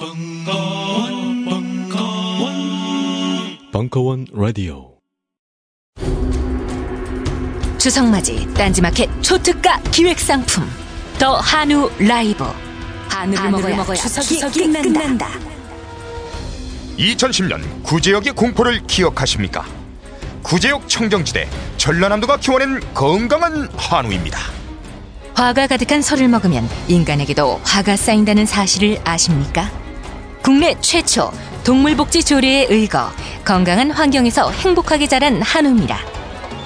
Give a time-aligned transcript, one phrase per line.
[0.00, 2.54] 벙커원, 벙커원,
[3.70, 4.94] 벙커원 라디오.
[7.76, 10.64] 주성맞이 딴지마켓 초특가 기획상품
[11.18, 12.46] 더 한우 라이브
[13.10, 14.40] 한우를, 먹어야, 먹어야 추석이,
[14.72, 15.28] 끝난다.
[16.96, 19.66] 2010년 구제역의 공포를 기억하십니까?
[20.42, 21.46] 구제역 청정지대
[21.76, 24.38] 전라남도가 키워낸 건강한 한우입니다.
[25.34, 29.70] 화가 가득한 설을 먹으면 인간에게도 화가 쌓인다는 사실을 아십니까?
[30.50, 31.30] 국내 최초
[31.62, 33.08] 동물복지 조례에 의거
[33.44, 35.96] 건강한 환경에서 행복하게 자란 한우입니다.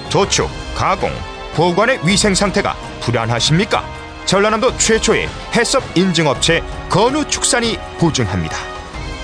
[0.09, 1.11] 도축, 가공,
[1.53, 3.85] 보관의 위생 상태가 불안하십니까?
[4.25, 8.57] 전라남도 최초의 해썹 인증업체 건우축산이 보증합니다.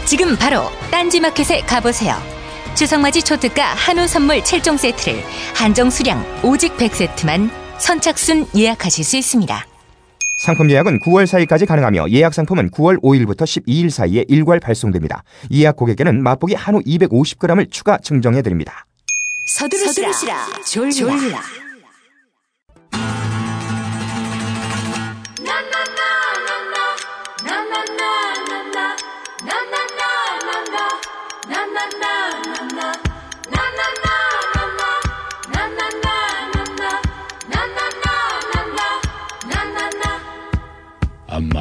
[0.05, 2.21] 지금 바로 딴지마켓에 가보세요.
[2.75, 5.23] 추석맞이 초특가 한우 선물 7종 세트를
[5.55, 7.49] 한정 수량 오직 100세트만
[7.80, 9.70] 선착순 예약하실 수 있습니다.
[10.41, 15.23] 상품 예약은 9월 4일까지 가능하며 예약 상품은 9월 5일부터 12일 사이에 일괄 발송됩니다.
[15.52, 18.88] 예약 고객에는 맛보기 한우 250g을 추가 증정해 드립니다.
[19.45, 20.11] 서두르시라,
[20.66, 21.42] 졸라.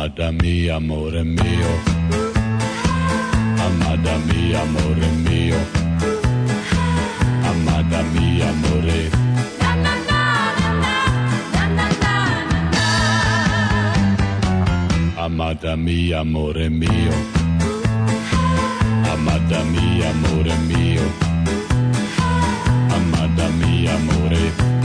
[0.01, 1.73] Amada mia, amore mio.
[3.65, 5.61] Amada mia, amore mio.
[7.45, 9.11] Amada mia, amore.
[15.19, 17.15] Amada mia, amore mio.
[19.13, 21.07] Amada mia, amore mio.
[22.97, 24.45] Amada mia, amore.
[24.49, 24.80] Amado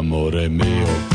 [0.00, 1.09] amore mio.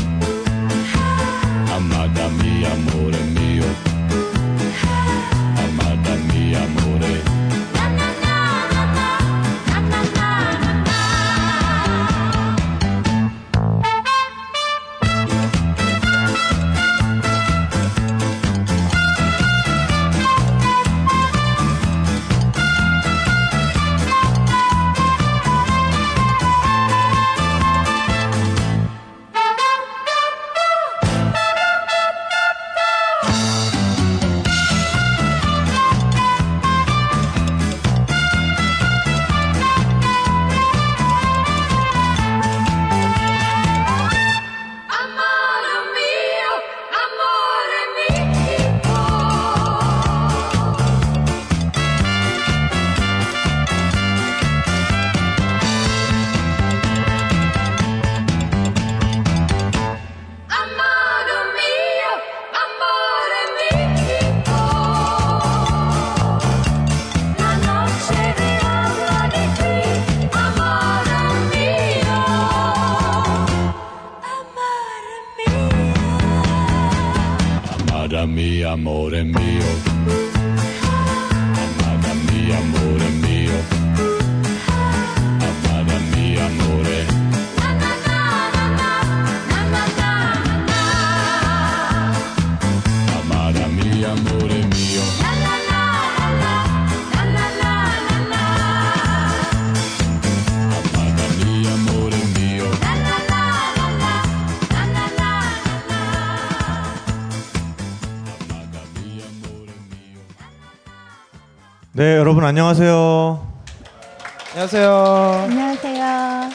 [112.50, 113.44] 안녕하세요.
[114.52, 114.90] 안녕하세요.
[115.50, 116.50] 안녕하세요.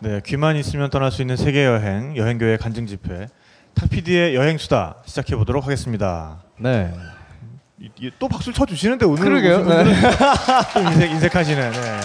[0.00, 3.28] 네, 귀만 있으면 떠날 수 있는 세계 여행 여행교회 간증 집회
[3.72, 6.42] 탁피디의 여행 수다 시작해 보도록 하겠습니다.
[6.58, 6.92] 네.
[7.80, 9.64] 이- 이- 또 박수 쳐 주시는데 오늘 그러게요.
[10.74, 11.70] 좀 인색 인색하시네.
[11.70, 12.00] 네.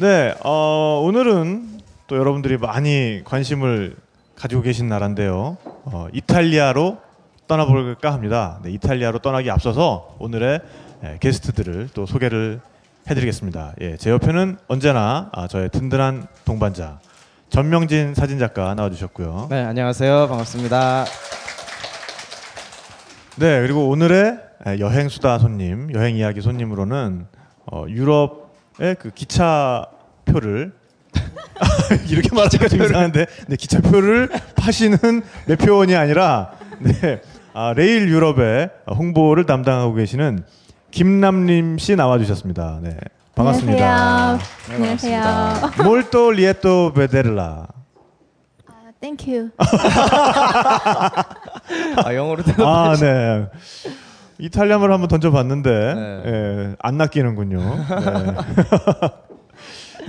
[0.00, 3.94] 네, 어, 오늘은 또 여러분들이 많이 관심을
[4.34, 5.58] 가지고 계신 나라인데요.
[5.84, 6.98] 어, 이탈리아로
[7.48, 8.60] 떠나볼까 합니다.
[8.62, 10.60] 네, 이탈리아로 떠나기 앞서서 오늘의
[11.04, 12.60] 예, 게스트들을 또 소개를
[13.10, 13.72] 해드리겠습니다.
[13.80, 17.00] 예, 제 옆에는 언제나 아, 저의 든든한 동반자
[17.48, 19.46] 전명진 사진 작가 나와주셨고요.
[19.50, 20.28] 네, 안녕하세요.
[20.28, 21.06] 반갑습니다.
[23.36, 24.38] 네, 그리고 오늘의
[24.80, 27.26] 여행 수다 손님, 여행 이야기 손님으로는
[27.72, 29.86] 어, 유럽의 그 기차
[30.26, 30.74] 표를
[32.10, 37.22] 이렇게 말하니까 좀 이상한데, 네, 기차 표를 파시는 매표원이 아니라 네,
[37.54, 40.44] 아, Rail Europe의 홍보를 담당하고 계시는
[40.90, 42.78] 김남림 씨 나와주셨습니다.
[42.82, 42.96] 네,
[43.34, 44.38] 반갑습니다.
[44.70, 45.22] 안녕하세요.
[45.22, 45.84] 안녕하세요.
[45.84, 47.66] Molto lieto vederla.
[49.00, 49.50] Thank you.
[52.04, 52.66] 아, 영어로 대답.
[52.66, 53.46] 아, 네.
[54.40, 56.22] 이탈리아말을 한번 던져봤는데 네.
[56.26, 57.58] 예, 안 낚이는군요.
[57.60, 58.34] 네,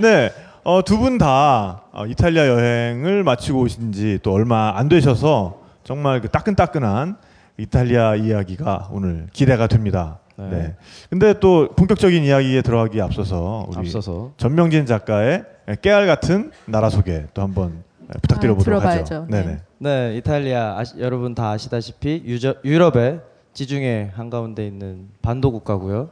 [0.00, 0.30] 네
[0.62, 6.28] 어, 두 분다 어, 이탈리아 여행을 마치고 오신 지 또 얼마 안 되셔서 정말 그
[6.28, 7.16] 따끈따끈한
[7.60, 10.18] 이탈리아 이야기가 오늘 기대가 됩니다.
[10.36, 10.50] 네.
[10.50, 10.76] 네.
[11.10, 15.44] 근데 또 본격적인 이야기에 들어가기 앞서서 우리 앞서서 전명진 작가의
[15.82, 17.84] 깨알 같은 나라 소개 또 한번
[18.22, 19.04] 부탁드려보도록 아, 하죠.
[19.04, 19.30] 들어봐야죠.
[19.30, 19.46] 네네.
[19.46, 19.60] 네.
[19.78, 23.20] 네, 이탈리아 아시, 여러분 다 아시다시피 유저, 유럽의
[23.52, 26.08] 지중해 한가운데 있는 반도 국가고요.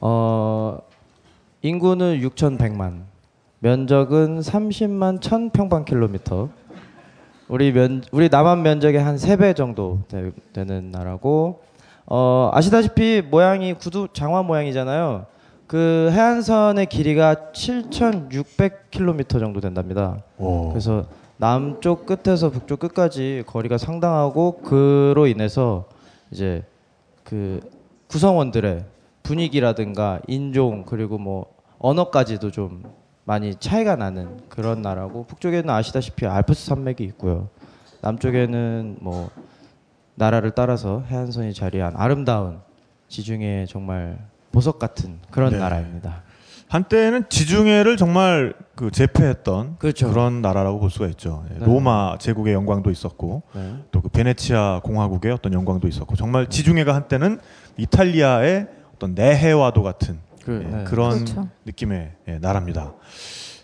[0.00, 0.78] 어,
[1.62, 3.02] 인구는 6,100만,
[3.58, 6.48] 면적은 30만 1,000 평방킬로미터.
[7.50, 10.30] 우리 면 우리 남한 면적의 한 3배 정도 되,
[10.64, 11.62] 는 나라고
[12.06, 15.26] 어, 아시다시피 모양이 구두 장화 모양이잖아요.
[15.66, 20.18] 그 해안선의 길이가 7,600km 정도 된답니다.
[20.38, 20.68] 오.
[20.68, 21.06] 그래서
[21.38, 25.86] 남쪽 끝에서 북쪽 끝까지 거리가 상당하고 그로 인해서
[26.30, 26.62] 이제
[27.24, 27.58] 그
[28.06, 28.84] 구성원들의
[29.24, 31.46] 분위기라든가 인종 그리고 뭐
[31.80, 32.84] 언어까지도 좀
[33.30, 37.48] 많이 차이가 나는 그런 나라고 북쪽에는 아시다시피 알프스 산맥이 있고요.
[38.00, 39.30] 남쪽에는 뭐
[40.16, 42.58] 나라를 따라서 해안선이 자리한 아름다운
[43.06, 44.18] 지중해 정말
[44.50, 45.58] 보석 같은 그런 네.
[45.58, 46.24] 나라입니다.
[46.66, 50.12] 한때는 지중해를 정말 그 제패했던 그렇죠.
[50.12, 51.44] 런 나라라고 볼 수가 있죠.
[51.54, 51.64] 예, 네.
[51.64, 53.76] 로마 제국의 영광도 있었고 네.
[53.92, 57.38] 또그 베네치아 공화국의 어떤 영광도 있었고 정말 지중해가 한때는
[57.76, 60.84] 이탈리아의 어떤 내해와도 같은 그, 예, 네.
[60.84, 61.48] 그런 그렇죠.
[61.66, 62.94] 느낌의 예, 나라입니다.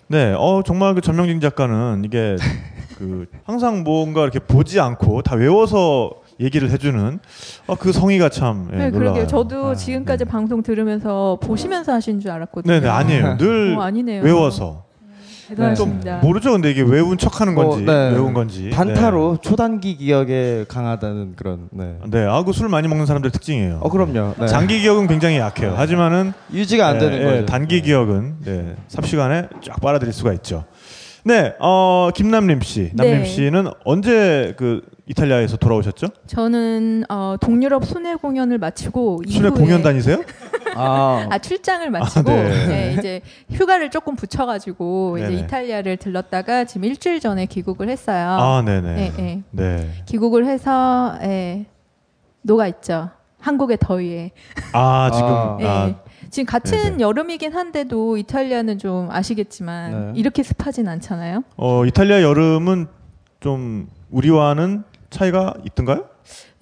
[0.09, 2.37] 네, 어 정말 그 전명진 작가는 이게
[2.99, 7.19] 그 항상 뭔가 이렇게 보지 않고 다 외워서 얘기를 해주는
[7.67, 8.99] 어, 그 성의가 참 예, 네, 놀라워요.
[9.15, 9.27] 그러게요.
[9.27, 10.31] 저도 아, 지금까지 네.
[10.31, 12.73] 방송 들으면서 보시면서 하신 줄 알았거든요.
[12.73, 13.37] 네 네 아니에요.
[13.39, 14.23] 늘 어, 아니네요.
[14.23, 14.85] 외워서
[15.49, 16.19] 대단하십니다.
[16.19, 16.53] 모르죠.
[16.53, 18.11] 근데 이게 외운 척하는 건지 어, 네.
[18.13, 21.97] 외운 건지 단타로 초단기 기억에 강하다는 그런 네.
[22.07, 22.27] 네, 네.
[22.27, 23.81] 아그 술 많이 먹는 사람들 특징이에요.
[23.83, 24.35] 어 그럼요.
[24.39, 24.47] 네.
[24.47, 25.75] 장기 기억은 굉장히 약해요.
[25.77, 27.47] 하지만은 유지가 안 예, 되는 예, 거죠.
[27.47, 30.65] 단기 기억은 네, 삽시간에 쫙 빨아들일 수가 있죠.
[31.25, 33.25] 네, 어, 김남림 씨, 남림 네.
[33.25, 36.07] 씨는 언제 그 이탈리아에서 돌아오셨죠?
[36.29, 40.23] 저는 어, 동유럽 순회 공연을 마치고 순회 이후에- 공연 다니세요?
[40.77, 42.67] 아, 아 출장을 마치고 아, 네.
[42.67, 43.21] 네, 이제
[43.51, 45.41] 휴가를 조금 붙여가지고 이제 네네.
[45.41, 48.29] 이탈리아를 들렀다가 지금 일주일 전에 귀국을 했어요.
[48.29, 48.95] 아, 네네.
[48.95, 49.43] 네, 네.
[49.51, 49.91] 네.
[50.07, 51.67] 귀국을 해서 예,
[52.43, 53.11] 녹아 있죠.
[53.41, 54.33] 한국의 더위에.
[54.73, 55.57] 아, 지금 아.
[55.61, 55.67] 예.
[55.67, 55.95] 아,
[56.31, 57.01] 지금 같은 네네.
[57.01, 60.21] 여름이긴 한데도 이탈리아는 좀 아시겠지만 네.
[60.21, 61.45] 이렇게 습하진 않잖아요.
[61.57, 62.89] 어, 이탈리아 여름은
[63.41, 66.09] 좀 우리와는 차이가 있던가요?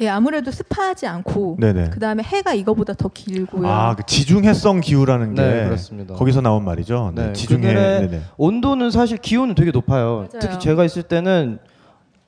[0.01, 1.91] 예, 아무래도 습하지 않고 네네.
[1.91, 3.69] 그 다음에 해가 이거보다 더 길고요.
[3.69, 6.15] 아, 그 지중해성 기후라는 게 네, 그렇습니다.
[6.15, 7.13] 거기서 나온 말이죠.
[7.15, 8.23] 네, 네, 지중해.
[8.37, 10.17] 온도는 사실 기온은 되게 높아요.
[10.17, 10.29] 맞아요.
[10.41, 11.59] 특히 제가 있을 때는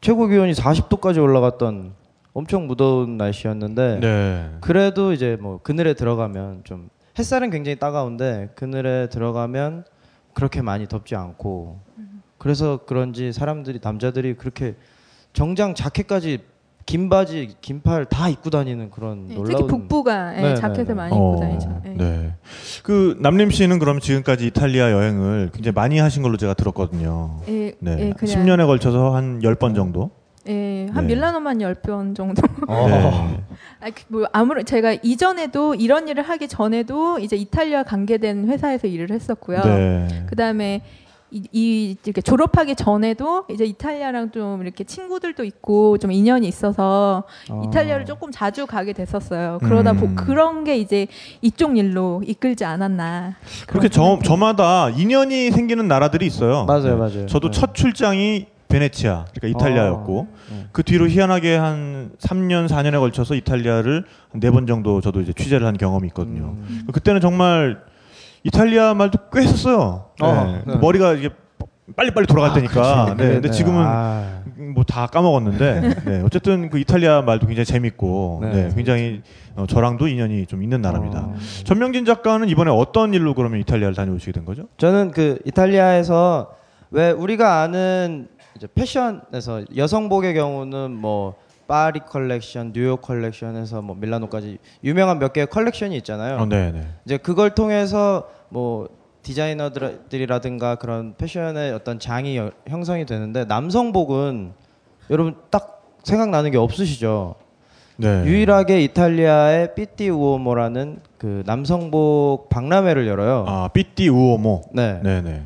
[0.00, 1.94] 최고 기온이 40도까지 올라갔던
[2.32, 4.50] 엄청 무더운 날씨였는데 네.
[4.60, 9.84] 그래도 이제 뭐 그늘에 들어가면 좀 햇살은 굉장히 따가운데 그늘에 들어가면
[10.34, 11.80] 그렇게 많이 덥지 않고
[12.36, 14.74] 그래서 그런지 사람들이 남자들이 그렇게
[15.32, 16.40] 정장 자켓까지
[16.86, 20.84] 긴 바지 긴 팔 다 입고 다니는 그런 예, 놀라운 특히 북부가 예, 네, 자켓을
[20.84, 20.94] 네, 네.
[20.94, 21.82] 많이 입고 다니죠.
[21.84, 21.88] 예.
[21.90, 22.32] 네.
[22.84, 27.40] 그 남림 씨는 그럼 지금까지 이탈리아 여행을 굉장히 많이 하신 걸로 제가 들었거든요.
[27.48, 27.96] 예, 네.
[27.98, 30.10] 예, 그냥 10년에 걸쳐서 한 10번 정도.
[30.48, 31.14] 예, 한 네.
[31.14, 32.42] 밀라노만 10번 정도.
[32.68, 32.88] 어.
[32.88, 33.40] 네.
[33.82, 39.60] 아, 그뭐 아무런 제가 이전에도 이런 일을 하기 전에도 이제 이탈리아 관계된 회사에서 일을 했었고요.
[39.64, 40.06] 네.
[40.28, 40.82] 그다음에
[41.30, 47.62] 이, 이 이렇게 졸업하기 전에도 이제 이탈리아랑 좀 이렇게 친구들도 있고 좀 인연이 있어서 어.
[47.66, 49.58] 이탈리아를 조금 자주 가게 됐었어요.
[49.62, 49.96] 그러다 음.
[49.96, 51.08] 보 그런 게 이제
[51.42, 53.34] 이쪽 일로 이끌지 않았나.
[53.66, 56.64] 그렇게 저, 저마다 인연이 생기는 나라들이 있어요.
[56.64, 56.94] 맞아요, 네.
[56.94, 57.26] 맞아요.
[57.26, 57.58] 저도 네.
[57.58, 60.66] 첫 출장이 베네치아, 그러니까 이탈리아였고 네.
[60.72, 66.08] 그 뒤로 희한하게 한 3년, 4년에 걸쳐서 이탈리아를 한네번 정도 저도 이제 취재를 한 경험이
[66.08, 66.56] 있거든요.
[66.56, 66.86] 음.
[66.92, 67.80] 그때는 정말
[68.46, 70.04] 이탈리아 말도 꽤 했었어요.
[70.22, 70.62] 어, 네.
[70.64, 70.76] 네.
[70.76, 71.30] 머리가 이게
[71.96, 73.04] 빨리빨리 돌아갈 테니까.
[73.06, 73.16] 그렇지.
[73.16, 74.42] 네, 근데 네, 지금은 아.
[74.56, 78.50] 뭐다 까먹었는데 네, 어쨌든 그 이탈리아 말도 굉장히 재밌고 네.
[78.52, 79.22] 네, 굉장히
[79.56, 81.20] 어, 저랑도 인연이 좀 있는 나라입니다.
[81.20, 81.34] 어.
[81.64, 84.68] 전명진 작가는 이번에 어떤 일로 그러면 이탈리아를 다녀오시게 된 거죠?
[84.78, 86.54] 저는 그 이탈리아에서
[86.92, 91.34] 왜 우리가 아는 이제 패션에서 여성복의 경우는 뭐
[91.66, 96.36] 파리 컬렉션, 뉴욕 컬렉션에서 뭐 밀라노까지 유명한 몇 개의 컬렉션이 있잖아요.
[96.36, 96.86] 어, 네, 네.
[97.04, 98.88] 이제 그걸 통해서 뭐
[99.22, 104.52] 디자이너들이라든가 그런 패션의 어떤 장이 여- 형성이 되는데 남성복은
[105.10, 107.34] 여러분 딱 생각나는 게 없으시죠?
[107.98, 108.24] 네.
[108.24, 113.44] 유일하게 이탈리아의 Pitti Uomo라는 그 남성복 박람회를 열어요.
[113.48, 114.62] 아, Pitti Uomo.
[114.72, 115.00] 네.
[115.02, 115.42] 네, 네.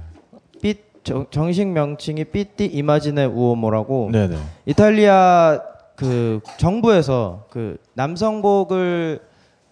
[0.60, 4.36] 삐 정, 정식 명칭이 Pitti Immagine Uomo라고 네, 네.
[4.66, 5.60] 이탈리아
[5.96, 9.20] 그 정부에서 그 남성복을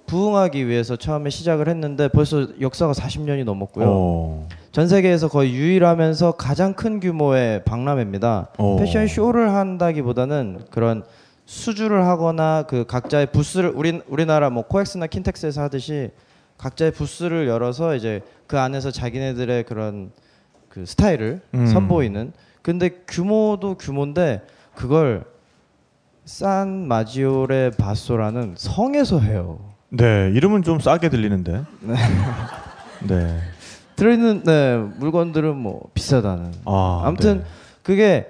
[0.08, 3.86] 부흥하기 위해서 처음에 시작을 했는데 벌써 역사가 40년이 넘었고요.
[3.88, 4.48] 어.
[4.72, 8.48] 전 세계에서 거의 유일하면서 가장 큰 규모의 박람회입니다.
[8.58, 8.76] 어.
[8.78, 11.04] 패션 쇼를 한다기보다는 그런
[11.46, 16.10] 수주를 하거나 그 각자의 부스를 우리 우리나라 뭐 코엑스나 킨텍스에서 하듯이
[16.58, 20.10] 각자의 부스를 열어서 이제 그 안에서 자기네들의 그런
[20.68, 21.66] 그 스타일을 음.
[21.66, 22.32] 선보이는.
[22.62, 24.42] 근데 규모도 규모인데
[24.74, 25.24] 그걸
[26.24, 29.58] 산 마지오레 바소라는 성에서 해요.
[29.90, 31.64] 네, 이름은 좀 싸게 들리는데.
[31.80, 31.94] 네.
[33.06, 33.38] 네.
[33.96, 36.52] 들어있는 네, 물건들은 뭐 비싸다는.
[36.66, 37.44] 아, 아무튼 네.
[37.82, 38.26] 그게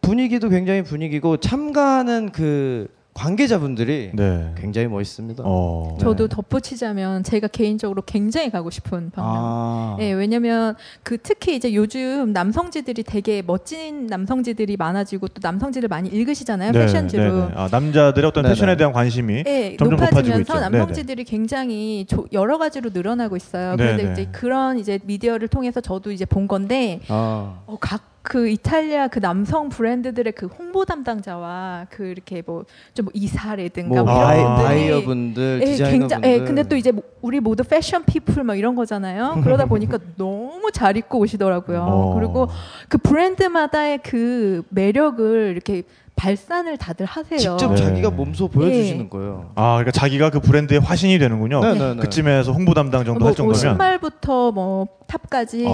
[0.00, 4.52] 분위기도 굉장히 분위기고 참가하는 그 관계자분들이 네.
[4.58, 5.42] 굉장히 멋있습니다.
[5.46, 5.96] 어.
[5.98, 9.32] 저도 덧붙이자면 제가 개인적으로 굉장히 가고 싶은 박람.
[9.34, 16.10] 아, 네, 왜냐면 그 특히 이제 요즘 남성지들이 되게 멋진 남성지들이 많아지고 또 남성지들 많이
[16.10, 17.22] 읽으시잖아요 네, 패션지로.
[17.22, 17.52] 네, 네.
[17.54, 18.76] 아, 남자들의 어떤 네, 패션에 네.
[18.76, 19.98] 대한 관심이 네, 점점.
[19.98, 20.68] 높아지면서.
[20.68, 23.76] 남성지들이 굉장히 조- 여러 가지로 늘어나고 있어요.
[23.76, 23.96] 네네.
[23.96, 29.06] 그런데 이제 그런 이제 미디어를 통해서 저도 이제 본 건데 아, 어, 각 그 이탈리아
[29.06, 35.58] 그 남성 브랜드들의 그 홍보 담당자와 그 이렇게 뭐 좀 이사라든가 뭐뭐 이런 분들이 바이어분들,
[35.62, 35.98] 예, 디자이너분들.
[36.18, 39.40] 굉장히, 예, 근데 또 이제 뭐 우리 모두 fashion people 막 이런 거잖아요.
[39.44, 41.80] 그러다 보니까 너무 잘 입고 오시더라고요.
[41.82, 42.14] 어.
[42.14, 42.48] 그리고
[42.88, 45.82] 그 브랜드마다의 그 매력을 이렇게
[46.16, 47.38] 발산을 다들 하세요.
[47.38, 47.76] 직접 네.
[47.76, 49.08] 자기가 몸소 보여주시는 예.
[49.08, 49.50] 거예요.
[49.54, 51.60] 아, 그러니까 자기가 그 브랜드의 화신이 되는군요.
[51.60, 51.96] 네, 네, 네.
[52.00, 53.54] 그쯤에서 홍보 담당 정도 뭐, 할뭐 정도면.
[53.60, 55.70] 신발부터 뭐 탑까지 아.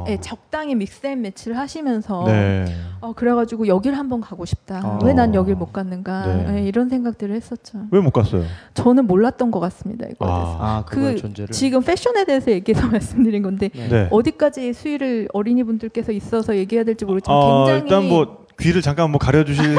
[0.00, 2.64] 이렇게 예, 적당히 믹스앤 매치를 하시면서 네.
[3.00, 4.80] 어, 그래가지고 여길 한번 가고 싶다.
[4.82, 4.98] 아.
[5.04, 6.26] 왜난 여길 못 갔는가.
[6.26, 6.54] 네.
[6.56, 7.78] 예, 이런 생각들을 했었죠.
[7.90, 8.42] 왜 못 갔어요?
[8.72, 10.06] 저는 몰랐던 것 같습니다.
[10.06, 10.34] 이거에 아.
[10.34, 10.58] 대해서.
[10.60, 11.52] 아, 그 존재를.
[11.52, 14.08] 지금 패션에 대해서 얘기해서 말씀드린 건데 네.
[14.10, 19.76] 어디까지 수위를 어린이분들께서 있어서 얘기해야 될지 모르지만 어, 굉장히 일단 뭐 귀를 잠깐 뭐 가려주실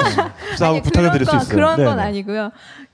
[0.58, 1.55] 수 아니, 부탁을 드릴 수 건- 있어요.
[1.55, 2.03] 그런 네, 건 네.
[2.03, 2.51] 아니고요.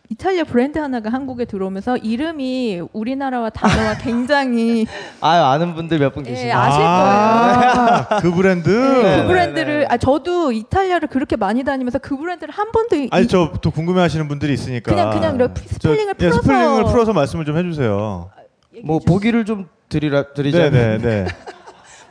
[0.09, 4.85] 이탈리아 브랜드 하나가 한국에 들어오면서 이름이 우리나라와 단어와 굉장히
[5.21, 6.57] 아, 아는 분들 몇분 예, 계시네요.
[6.57, 8.05] 아실 거예요.
[8.09, 8.69] 아, 그 브랜드.
[8.69, 13.07] 네, 네, 그 브랜드를 아, 저도 이탈리아를 그렇게 많이 다니면서 그 브랜드를 한 번도 이-
[13.09, 14.91] 아니 저 또 궁금해하시는 분들이 있으니까.
[14.91, 18.29] 그냥- 그냥 이렇게 저- 스펠링을 예, 풀어서- 스펠링을 풀어서 말씀을 좀 해주세요.
[18.83, 21.27] 뭐 주시- 보기를 좀 드리라 드리자면 네네 네.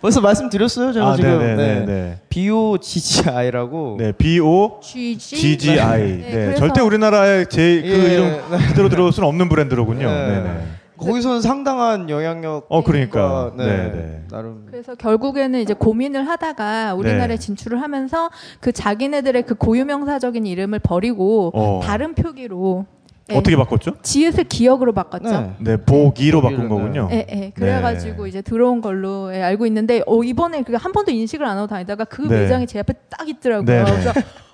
[0.00, 1.56] 벌써 말씀드렸어요 제가 아, 지금 네네네.
[1.56, 1.84] 네.
[1.86, 2.18] 네.
[2.28, 6.00] B O G G I라고 네, B O G G I.
[6.00, 8.68] 네, 네, 절대 우리나라에 제그 예, 이름 네.
[8.68, 10.08] 그대로 들어올 수는 없는 브랜드로군요.
[10.08, 10.26] 네.
[10.28, 10.60] 네, 네.
[10.96, 12.66] 거기서는 상당한 영향력.
[12.68, 13.52] 어, 그러니까.
[13.56, 14.24] 네, 네.
[14.30, 14.66] 나름.
[14.70, 17.38] 그래서 결국에는 이제 고민을 하다가 우리나라에 네.
[17.38, 18.30] 진출을 하면서
[18.60, 21.80] 그 자기네들의 그 고유명사적인 이름을 버리고 어.
[21.82, 22.84] 다른 표기로
[23.30, 23.92] 예, 어떻게 바꿨죠?
[24.02, 25.30] 지읒을 기억으로 바꿨죠.
[25.30, 25.54] 네.
[25.58, 27.08] 네, 보기로 바꾼 거군요.
[27.12, 27.52] 예, 예.
[27.54, 31.66] 그래가지고 이제 들어온 걸로 예, 알고 있는데 어, 이번에 그 한 번도 인식을 안 하고
[31.66, 32.40] 다니다가 그 네.
[32.40, 33.64] 매장이 제 앞에 딱 있더라고요.
[33.66, 33.90] 네, 네.
[33.90, 34.12] 그래서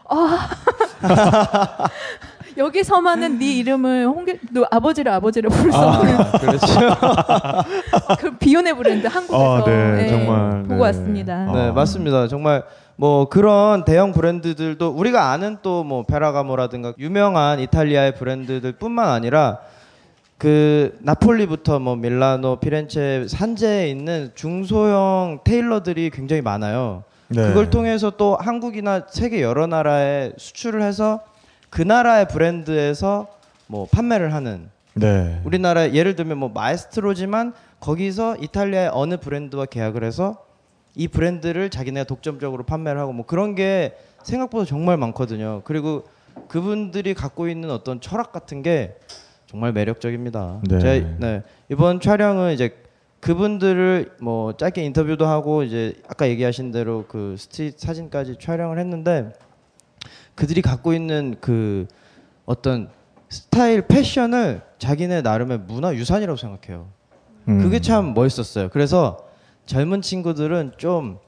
[0.09, 0.49] 아
[2.59, 6.67] 여기서만은 네 이름을 홍길 너 아버지를 아버지를 부를 수 없는 그렇죠.
[8.19, 10.81] 그 비혼의 브랜드 한국에서 아, 네, 예, 정말, 보고 네.
[10.81, 11.35] 왔습니다.
[11.35, 11.53] 아.
[11.53, 12.29] 네, 맞습니다.
[12.29, 12.65] 정말
[12.97, 19.59] 뭐 그런 대형 브랜드들도 우리가 아는 또뭐 페라가모라든가 유명한 이탈리아의 브랜드들뿐만 아니라
[20.39, 27.05] 그 나폴리부터 뭐 밀라노, 피렌체 산지에 있는 중소형 테일러들이 굉장히 많아요.
[27.29, 27.49] 네.
[27.49, 31.21] 그걸 통해서 또 한국이나 세계 여러 나라에 수출을 해서
[31.71, 33.29] 그 나라의 브랜드에서
[33.67, 35.41] 뭐 판매를 하는 네.
[35.45, 40.46] 우리나라 예를 들면 뭐 마에스트로지만 거기서 이탈리아의 어느 브랜드와 계약을 해서
[40.97, 45.61] 이 브랜드를 자기네가 독점적으로 판매를 하고 뭐 그런 게 생각보다 정말 많거든요.
[45.65, 46.05] 그리고
[46.49, 48.97] 그분들이 갖고 있는 어떤 철학 같은 게
[49.47, 50.63] 정말 매력적입니다.
[50.69, 50.79] 네.
[50.79, 52.75] 제가 네, 이번 촬영은 이제
[53.21, 59.33] 그분들을 뭐 짧게 인터뷰도 하고 이제 아까 얘기하신 대로 그 스트릿 사진까지 촬영을 했는데
[60.35, 61.87] 그들이 갖고 있는 그
[62.47, 62.89] 어떤
[63.29, 66.89] 스타일 패션을 자기네 나름의 문화 유산이라고 생각해요.
[67.49, 67.63] 음.
[67.63, 68.71] 그게 참 멋있었어요.
[68.71, 69.26] 그래서
[69.67, 71.19] 젊은 친구들은 좀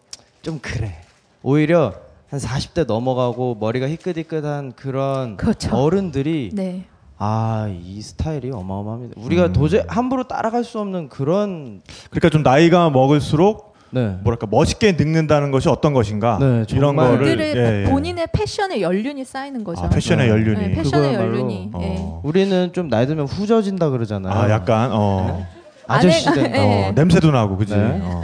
[0.43, 0.95] 좀 그래.
[1.43, 1.93] 오히려
[2.31, 5.77] 한 40대 넘어가고 머리가 희끗희끗한 그런 그렇죠.
[5.77, 6.85] 어른들이 네.
[7.19, 9.15] 아 이 스타일이 어마어마합니다.
[9.21, 14.17] 우리가 도저히 함부로 따라갈 수 없는 그런 그러니까 좀 나이가 먹을수록 네.
[14.23, 16.95] 뭐랄까 멋있게 늙는다는 것이 어떤 것인가 네, 이런.
[16.95, 17.91] 거를 예, 예.
[17.91, 19.83] 본인의 패션의 연륜이 쌓이는 거죠.
[19.85, 21.71] 아, 패션의 연륜이 네, 패션의 연륜이.
[21.81, 21.97] 예.
[21.99, 22.21] 어.
[22.23, 24.33] 우리는 좀 나이 들면 후져진다 그러잖아요.
[24.33, 25.47] 아 약간 어,
[25.89, 26.59] 아저씨 아내가- 된다.
[26.59, 26.89] 예.
[26.89, 28.01] 어, 냄새도 나고 그지 네.
[28.03, 28.23] 어.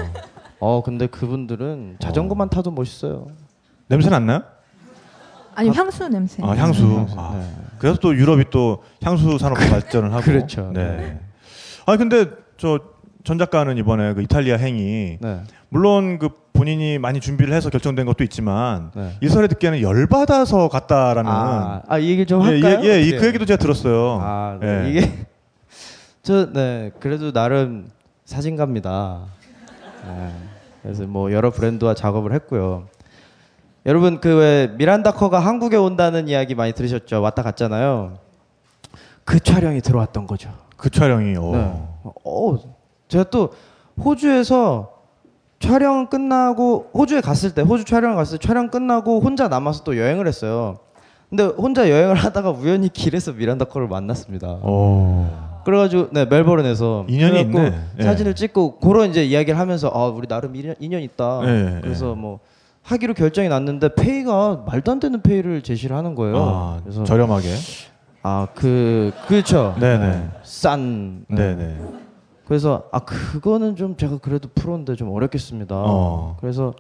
[0.61, 3.27] 어 근데 그분들은 자전거만 타도 멋있어요.
[3.89, 4.43] 냄새 났나요?
[5.55, 6.43] 아니 향수 냄새.
[6.43, 7.51] 아 향수 아, 네.
[7.79, 10.71] 그래서 또 유럽이 또 향수 산업도 발전을 하고 그렇죠.
[10.75, 11.19] 네.
[11.87, 12.79] 아 근데 저
[13.25, 15.41] 전 작가는 이번에 그 이탈리아 행이 네.
[15.71, 19.13] 물론 그 본인이 많이 준비를 해서 결정된 것도 있지만 네.
[19.23, 22.81] 일설에 듣기에는 열 받아서 갔다라는 아, 아, 이 얘기 좀 예, 할까요?
[22.85, 23.27] 예, 예, 이- 그?
[23.27, 24.19] 얘기도 제가 들었어요.
[24.21, 24.85] 아, 네.
[24.85, 24.91] 예.
[24.91, 25.27] 이게
[26.25, 27.91] 저 네, 그래도 나름
[28.25, 29.21] 사진가입니다.
[30.07, 30.33] 네.
[30.83, 32.87] 그래서 뭐 여러 브랜드와 작업을 했고요.
[33.85, 37.21] 여러분 그 왜 미란다 커가 한국에 온다는 이야기 많이 들으셨죠?
[37.21, 38.17] 왔다 갔잖아요.
[39.25, 40.51] 그 촬영이 들어왔던 거죠.
[40.79, 41.43] 그 촬영이 어.
[41.53, 42.11] 네.
[42.25, 42.59] 어,
[43.09, 43.53] 제가 또
[44.03, 44.93] 호주에서
[45.61, 50.27] 촬영 끝나고 호주에 갔을 때 호주 촬영을 갔을 때 촬영 끝나고 혼자 남아서 또 여행을
[50.27, 50.79] 했어요.
[51.29, 54.59] 근데 혼자 여행을 하다가 우연히 길에서 미란다 커를 만났습니다.
[54.63, 55.54] 어.
[55.65, 57.75] 그래가지고 네 멜버른에서 인연이 있네.
[57.99, 58.03] 예.
[58.03, 61.41] 사진을 찍고 그런 이제 이야기를 하면서 아 우리 나름 인연, 인연 있다.
[61.45, 62.15] 예, 그래서 예.
[62.15, 62.41] 뭐
[62.83, 66.37] 하기로 결정이 났는데 페이가 말도 안 되는 페이를 제시를 하는 거예요.
[66.39, 67.49] 아, 그래서 저렴하게.
[68.23, 69.75] 아 그 그렇죠.
[69.81, 70.29] 네네.
[70.43, 71.25] 싼.
[71.29, 71.55] 네.
[71.55, 71.77] 네네.
[72.47, 75.75] 그래서 아 그거는 좀 제가 그래도 프로인데 좀 어렵겠습니다.
[75.77, 76.37] 어.
[76.41, 76.75] 그래서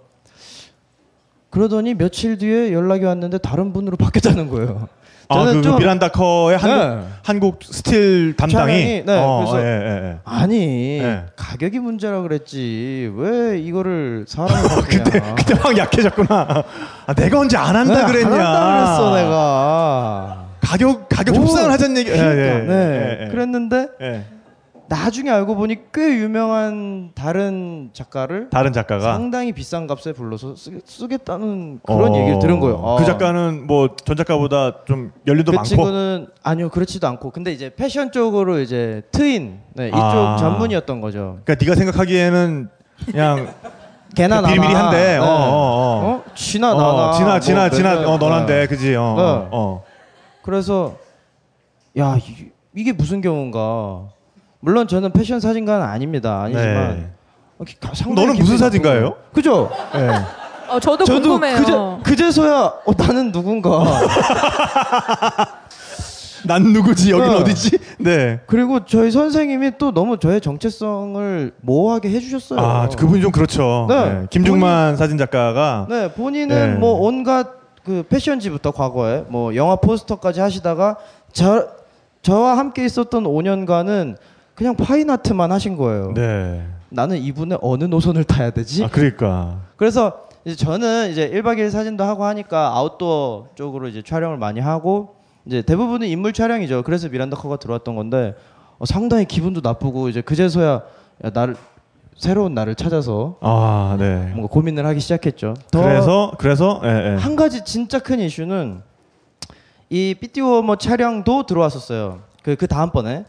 [1.50, 4.88] 그러더니 며칠 뒤에 연락이 왔는데 다른 분으로 바뀌었다는 거예요.
[5.28, 7.02] 아, 그, 그 미란다 커의 한국, 네.
[7.22, 9.04] 한국 스틸 담당이.
[9.06, 10.16] 네, 어, 그래서- 예, 예, 예.
[10.24, 11.24] 아니 네.
[11.36, 15.04] 가격이 문제라 그랬지 왜 이거를 사람을 바꾸냐?
[15.04, 16.64] 그때 그때 막 약해졌구나.
[17.06, 18.34] 아, 내가 언제 안 한다 네, 그랬냐.
[18.34, 20.44] 안 한다 그랬어 내가.
[20.60, 22.10] 가격 가격 뭐, 협상을 하자는 얘기.
[22.10, 23.18] 그러니까, 예, 예, 네.
[23.20, 23.28] 예, 예.
[23.30, 24.24] 그랬는데 예.
[24.86, 31.80] 나중에 알고 보니 꽤 유명한 다른 작가를 다른 작가가 상당히 비싼 값에 불러서 쓰, 겠다는
[31.84, 32.80] 그런 어, 얘기를 들은 거예요.
[32.98, 33.04] 그 아.
[33.04, 35.68] 작가는 뭐 전 작가보다 좀 연륜도 그 많고.
[35.68, 40.36] 친구는 아니요 그렇지도 않고 근데 이제 패션 쪽으로 이제 트인 네, 이쪽 아.
[40.38, 41.38] 전문이었던 거죠.
[41.44, 42.68] 그러니까 네가 생각하기에는
[43.06, 43.54] 그냥
[44.14, 44.96] 걔나 나나 비리비리한데.
[44.96, 45.16] 네.
[45.16, 46.06] 어, 어, 어.
[46.06, 46.22] 어?
[46.34, 48.66] 지나 어, 나나 지나 지나 뭐 지나 어 너난데 네.
[48.66, 49.22] 그지 어, 네.
[49.22, 49.82] 어, 어.
[50.42, 50.96] 그래서
[51.98, 54.08] 야 이, 이게 무슨 경우인가
[54.64, 57.10] 물론 저는 패션 사진가는 아닙니다 아니지만 네.
[57.58, 57.64] 어,
[58.14, 59.14] 너는 무슨 사진가예요?
[59.34, 59.70] 그죠?
[59.94, 60.08] 예.
[60.72, 62.00] 어, 저도, 저도 궁금해요.
[62.02, 63.84] 그제, 그제서야 어, 나는 누군가
[66.46, 67.36] 난 누구지 여긴 네.
[67.36, 67.78] 어디지?
[67.98, 68.40] 네.
[68.46, 72.58] 그리고 저희 선생님이 또 너무 저의 정체성을 모호하게 해주셨어요.
[72.58, 73.84] 아 그분이 좀 그렇죠.
[73.90, 74.04] 네.
[74.20, 74.26] 네.
[74.30, 76.78] 김중만 사진 작가가 네, 본인은 네.
[76.78, 77.48] 뭐 온갖
[77.84, 80.96] 그 패션지부터 과거에 뭐 영화 포스터까지 하시다가
[81.34, 81.68] 저
[82.22, 84.16] 저와 함께 있었던 5년간은
[84.54, 86.12] 그냥 파인아트만 하신 거예요.
[86.14, 86.64] 네.
[86.88, 88.84] 나는 이분의 어느 노선을 타야 되지?
[88.84, 94.36] 아 그러니까 그래서 이제 저는 이제 1박 2일 사진도 하고 하니까 아웃도어 쪽으로 이제 촬영을
[94.36, 96.82] 많이 하고 이제 대부분은 인물 촬영이죠.
[96.84, 98.34] 그래서 미란다 커가 들어왔던 건데
[98.78, 100.82] 어, 상당히 기분도 나쁘고 이제 그제서야
[101.24, 101.56] 야, 나를
[102.16, 104.30] 새로운 나를 찾아서 아 네.
[104.34, 105.54] 뭔가 고민을 하기 시작했죠.
[105.72, 107.16] 더 그래서 그래서 예, 예.
[107.16, 108.82] 한 가지 진짜 큰 이슈는
[109.90, 112.20] 이 삐띠워머 촬영도 들어왔었어요.
[112.42, 113.24] 그, 그 다음번에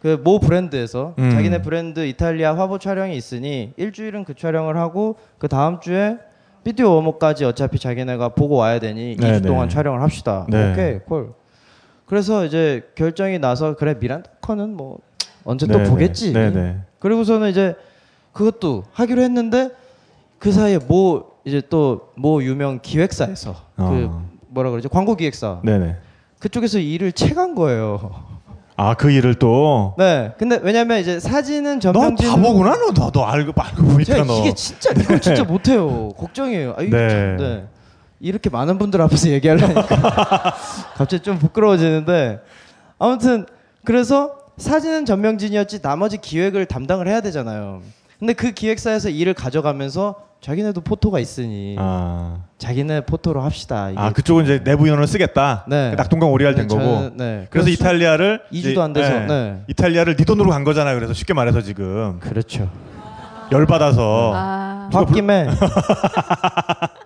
[0.00, 1.30] 그 모 브랜드에서 음.
[1.30, 6.18] 자기네 브랜드 이탈리아 화보 촬영이 있으니 일주일은 그 촬영을 하고 그 다음 주에
[6.64, 9.74] 삐띠워머까지 어차피 자기네가 보고 와야 되니 이 네, 2주 동안 네.
[9.74, 10.46] 촬영을 합시다.
[10.48, 10.72] 네.
[10.72, 11.32] 오케이 콜.
[12.06, 14.98] 그래서 이제 결정이 나서 그래 미란다 커는 뭐
[15.44, 15.90] 언제 네, 또 네.
[15.90, 16.32] 보겠지.
[16.32, 16.76] 네, 네.
[17.00, 17.74] 그리고서는 이제
[18.32, 19.70] 그것도 하기로 했는데
[20.38, 24.28] 그 사이에 뭐 이제 또 뭐 유명 기획사에서 그 어.
[24.48, 25.96] 뭐라 그러지 광고 기획사 네네.
[26.38, 28.27] 그쪽에서 일을 채간 거예요.
[28.80, 29.94] 아 그 일을 또.
[29.98, 30.32] 네.
[30.38, 34.38] 근데 왜냐면 이제 사진은 너 전명진 바보구나 너 너 너 알고 알고 보니까 너.
[34.40, 36.10] 이게 진짜 이걸 진짜 못해요.
[36.16, 36.74] 걱정이에요.
[36.78, 37.08] 아유, 네.
[37.08, 37.64] 참, 네.
[38.20, 40.54] 이렇게 많은 분들 앞에서 얘기하려니까
[40.94, 42.38] 갑자기 좀 부끄러워지는데
[43.00, 43.46] 아무튼
[43.84, 47.82] 그래서 사진은 전명진이었지 나머지 기획을 담당을 해야 되잖아요.
[48.18, 52.42] 근데 그 기획사에서 일을 가져가면서 자기네도 포토가 있으니 아.
[52.58, 53.90] 자기네 포토로 합시다.
[53.96, 55.64] 아 그쪽은 이제 내부 인원을 쓰겠다.
[55.68, 55.90] 네.
[55.90, 56.84] 그 낙동강 오리알 된 네, 거고.
[56.86, 57.46] 저는, 네.
[57.50, 59.26] 그래서 그래서 이탈리아를 이주도 이제- 안 돼서, 예.
[59.26, 59.62] 네.
[59.68, 60.94] 이탈리아를 네 돈으로 간 거잖아요.
[60.96, 62.70] 그래서 쉽게 말해서 지금 그렇죠.
[63.50, 65.48] 열 받아서 아, 홧김에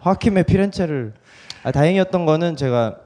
[0.04, 1.12] 홧김에 피렌체를
[1.62, 2.96] 아, 다행이었던 거는 제가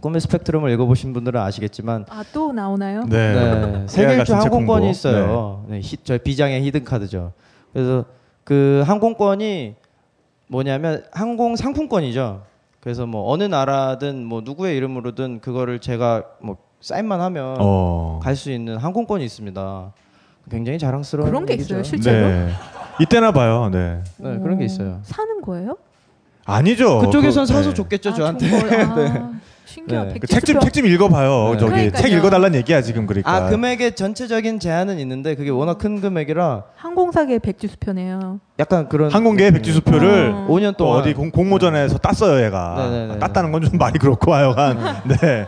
[0.00, 3.04] 꿈의 스펙트럼을 읽어보신 분들은 아시겠지만 아, 또 나오나요?
[3.08, 3.34] 네.
[3.34, 4.90] 네, 세계 같은 일주 항공권이.
[4.90, 5.64] 있어요.
[5.68, 5.80] 네.
[5.80, 7.32] 히, 저 비장의 히든 카드죠.
[7.72, 8.04] 그래서
[8.44, 9.74] 그 항공권이
[10.48, 12.42] 뭐냐면 항공 상품권이죠.
[12.80, 18.20] 그래서 뭐 어느 나라든 뭐 누구의 이름으로든 그거를 제가 뭐 사인만 하면 어.
[18.22, 19.92] 갈수 있는 항공권이 있습니다.
[20.50, 21.76] 굉장히 자랑스러운 그런 게 얘기죠.
[21.76, 22.28] 있어요, 실제로?
[22.28, 22.50] 네.
[23.00, 23.70] 이때나 봐요.
[23.72, 24.02] 네.
[24.18, 25.00] 네, 그런 게 있어요.
[25.02, 25.78] 사는 거예요?
[26.44, 26.98] 아니죠.
[26.98, 27.74] 그쪽에선 그, 사서 네.
[27.74, 28.50] 줬겠죠 아, 저한테.
[28.50, 29.22] 좋은 거- 네.
[29.64, 30.12] 아, 신기하다.
[30.12, 30.18] 네.
[30.20, 31.52] 그 책좀 책 좀 읽어봐요.
[31.52, 31.58] 네.
[31.58, 32.02] 저기 그러니까요.
[32.02, 33.32] 책 읽어달라는 얘기야 지금 그러니까.
[33.32, 38.40] 아 금액의 전체적인 제한은 있는데 그게 워낙 큰 금액이라 항공사계 백지수표네요.
[38.58, 40.46] 약간 그런 항공계의 백지수표를 어.
[40.50, 42.74] 5년 또 동안 어디 공, 공모전에서 땄어요 얘가.
[42.76, 43.14] 네네네.
[43.14, 44.76] 아, 땄다는 건좀 말이 그렇고 하여간.
[44.78, 44.84] 네.
[44.84, 45.46] 아, 네네.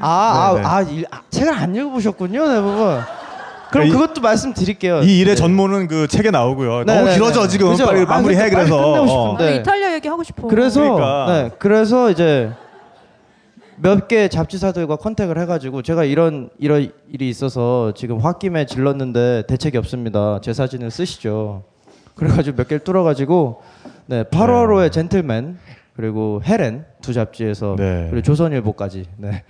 [0.00, 2.98] 아, 아, 일- 아, 책을 안 읽어보셨군요, 대부분.
[3.70, 5.02] 그럼 이- 그것도 말씀드릴게요.
[5.02, 5.40] 이 일의 네.
[5.40, 6.84] 전모는 그 책에 나오고요.
[6.84, 7.48] 네, 너무 네, 길어져 네.
[7.48, 7.86] 지금 그죠?
[7.86, 8.76] 빨리 아, 마무리해 빨리 그래서.
[8.76, 9.06] 끝내고 어.
[9.06, 9.44] 싶은데.
[9.44, 9.56] 아, 네.
[9.60, 10.48] 이탈리아 얘기 하고 싶어.
[10.48, 11.26] 그래서 그러니까.
[11.28, 12.50] 네, 그래서 이제
[13.82, 20.38] 몇 개 잡지사들과 컨택을 해가지고 제가 이런 이런 일이 있어서 지금 홧김에 질렀는데 대책이 없습니다.
[20.40, 21.64] 제 사진을 쓰시죠.
[22.14, 23.60] 그래가지고 몇 개를 뚫어가지고
[24.06, 25.58] 네 8월호의 젠틀맨
[25.96, 28.06] 그리고 헤렌 두 잡지에서 네.
[28.10, 29.42] 그리고 조선일보까지 네.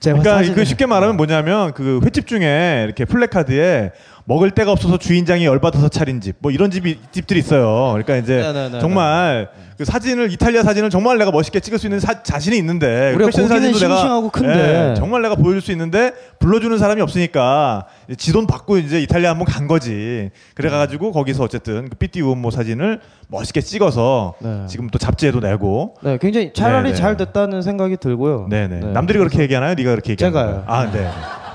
[0.00, 3.92] 제 그러니까 그 쉽게 말하면 뭐냐면 그 횟집 중에 이렇게 플래카드에
[4.24, 7.90] 먹을 데가 없어서 주인장이 열받아서 차린 집 뭐 이런 집이 집들이 있어요.
[7.92, 8.80] 그러니까 이제 네네네.
[8.80, 13.48] 정말 그 사진을 이탈리아 사진을 정말 내가 멋있게 찍을 수 있는 사- 자신이 있는데 패션
[13.48, 14.90] 사진도 내가 싱싱하고 큰데.
[14.90, 17.86] 예, 정말 내가 보여줄 수 있는데 불러주는 사람이 없으니까
[18.18, 20.30] 지돈 받고 이제 이탈리아 한번 간 거지.
[20.54, 24.64] 그래가지고 거기서 어쨌든 그 삐띠 우음모 사진을 멋있게 찍어서 네.
[24.68, 25.94] 지금 또 잡지에도 내고.
[26.02, 26.94] 네, 굉장히 차라리 네네.
[26.94, 28.46] 잘 됐다는 생각이 들고요.
[28.50, 28.80] 네네.
[28.80, 28.86] 네.
[28.92, 29.74] 남들이 그렇게 얘기하나요?
[29.74, 30.64] 네가 그렇게 얘기하는 제가요.
[30.66, 31.08] 아, 네.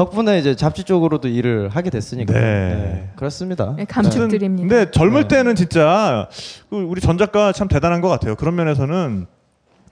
[0.00, 2.30] 덕분에 이제 잡지 쪽으로도 일을 하게 됐으니까.
[2.34, 2.40] 네.
[2.40, 3.74] 네, 그렇습니다.
[3.78, 4.68] 네, 감축드립니다.
[4.68, 5.36] 근데 젊을 네.
[5.36, 6.28] 때는 진짜
[6.68, 8.34] 그 우리 전 작가 참 대단한 것 같아요.
[8.36, 9.26] 그런 면에서는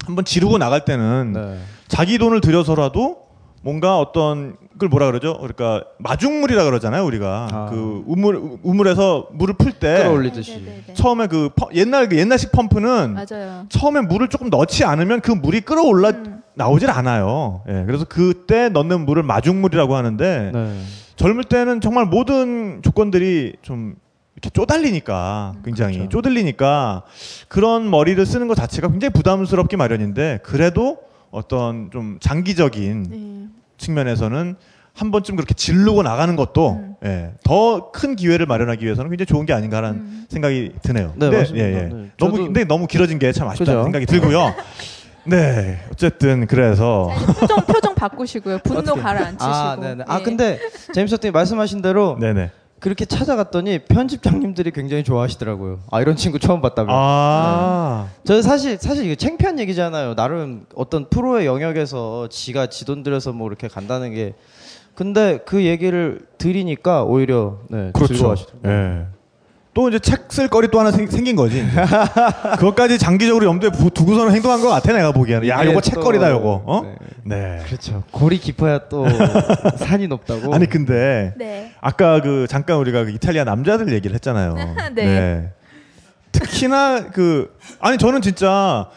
[0.05, 1.59] 한번 지르고 나갈 때는 네.
[1.89, 3.25] 자기 돈을 들여서라도
[3.63, 5.39] 뭔가 어떤 그걸 뭐라 그러죠?
[5.39, 7.49] 그러니까 마중물이라 그러잖아요, 우리가.
[7.51, 7.67] 아.
[7.71, 10.57] 그 우물 우물에서 물을 풀 때 끌어올리듯이.
[10.57, 10.93] 네, 네, 네.
[10.93, 13.65] 처음에 그 펌- 옛날 그 옛날식 펌프는 맞아요.
[13.71, 16.43] 처음에 물을 조금 넣지 않으면 그 물이 끌어올라 음.
[16.55, 17.63] 나오질 않아요.
[17.69, 17.85] 예.
[17.87, 20.81] 그래서 그때 넣는 물을 마중물이라고 하는데 네.
[21.17, 23.95] 젊을 때는 정말 모든 조건들이 좀
[24.35, 26.11] 이렇게 쪼달리니까 굉장히 그렇죠.
[26.11, 27.03] 쪼들리니까
[27.49, 30.99] 그런 머리를 쓰는 것 자체가 굉장히 부담스럽기 마련인데 그래도
[31.31, 33.47] 어떤 좀 장기적인 네.
[33.79, 34.55] 측면에서는
[34.93, 37.35] 한 번쯤 그렇게 지르고 나가는 것도 음.
[37.43, 40.27] 더큰 기회를 마련하기 위해서는 굉장히 좋은 게 아닌가라는 음.
[40.29, 41.09] 생각이 드네요.
[41.17, 41.67] 네, 근데, 맞습니다.
[41.67, 41.81] 예, 예.
[41.89, 42.11] 네.
[42.17, 43.85] 너무 저도- 근데 너무 길어진 게 참 아쉽다는 그죠?
[43.85, 44.55] 생각이 들고요.
[45.27, 47.11] 네, 어쨌든 그래서
[47.41, 48.59] 표정 표정 바꾸시고요.
[48.59, 49.01] 분노 어떻게?
[49.01, 49.45] 가라앉히시고.
[49.45, 50.05] 아, 네네.
[50.07, 50.23] 아, 예.
[50.23, 50.59] 근데
[50.93, 52.51] 제임스 님 말씀하신 대로 네네.
[52.81, 55.81] 그렇게 찾아갔더니 편집장님들이 굉장히 좋아하시더라고요.
[55.91, 56.93] 아, 이런 친구 처음 봤다며.
[56.93, 60.15] 아, 저 사실 사실 이거 창피한 얘기잖아요.
[60.15, 64.35] 나름 어떤 프로의 영역에서 지가 지돈 들여서 뭐 이렇게 간다는 게
[64.95, 68.15] 근데 그 얘기를 들으니까 오히려 네, 그렇죠.
[68.15, 68.71] 즐거워하시더라고요.
[68.73, 69.07] 예.
[69.75, 71.65] 또 이제 책 쓸 거리 또 하나 생, 긴 거지.
[72.59, 75.47] 그것까지 장기적으로 염두에 부- 두고서는 행동한 것 같아 내가 보기에는.
[75.49, 76.63] 야, 요거 또- 책거리다 요거.
[76.67, 76.83] 어?
[77.25, 77.37] 네.
[77.59, 77.63] 네.
[77.67, 78.03] 그렇죠.
[78.11, 79.07] 골이 깊어야 또
[79.79, 80.55] 산이 높다고.
[80.55, 81.73] 아니 근데 네.
[81.81, 84.55] 아까 그 잠깐 우리가 그 이탈리아 남자들 얘기를 했잖아요.
[84.95, 85.51] 네.
[86.33, 88.89] 특히나 그 아니 저는 진짜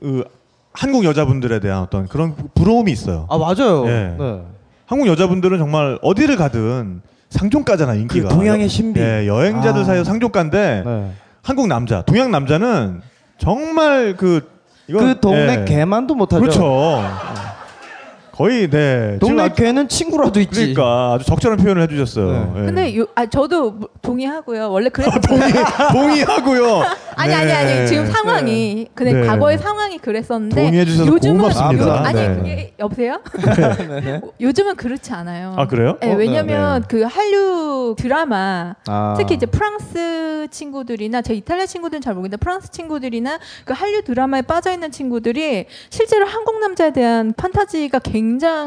[0.00, 0.24] 그
[0.72, 3.26] 한국 여자분들에 대한 어떤 그런 부러움이 있어요.
[3.30, 3.86] 아 맞아요.
[3.86, 4.16] 예.
[4.18, 4.40] 네.
[4.86, 7.02] 한국 여자분들은 정말 어디를 가든
[7.32, 8.28] 상종가잖아 인기가.
[8.28, 9.00] 그 동양의 신비.
[9.00, 9.84] 예, 여행자들 아.
[9.84, 11.10] 사이에 상종가인데 네.
[11.42, 13.00] 한국 남자, 동양 남자는
[13.38, 14.48] 정말 그
[14.86, 15.64] 이건 그 동네 예.
[15.64, 16.40] 개만도 못하죠.
[16.40, 17.02] 그렇죠.
[18.32, 19.18] 거의 네.
[19.20, 20.72] 동네 아주- 개는 친구라도 있지.
[20.74, 22.52] 그러니까 아주 적절한 표현을 해주셨어요.
[22.54, 22.60] 네.
[22.60, 22.64] 예.
[22.66, 24.70] 근데 요, 아, 저도 무- 동의하고요.
[24.70, 25.52] 원래 그랬던 동의
[25.92, 26.82] 동의하고요.
[27.14, 27.52] 아니 아니 네.
[27.52, 29.26] 아니 지금 상황이 근데 네.
[29.26, 31.86] 과거의 상황이 그랬었는데 동의해 주셔서 요즘은 고맙습니다.
[31.86, 32.34] 요- 아니 네.
[32.36, 33.20] 그게 여보세요?
[34.40, 35.54] 요즘은 그렇지 않아요.
[35.58, 35.98] 아 그래요?
[36.00, 36.86] 네, 어, 왜냐면 네.
[36.88, 39.14] 그 한류 드라마 아.
[39.18, 44.72] 특히 이제 프랑스 친구들이나 제 이탈리아 친구들은 잘 모르겠는데 프랑스 친구들이나 그 한류 드라마에 빠져
[44.72, 48.21] 있는 친구들이 실제로 한국 남자에 대한 판타지가 굉장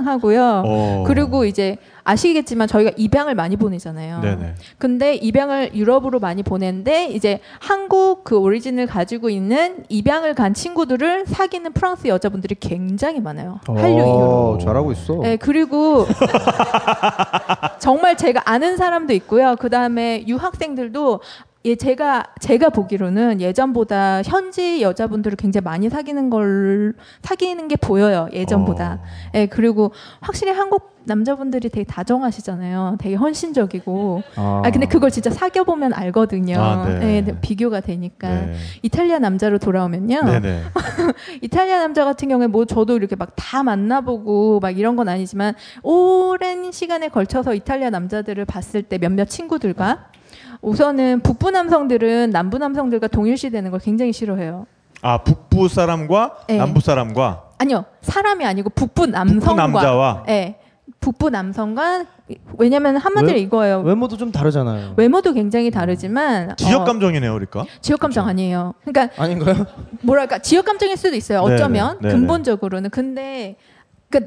[0.05, 0.63] 하고요.
[0.65, 1.03] 어.
[1.07, 4.21] 그리고 이제 아시겠지만 저희가 입양을 많이 보내잖아요.
[4.21, 4.53] 네네.
[4.77, 11.73] 근데 입양을 유럽으로 많이 보내는데 이제 한국 그 오리진을 가지고 있는 입양을 간 친구들을 사귀는
[11.73, 13.59] 프랑스 여자분들이 굉장히 많아요.
[13.65, 14.05] 한류 이후로.
[14.05, 15.15] 어, 잘하고 있어.
[15.23, 16.05] 네, 그리고
[17.79, 19.55] 정말 제가 아는 사람도 있고요.
[19.59, 21.21] 그 다음에 유학생들도
[21.65, 28.27] 예, 제가 제가 보기로는 예전보다 현지 여자분들을 굉장히 많이 사귀는 걸 사귀는 게 보여요.
[28.31, 28.99] 예전보다.
[29.01, 29.05] 어.
[29.33, 32.97] 예, 그리고 확실히 한국 남자분들이 되게 다정하시잖아요.
[32.99, 34.23] 되게 헌신적이고.
[34.35, 36.59] 아, 근데 그걸 진짜 사귀어 보면 알거든요.
[36.59, 37.17] 아, 네.
[37.17, 38.27] 예, 네, 비교가 되니까.
[38.27, 38.55] 네.
[38.81, 40.23] 이탈리아 남자로 돌아오면요.
[40.23, 40.61] 네네.
[41.43, 46.71] 이탈리아 남자 같은 경우에 뭐 저도 이렇게 막 다 만나보고 막 이런 건 아니지만 오랜
[46.71, 50.07] 시간에 걸쳐서 이탈리아 남자들을 봤을 때 몇몇 친구들과
[50.61, 54.65] 우선은 북부 남성들은 남부 남성들과 동일시 되는 걸 굉장히 싫어해요.
[55.01, 56.57] 아 북부 사람과 네.
[56.57, 59.55] 남부 사람과 아니요, 사람이 아니고 북부 남성과.
[59.55, 60.23] 남자와?
[60.27, 60.57] 네,
[60.99, 62.05] 북부 남성과
[62.57, 63.81] 왜냐면 한마디로 왜- 이거예요.
[63.81, 64.93] 외모도 좀 다르잖아요.
[64.97, 67.65] 외모도 굉장히 다르지만 지역 어, 감정이네요, 그러니까.
[67.81, 68.73] 지역 감정 아니에요.
[68.83, 69.65] 그러니까 아닌가요?
[70.01, 71.43] 뭐랄까 지역 감정일 수도 있어요.
[71.43, 72.13] 네네, 어쩌면 네네.
[72.13, 73.57] 근본적으로는 근데
[74.09, 74.25] 그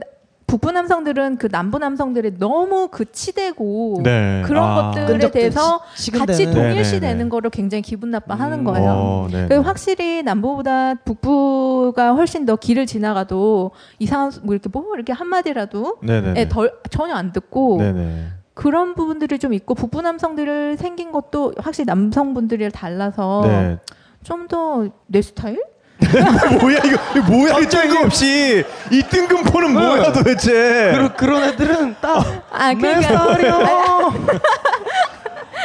[0.48, 4.42] 북부 남성들은 그 남부 남성들이 너무 그 치대고 네.
[4.46, 4.90] 그런 아.
[4.92, 6.26] 것들에 대해서 시- 식은되는.
[6.26, 6.70] 같이 네네네.
[6.70, 8.90] 동일시되는 거를 굉장히 기분 나빠하는 거예요.
[8.90, 9.46] 어, 네.
[9.56, 15.98] 확실히 남부보다 북부가 훨씬 더 길을 지나가도 이상한 뭐 이렇게 뭐 이렇게 한 마디라도.
[16.37, 18.24] 예, 덜 전혀 안 듣고 네네.
[18.54, 23.78] 그런 부분들이 좀 있고 북부 남성들을 생긴 것도 확실히 남성분들이 달라서 네.
[24.24, 25.62] 좀더 내 스타일?
[26.61, 30.92] 뭐야 이거 이거 뭐야 이 뜬금 없이 이 뜬금 포는 뭐야 도대체?
[30.92, 34.14] 그런 그런 애들은 딱아내 그러니까 스타일이요.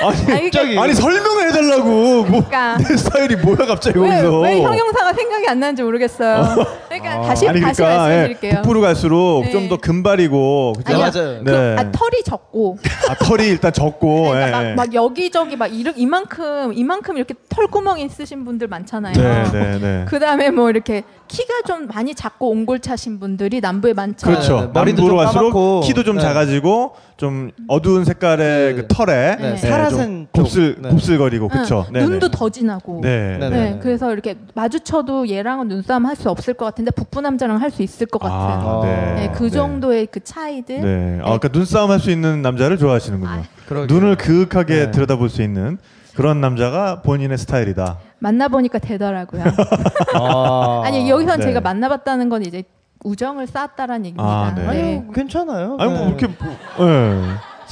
[0.09, 0.79] 아니 아니, 갑자기.
[0.79, 2.77] 아니 설명을 해달라고 뭐 그러니까.
[2.77, 4.39] 내 스타일이 뭐야 갑자기 왜, 여기서?
[4.41, 6.65] 왜 형용사가 생각이 안 나는지 모르겠어요.
[6.89, 8.53] 그러니까 다시 아니 다시 그러니까 예, 말씀드릴게요.
[8.61, 9.51] 북부로 갈수록 네.
[9.51, 10.93] 좀더 금발이고 그죠?
[10.93, 11.11] 아니야.
[11.11, 11.43] 맞아요.
[11.43, 11.75] 그, 네.
[11.77, 12.77] 아, 털이 적고
[13.09, 17.99] 아, 털이 일단 적고 그러니까 예, 막, 막 여기저기 막 이르, 이만큼 이만큼 이렇게 털구멍
[17.99, 19.13] 있으신 분들 많잖아요.
[19.13, 20.05] 네, 네, 네.
[20.09, 24.27] 그 다음에 뭐 이렇게 키가 좀 많이 작고 옹골차신 분들이 남부에 많죠.
[24.27, 24.55] 그렇죠.
[24.55, 24.71] 네, 네.
[24.73, 25.81] 머리도 남부로 좀 갈수록 까맣고.
[25.81, 26.21] 키도 좀 네.
[26.21, 28.81] 작아지고 좀 어두운 색깔의 네.
[28.81, 29.51] 그 털에 네.
[29.53, 30.81] 예, 사좀 곱슬 쪽.
[30.81, 30.89] 네.
[30.89, 31.85] 곱슬거리고 응, 그렇죠.
[31.91, 32.99] 눈도 더 진하고.
[33.01, 33.37] 네.
[33.39, 33.71] 네, 네.
[33.71, 37.81] 네, 그래서 이렇게 마주쳐도 얘랑은 눈싸움 할 수 없을 것 같은데 북부 남자랑 할 수
[37.83, 38.35] 있을 것 같은.
[38.35, 39.13] 아, 네.
[39.15, 40.81] 네, 그 정도의 그 차이들.
[40.81, 41.19] 네.
[41.21, 43.29] 아, 그러니까 눈싸움 할 수 있는 남자를 좋아하시는군요.
[43.31, 43.85] 아.
[43.87, 44.91] 눈을 그윽하게 네.
[44.91, 45.77] 들여다볼 수 있는
[46.15, 47.97] 그런 남자가 본인의 스타일이다.
[48.19, 49.43] 만나보니까 되더라고요.
[50.13, 50.81] 아.
[50.85, 51.45] 아니 여기선 네.
[51.47, 52.63] 제가 만나봤다는 건 이제
[53.03, 54.23] 우정을 쌓았다라는 얘기입니다.
[54.23, 54.67] 아, 네.
[54.67, 55.75] 아니 괜찮아요.
[55.79, 56.07] 아니 뭐 네.
[56.09, 57.21] 이렇게 뭐, 예.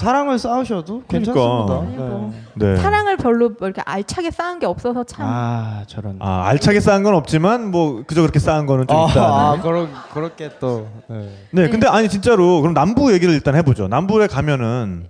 [0.02, 1.34] 사랑을 쌓으셔도 그러니까.
[1.34, 1.80] 괜찮습니다.
[1.82, 2.34] 아니, 뭐.
[2.56, 2.76] 네.
[2.78, 5.26] 사랑을 별로 뭐 이렇게 알차게 쌓은 게 없어서 참.
[5.26, 6.18] 아 저런.
[6.20, 9.22] 아, 알차게 쌓은 건 없지만 뭐 그저 그렇게 쌓은 거는 좀 아, 있다.
[9.24, 10.88] 아, 그런 그렇게 또.
[11.08, 11.30] 네.
[11.52, 13.88] 네, 근데 아니 진짜로 그럼 남부 얘기를 일단 해보죠.
[13.88, 15.08] 남부에 가면은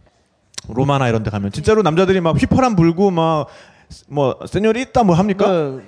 [0.69, 3.47] 로마나 이런 데 가면 진짜로 남자들이 막 휘파람 불고 막
[4.07, 5.47] 뭐 세뇨리 있다 뭐 합니까?
[5.47, 5.79] 네.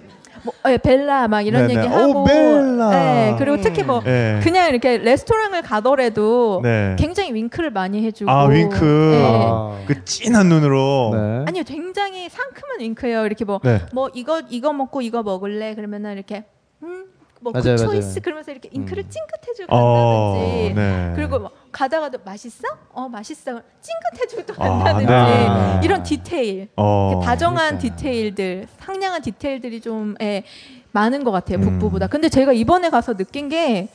[0.43, 1.79] 뭐, 예, 벨라 막 이런 네네.
[1.79, 2.21] 얘기하고.
[2.21, 2.89] 오, 벨라.
[2.89, 4.39] 네, 그리고 특히 뭐 네.
[4.43, 6.95] 그냥 이렇게 레스토랑을 가더라도 네.
[6.99, 8.29] 굉장히 윙크를 많이 해주고.
[8.29, 8.84] 아 윙크.
[8.84, 9.23] 네.
[9.25, 9.77] 아.
[9.88, 11.12] 그 진한 눈으로.
[11.13, 11.45] 네.
[11.47, 13.25] 아니요, 굉장히 상큼한 윙크예요.
[13.25, 13.82] 이렇게 뭐, 네.
[13.93, 15.75] 뭐 이거 이거 먹고 이거 먹을래?
[15.75, 16.43] 그러면은 이렇게
[16.84, 17.06] 음,
[17.39, 17.77] 뭐 맞아요, 그.
[17.77, 19.10] 초이스 그러면서 이렇게 윙크를 음.
[19.10, 20.73] 찡긋해주고 어, 간다든지.
[20.75, 21.13] 네.
[21.15, 22.68] 그리고 뭐 가다가도 맛있어?
[22.94, 23.60] 어 맛있어.
[23.82, 25.06] 찡긋해주고 또 아, 간다든지.
[25.08, 25.82] 네.
[25.84, 26.70] 이런 디테일.
[26.78, 27.20] 어.
[27.24, 27.96] 다정한 그러니까.
[27.98, 30.44] 디테일들, 상냥한 디테일들이 좀 예,
[30.92, 31.64] 많은 것 같아요 음.
[31.64, 32.08] 북부보다.
[32.08, 33.90] 근데 제가 이번에 가서 느낀 게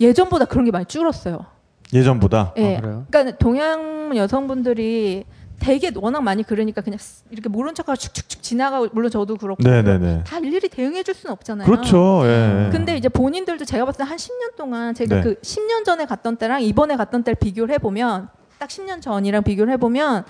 [0.00, 1.44] 예전보다 그런 게 많이 줄었어요.
[1.92, 2.54] 예전보다.
[2.56, 2.76] 예.
[2.76, 3.06] 아, 그래요?
[3.10, 5.24] 그러니까 동양 여성분들이
[5.60, 10.24] 되게 워낙 많이 그러니까 그냥 스- 이렇게 모른 척하고 축축축 지나가고 물론 저도 그렇고 네네네.
[10.24, 11.66] 다 일일이 대응해 줄 수는 없잖아요.
[11.66, 12.22] 그렇죠.
[12.24, 12.68] 예.
[12.72, 15.22] 근데 이제 본인들도 제가 봤을 때 한 10년 동안 제가 네.
[15.22, 19.72] 그 10년 전에 갔던 때랑 이번에 갔던 때를 비교를 해 보면 딱 10년 전이랑 비교를
[19.72, 20.24] 해 보면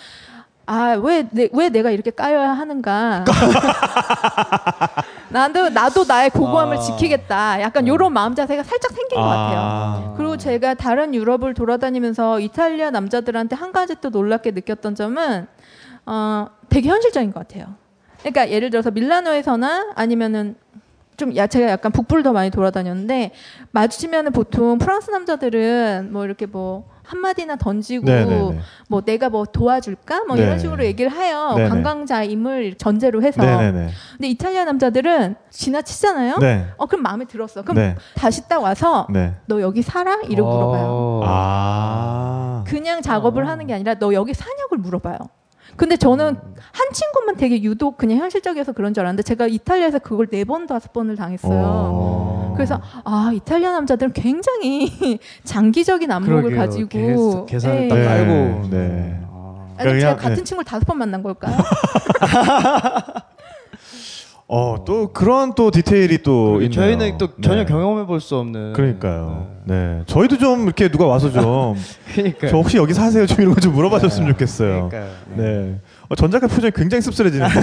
[0.67, 3.25] 아왜왜 내가 이렇게 까여야 하는가
[5.31, 6.81] 나도 나도 나의 고고함을 아.
[6.81, 10.15] 지키겠다 약간 이런 마음 자세가 살짝 생긴 것 같아요 아.
[10.17, 15.47] 그리고 제가 다른 유럽을 돌아다니면서 이탈리아 남자들한테 한 가지 또 놀랍게 느꼈던 점은
[16.09, 17.75] 어, 되게 현실적인 것 같아요.
[18.21, 20.57] 그러니까 예를 들어서 밀라노에서나 아니면은
[21.19, 23.33] 좀 야, 제가 약간 북부를 더 많이 돌아다녔는데
[23.73, 28.61] 마주치면은 보통 프랑스 남자들은 뭐 이렇게 뭐 한마디나 던지고 네네네.
[28.89, 30.43] 뭐 내가 뭐 도와줄까 뭐 네.
[30.43, 31.71] 이런 식으로 얘기를 해요 네네.
[31.71, 33.89] 관광자임을 전제로 해서 네네네.
[34.13, 36.67] 근데 이탈리아 남자들은 지나치잖아요 네.
[36.77, 37.97] 어 그럼 마음에 들었어 그럼 네.
[38.15, 39.35] 다시 딱 와서 네.
[39.47, 41.23] 너 여기 살아 이러고 물어봐요 어.
[41.25, 42.65] 아.
[42.67, 45.17] 그냥 작업을 하는 게 아니라 너 여기 사냐고 물어봐요.
[45.79, 46.37] 근데 저는
[46.73, 50.93] 한 친구만 되게 유독 그냥 현실적이어서 그런 줄 알았는데 제가 이탈리아에서 그걸 네 번 다섯
[50.93, 51.53] 번을 당했어요.
[51.65, 52.53] 어.
[52.57, 56.59] 그래서 아 이탈리아 남자들은 굉장히 장기적인 안목을 그러게요.
[56.59, 57.89] 가지고 계- 계산을 예.
[57.89, 58.69] 딱 네, 깔고.
[58.71, 59.21] 네.
[59.31, 59.67] 아.
[59.79, 60.45] 아니 그냥- 제가 같은 네.
[60.45, 61.57] 친구를 다섯 번 만난 걸까요?
[64.51, 66.71] 어, 또 그런 또 디테일이 또 있네요.
[66.71, 67.67] 저희는 또 전혀 네.
[67.67, 68.73] 경험해 볼 수 없는.
[68.73, 69.47] 그러니까요.
[69.65, 70.03] 네.
[70.07, 71.77] 저희도 좀 이렇게 누가 와서 좀
[72.15, 72.49] 그러니까.
[72.49, 73.27] 저 혹시 여기 사세요?
[73.27, 74.89] 좀 이런 거 좀 물어봐줬으면 좋겠어요.
[74.89, 75.11] 그러니까요.
[75.37, 75.79] 네.
[76.09, 77.55] 어, 전작가 표정이 굉장히 씁쓸해지는데.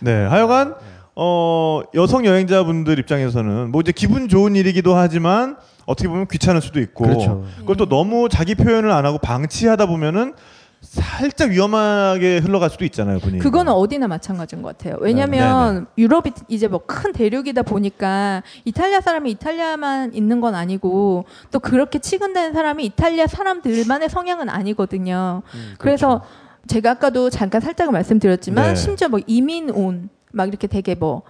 [0.00, 0.24] 네.
[0.24, 0.74] 하여간
[1.14, 7.04] 어, 여성 여행자분들 입장에서는 뭐 이제 기분 좋은 일이기도 하지만 어떻게 보면 귀찮을 수도 있고
[7.04, 7.44] 그렇죠.
[7.58, 10.32] 그걸 또 너무 자기 표현을 안 하고 방치하다 보면은
[10.80, 13.42] 살짝 위험하게 흘러갈 수도 있잖아요, 분위기.
[13.42, 14.96] 그거는 어디나 마찬가지인 것 같아요.
[15.00, 21.98] 왜냐하면 유럽이 이제 뭐 큰 대륙이다 보니까 이탈리아 사람이 이탈리아만 있는 건 아니고 또 그렇게
[21.98, 25.42] 치근다는 사람이 이탈리아 사람들만의 성향은 아니거든요.
[25.54, 26.22] 음, 그래서
[26.68, 28.74] 제가 아까도 잠깐 살짝 말씀드렸지만 네.
[28.74, 31.22] 심지어 뭐 이민 온 막 이렇게 되게 뭐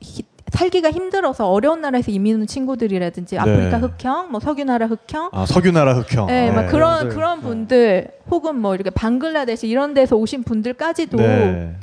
[0.00, 5.44] 히- 살기가 힘들어서 어려운 나라에서 이민 온 친구들이라든지 아프리카 흑형, 뭐 석유 나라 흑형, 아
[5.44, 6.26] 석유 나라 흑형.
[6.26, 6.68] 네, 막 네.
[6.68, 7.16] 그런 분들.
[7.16, 11.74] 그런 분들 혹은 뭐 이렇게 방글라데시 이런 데서 오신 분들까지도 네.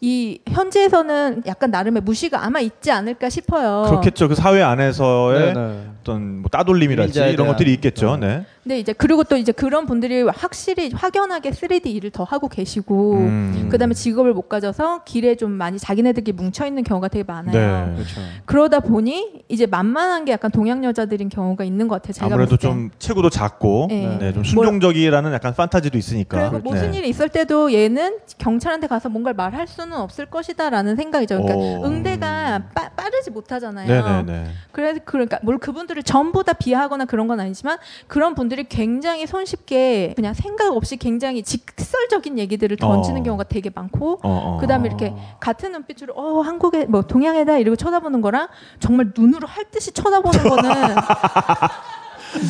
[0.00, 3.84] 이 현지에서는 약간 나름의 무시가 아마 있지 않을까 싶어요.
[3.88, 4.28] 그렇겠죠.
[4.28, 5.80] 그 사회 안에서의 네네.
[6.00, 6.48] 어떤 뭐
[6.82, 8.16] 이민자에 이런 대한- 것들이 있겠죠.
[8.16, 8.44] 네.
[8.62, 13.68] 근데 이제 그리고 또 이제 그런 분들이 확실히 확연하게 3D 일을 더 하고 계시고 음.
[13.70, 17.86] 그다음에 직업을 못 가져서 길에 좀 많이 자기네들끼리 뭉쳐 있는 경우가 되게 많아요.
[17.88, 17.94] 네.
[17.94, 18.20] 그렇죠.
[18.44, 22.12] 그러다 보니 이제 만만한 게 약간 동양 여자들인 경우가 있는 것 같아요.
[22.12, 22.56] 제가 아무래도.
[22.58, 24.18] 좀 체구도 작고 네.
[24.20, 26.50] 네, 좀 순종적이라는 약간 판타지도 있으니까.
[26.50, 26.98] 그리고 무슨 네.
[26.98, 31.40] 일이 있을 때도 얘는 경찰한테 가서 뭔가를 말할 수는 없을 것이다라는 생각이죠.
[31.42, 31.84] 그러니까 오.
[31.84, 33.86] 응대가 빠, 빠르지 못하잖아요.
[33.86, 34.50] 네네네.
[34.72, 40.34] 그래서 그러니까 뭘 그분들을 전부 다 비하하거나 그런 건 아니지만 그런 분들이 굉장히 손쉽게 그냥
[40.34, 43.24] 생각 없이 굉장히 직설적인 얘기들을 던지는 어.
[43.24, 44.58] 경우가 되게 많고 어, 어.
[44.60, 48.48] 그다음에 이렇게 같은 눈빛으로 어 한국에 뭐 동양에다 이러고 쳐다보는 거랑
[48.80, 50.70] 정말 눈으로 할 듯이 쳐다보는 거는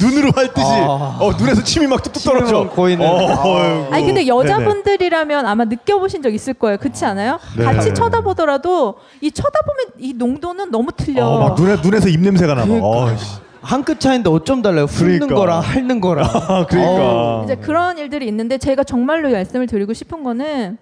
[0.00, 1.16] 눈으로 할 듯이 아.
[1.20, 2.68] 어, 눈에서 침이 막 뚝뚝 떨어져.
[2.68, 3.04] 고이는.
[3.06, 3.28] 어,
[3.88, 3.88] 아.
[3.94, 4.26] 아니 근데.
[4.26, 7.38] 여자분들이라면 아마 느껴보신 적 있을 거예요 그렇지 않아요?
[7.56, 7.64] 네.
[7.64, 12.60] 같이 쳐다보더라도 이 쳐다보면 이 농도는 너무 틀려 어, 막 눈에 눈에서 입 냄새가 나.
[12.62, 12.66] 막.
[12.66, 12.88] 그러니까.
[13.12, 13.24] 어이씨.
[13.60, 14.84] 한끗 차인데 어쩜 달라요?
[14.84, 15.34] 훑는 그러니까.
[15.36, 16.24] 거랑 핥는 거랑.
[16.26, 17.42] 아, 그러니까.
[17.44, 20.78] 이제 그런 일들이 있는데 제가 정말로 말씀을 드리고 싶은 거는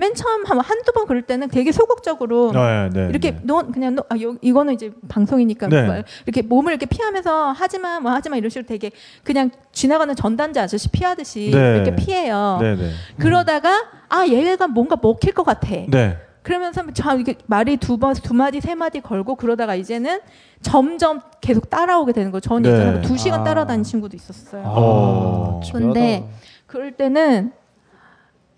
[0.00, 3.40] 맨 처음 한 한두 번 그럴 때는 되게 소극적으로 네, 네, 이렇게 네.
[3.42, 5.82] 너 그냥 너 아, 요, 이거는 이제 방송이니까 네.
[5.82, 8.90] 뭐 이렇게 몸을 이렇게 피하면서 하지마 뭐 하지마 이런 식으로 되게
[9.22, 11.76] 그냥 지나가는 전단지 아저씨 피하듯이 네.
[11.76, 12.56] 이렇게 피해요.
[12.62, 12.90] 네, 네.
[13.18, 15.68] 그러다가 아 얘가 뭔가 먹힐 것 같아.
[15.86, 16.16] 네.
[16.42, 20.20] 그러면서 저 이렇게 말이 두 번 두 마디 세 마디 걸고 그러다가 이제는
[20.62, 22.40] 점점 계속 따라오게 되는 거예요.
[22.40, 22.70] 저는 네.
[22.70, 23.44] 예전에 두 시간 아.
[23.44, 24.62] 따라다니는 친구도 있었어요.
[24.64, 25.60] 어.
[25.70, 26.26] 근데
[26.66, 27.52] 그럴 때는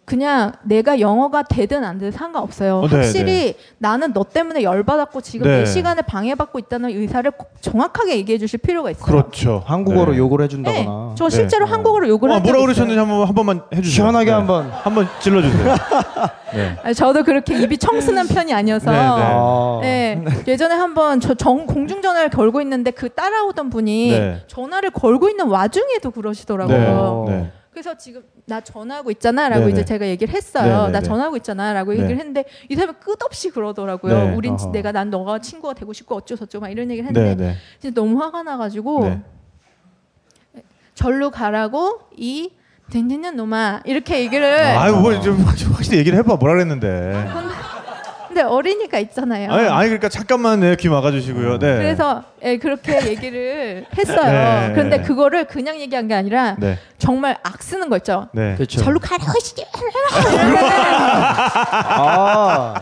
[0.04, 2.78] 그냥 내가 영어가 되든 안 되든 상관없어요.
[2.78, 5.58] 어, 네, 확실히 나는 너 때문에 열받았고 지금 네.
[5.58, 9.04] 내 시간을 방해받고 있다는 의사를 꼭 정확하게 얘기해 주실 필요가 있어요.
[9.04, 9.62] 그렇죠.
[9.64, 10.18] 한국어로 네.
[10.18, 11.14] 욕을 네, 해준다거나.
[11.16, 11.70] 저 실제로 네.
[11.70, 12.60] 한국어로 욕을 어, 뭐라.
[12.60, 13.94] 그러셨는지 한번 한 번만 해주세요.
[13.94, 14.32] 시원하게 네.
[14.32, 14.70] 한번.
[14.70, 15.74] 한번 찔러주세요.
[16.52, 16.76] 네.
[16.82, 19.04] 아니, 저도 그렇게 입이 청순한 편이 아니어서 네, 네.
[19.06, 19.78] 아.
[19.82, 20.24] 네.
[20.48, 24.42] 예전에 한번 저 정, 공중전화를 걸고 있는데 그 따라오던 분이 네.
[24.48, 27.52] 전화를 걸고 있는 와중에도 그러시더라고요.
[27.72, 27.80] 네.
[27.80, 27.82] 네.
[27.82, 29.68] 그래서 지금 나 전화하고 있잖아라고.
[29.68, 30.72] 이제 제가 얘기를 했어요.
[30.86, 30.92] 네네네.
[30.92, 31.98] 나 전화하고 있잖아라고 네.
[31.98, 34.14] 얘기를 했는데 이 사람이 끝없이 그러더라고요.
[34.30, 34.34] 네.
[34.34, 34.70] 우린 어허.
[34.72, 37.56] 내가 난 너가 친구가 되고 싶고 어쩌고 저쩌고 막 이런 얘기를 네, 했는데 네.
[37.78, 39.22] 진짜 너무 화가 나가지고 네.
[40.94, 42.52] 절로 가라고 이
[42.90, 46.36] 댕댕년 놈아 이렇게 얘기를 아유, 뭐좀 확실히 얘기를 해봐.
[46.36, 47.26] 뭐라 그랬는데.
[48.32, 49.52] 근데 어린이가 있잖아요.
[49.52, 51.58] 아니, 아니 그러니까 잠깐만 네, 귀 막아주시고요.
[51.58, 51.76] 네.
[51.76, 54.68] 그래서 예, 그렇게 얘기를 했어요.
[54.68, 54.72] 네.
[54.74, 56.78] 그런데 그거를 그냥 얘기한 게 아니라 네.
[56.96, 58.28] 정말 악 쓰는 거 있죠.
[58.32, 58.54] 네.
[58.54, 58.80] 그렇죠.
[58.80, 59.66] 절로 가라고 시지
[61.84, 62.74] 아.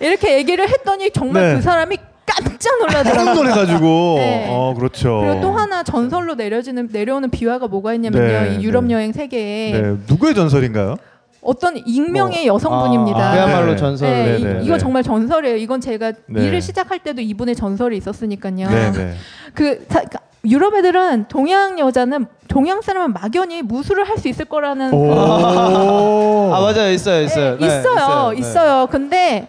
[0.00, 1.54] 이렇게 얘기를 했더니 정말 네.
[1.56, 3.34] 그 사람이 깜짝 깜짝 놀라더라고요.
[3.34, 4.14] 놀래가지고.
[4.18, 4.46] 네.
[4.50, 5.20] 어, 그렇죠.
[5.22, 8.26] 그리고 또 하나 전설로 내려지는 내려오는 비화가 뭐가 있냐면요.
[8.26, 8.94] 네, 이 유럽 네.
[8.94, 9.96] 여행 세계에 네.
[10.08, 10.96] 누구의 전설인가요?
[11.42, 13.30] 어떤 익명의 뭐, 여성분입니다.
[13.30, 13.76] 아, 그야말로 네.
[13.76, 14.08] 전설.
[14.10, 14.78] 네, 네, 네, 이, 이거 네.
[14.78, 15.56] 정말 전설이에요.
[15.56, 16.44] 이건 제가 네.
[16.46, 18.68] 일을 시작할 때도 이분의 전설이 있었으니까요.
[18.68, 19.14] 네, 네.
[19.54, 24.92] 그 사- 그러니까 유럽 애들은 동양 여자는 동양 사람은 막연히 무술을 할 수 있을 거라는
[24.92, 25.08] 오.
[25.08, 27.56] 그- 아 맞아요 있어요 있어요.
[27.58, 28.38] 네, 네, 있어요, 네.
[28.38, 28.86] 있어요.
[28.90, 29.48] 근데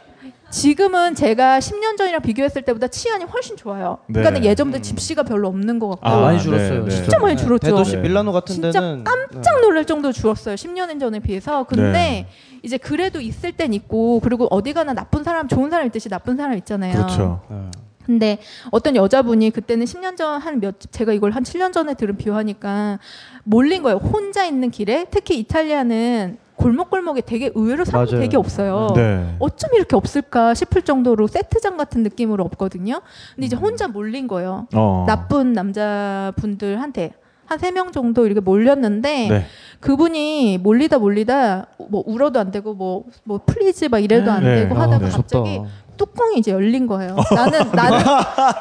[0.52, 4.00] 지금은 제가 10년 전이랑 비교했을 때보다 치안이 훨씬 좋아요.
[4.08, 4.22] 네.
[4.22, 6.86] 그러니까 예전보다 집시가 별로 없는 것 같고 아, 많이 네, 줄었어요.
[6.86, 6.92] 네.
[6.92, 7.66] 진짜 많이 줄었죠.
[7.68, 8.02] 대도시 네.
[8.04, 10.56] 밀라노 같은 진짜 데는 깜짝 놀랄 정도로 줄었어요.
[10.56, 11.64] 10년 전에 비해서.
[11.64, 12.28] 근데 네.
[12.64, 16.58] 이제 그래도 있을 땐 있고 그리고 어디 가나 나쁜 사람, 좋은 사람 있듯이 나쁜 사람
[16.58, 16.94] 있잖아요.
[16.94, 17.42] 그렇죠.
[17.50, 17.72] 네.
[18.06, 18.40] 근데
[18.72, 23.00] 어떤 여자분이 그때는 10년 전 한 몇 제가 이걸 한 7년 전에 들은 비유하니까
[23.44, 23.98] 몰린 거예요.
[23.98, 28.22] 혼자 있는 길에 특히 이탈리아는 골목골목에 되게 의외로 사람이 맞아요.
[28.22, 28.88] 되게 없어요.
[28.96, 29.36] 네.
[29.40, 33.02] 어쩜 이렇게 없을까 싶을 정도로 세트장 같은 느낌으로 없거든요.
[33.36, 34.68] 근데 이제 혼자 몰린 거예요.
[34.76, 35.06] 어.
[35.08, 37.14] 나쁜 남자분들한테
[37.46, 39.46] 한 세 명 정도 이렇게 몰렸는데 네.
[39.82, 44.56] 그분이 몰리다 몰리다 뭐 울어도 안 되고 뭐뭐 please 막 이래도 안 네.
[44.62, 45.12] 되고 아, 하다가 네.
[45.12, 45.62] 갑자기.
[45.98, 47.16] 뚜껑이 이제 열린 거예요.
[47.36, 48.00] 나는 나는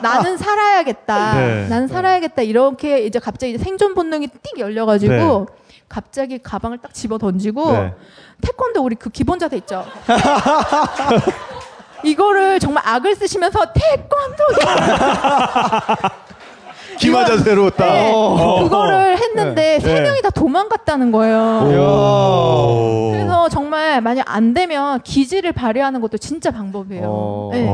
[0.02, 1.34] 나는 살아야겠다.
[1.40, 1.68] 네.
[1.68, 2.42] 나는 살아야겠다.
[2.42, 5.59] 이렇게 이제 갑자기 생존 본능이 띡 열려가지고 네.
[5.90, 7.92] 갑자기 가방을 딱 집어 던지고 네.
[8.40, 9.84] 태권도 우리 그 기본 자세 있죠.
[12.04, 14.44] 이거를 정말 악을 쓰시면서 태권도
[16.96, 17.92] 기마 자세로 딱.
[17.92, 18.62] 네, 어.
[18.62, 19.80] 그거를 했는데 네.
[19.80, 21.80] 세 명이 다 도망갔다는 거예요.
[21.80, 23.10] 오.
[23.12, 27.02] 그래서 정말 만약 안 되면 기지를 발휘하는 것도 진짜 방법이에요.
[27.04, 27.50] 어.
[27.52, 27.66] 네.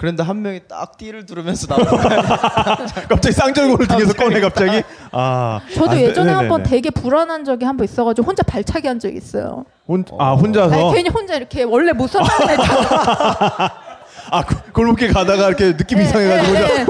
[0.00, 0.02] 어.
[0.02, 1.86] 그런데 한 명이 딱 띠를 두르면서 나오는
[3.08, 4.82] 갑자기 쌍절곤을 등에서 꺼내 갑자기.
[5.12, 5.60] 아.
[5.74, 6.32] 저도 아, 예전에 네네네.
[6.32, 9.64] 한번 되게 불안한 적이 한 번 있어가지고 혼자 발차기 한 적이 있어요.
[9.86, 10.74] 혼, 아 혼자서.
[10.74, 12.56] 아니, 괜히 혼자 이렇게 원래 무서운 애
[14.32, 16.84] 아 그- 골목길 가다가 이렇게 느낌 네, 이상해가지고 네,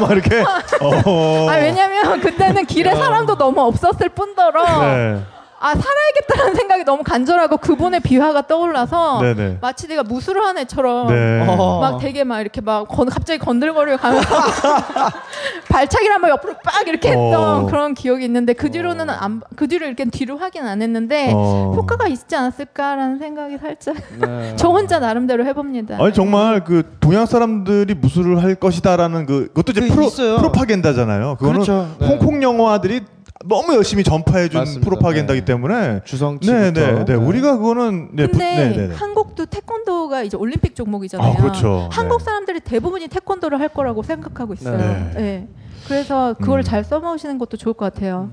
[0.00, 0.40] 막 이렇게.
[0.80, 1.48] 어.
[1.50, 5.20] 아 왜냐면 그때는 길에 사람도 너무 없었을 뿐더러 네.
[5.60, 9.58] 아 살아야겠다는 생각이 너무 간절하고 그분의 비화가 떠올라서 네네.
[9.60, 11.44] 마치 내가 무술을 한 애처럼 네.
[11.48, 11.80] 어.
[11.80, 14.28] 막 되게 막 이렇게 막 건- 갑자기 건들거리고 가면서
[15.68, 17.66] 발차기를 한번 옆으로 빡 이렇게 했던 어.
[17.66, 21.72] 그런 기억이 있는데 그 뒤로는 안, 그 뒤로 이렇게 뒤로 확인 안 했는데 어.
[21.74, 24.54] 효과가 있지 않았을까라는 생각이 살짝 네.
[24.56, 25.96] 저 혼자 나름대로 해봅니다.
[26.00, 30.36] 아니 정말 그 동양 사람들이 무술을 할 것이다라는 그 그것도 이제 그 프로 있어요.
[30.36, 31.36] 프로파겐다잖아요.
[31.36, 31.88] 그거는 그렇죠.
[31.98, 32.06] 네.
[32.06, 33.00] 홍콩 영화들이
[33.46, 34.80] 너무 열심히 전파해준.
[34.80, 35.44] 프로파겐다기 네.
[35.44, 36.58] 때문에 주성치부터.
[36.58, 37.14] 네, 네, 네.
[37.14, 38.94] 우리가 그거는 네, 부- 근데 네, 네, 네.
[38.94, 41.32] 한국도 태권도가 이제 올림픽 종목이잖아요.
[41.32, 41.88] 아, 그렇죠.
[41.92, 42.24] 한국 네.
[42.24, 44.76] 사람들이 대부분이 태권도를 할 거라고 생각하고 있어요.
[44.76, 45.10] 네.
[45.14, 45.48] 네.
[45.86, 46.62] 그래서 그걸 음.
[46.64, 48.30] 잘 써먹으시는 것도 좋을 것 같아요.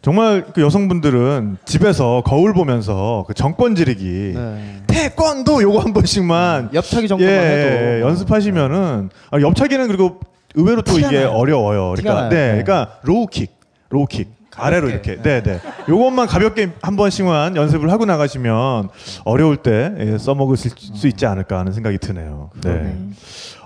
[0.00, 4.82] 정말 그 여성분들은 집에서 거울 보면서 그 정권 지르기 네.
[4.86, 8.08] 태권도 요거 한 번씩만 옆차기 정도만 예, 해도 뭐.
[8.10, 10.20] 연습하시면은 아, 옆차기는 그리고
[10.54, 11.30] 의외로 또 티가 이게 나요.
[11.30, 11.94] 어려워요.
[11.96, 12.28] 그러니까.
[12.28, 12.62] 네, 네.
[12.62, 13.50] 그러니까 low kick,
[13.90, 14.35] low kick.
[14.56, 15.60] 아래로 이렇게, 네, 네.
[15.88, 18.88] 요것만 가볍게 한 번씩만 연습을 하고 나가시면
[19.24, 22.50] 어려울 때 예, 써먹을 수, 수 있지 않을까 하는 생각이 드네요.
[22.62, 22.72] 네.
[22.72, 22.96] 네.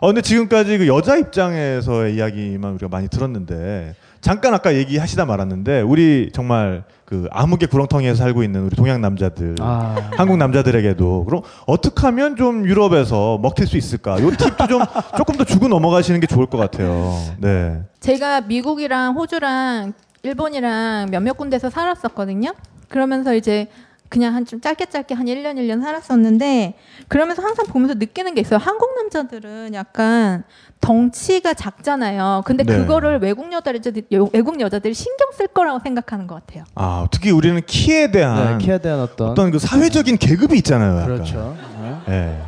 [0.00, 6.30] 어, 근데 지금까지 그 여자 입장에서의 이야기만 우리가 많이 들었는데 잠깐 아까 얘기하시다 말았는데 우리
[6.32, 10.10] 정말 그 암흑의 구렁텅이에서 살고 있는 우리 동양 남자들 아.
[10.16, 14.20] 한국 남자들에게도 그럼 어떻게 하면 좀 유럽에서 먹힐 수 있을까?
[14.20, 14.82] 요 팁도 좀
[15.16, 17.14] 조금 더 주고 넘어가시는 게 좋을 것 같아요.
[17.38, 17.82] 네.
[18.00, 22.52] 제가 미국이랑 호주랑 일본이랑 몇몇 군데서 살았었거든요.
[22.88, 23.68] 그러면서 이제
[24.08, 26.74] 그냥 한 좀 짧게 짧게 한 1년 1년 살았었는데
[27.06, 28.58] 그러면서 항상 보면서 느끼는 게 있어요.
[28.58, 30.42] 한국 남자들은 약간
[30.80, 32.42] 덩치가 작잖아요.
[32.44, 32.76] 근데 네.
[32.76, 34.02] 그거를 외국 여자들이
[34.32, 36.64] 외국 여자들이 신경 쓸 거라고 생각하는 것 같아요.
[36.74, 40.96] 아 특히 우리는 키에 대한 네, 키에 대한 어떤, 어떤 그 사회적인 계급이 있잖아요.
[40.96, 41.06] 약간.
[41.06, 41.56] 그렇죠.
[41.80, 41.96] 네.
[42.08, 42.38] 예.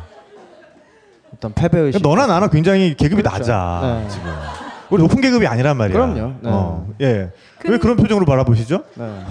[1.33, 2.01] 어떤 패배 의식.
[2.03, 3.37] 너나 나나 굉장히 계급이 그렇죠.
[3.39, 4.07] 낮아 네.
[4.09, 4.31] 지금.
[4.93, 5.93] 우리 높은 계급이 아니란 말이야.
[5.93, 6.33] 그럼요.
[6.41, 6.49] 네.
[6.51, 7.05] 어, 예.
[7.07, 8.83] 왜 근- 그런 표정으로 바라보시죠?
[8.93, 9.23] 네.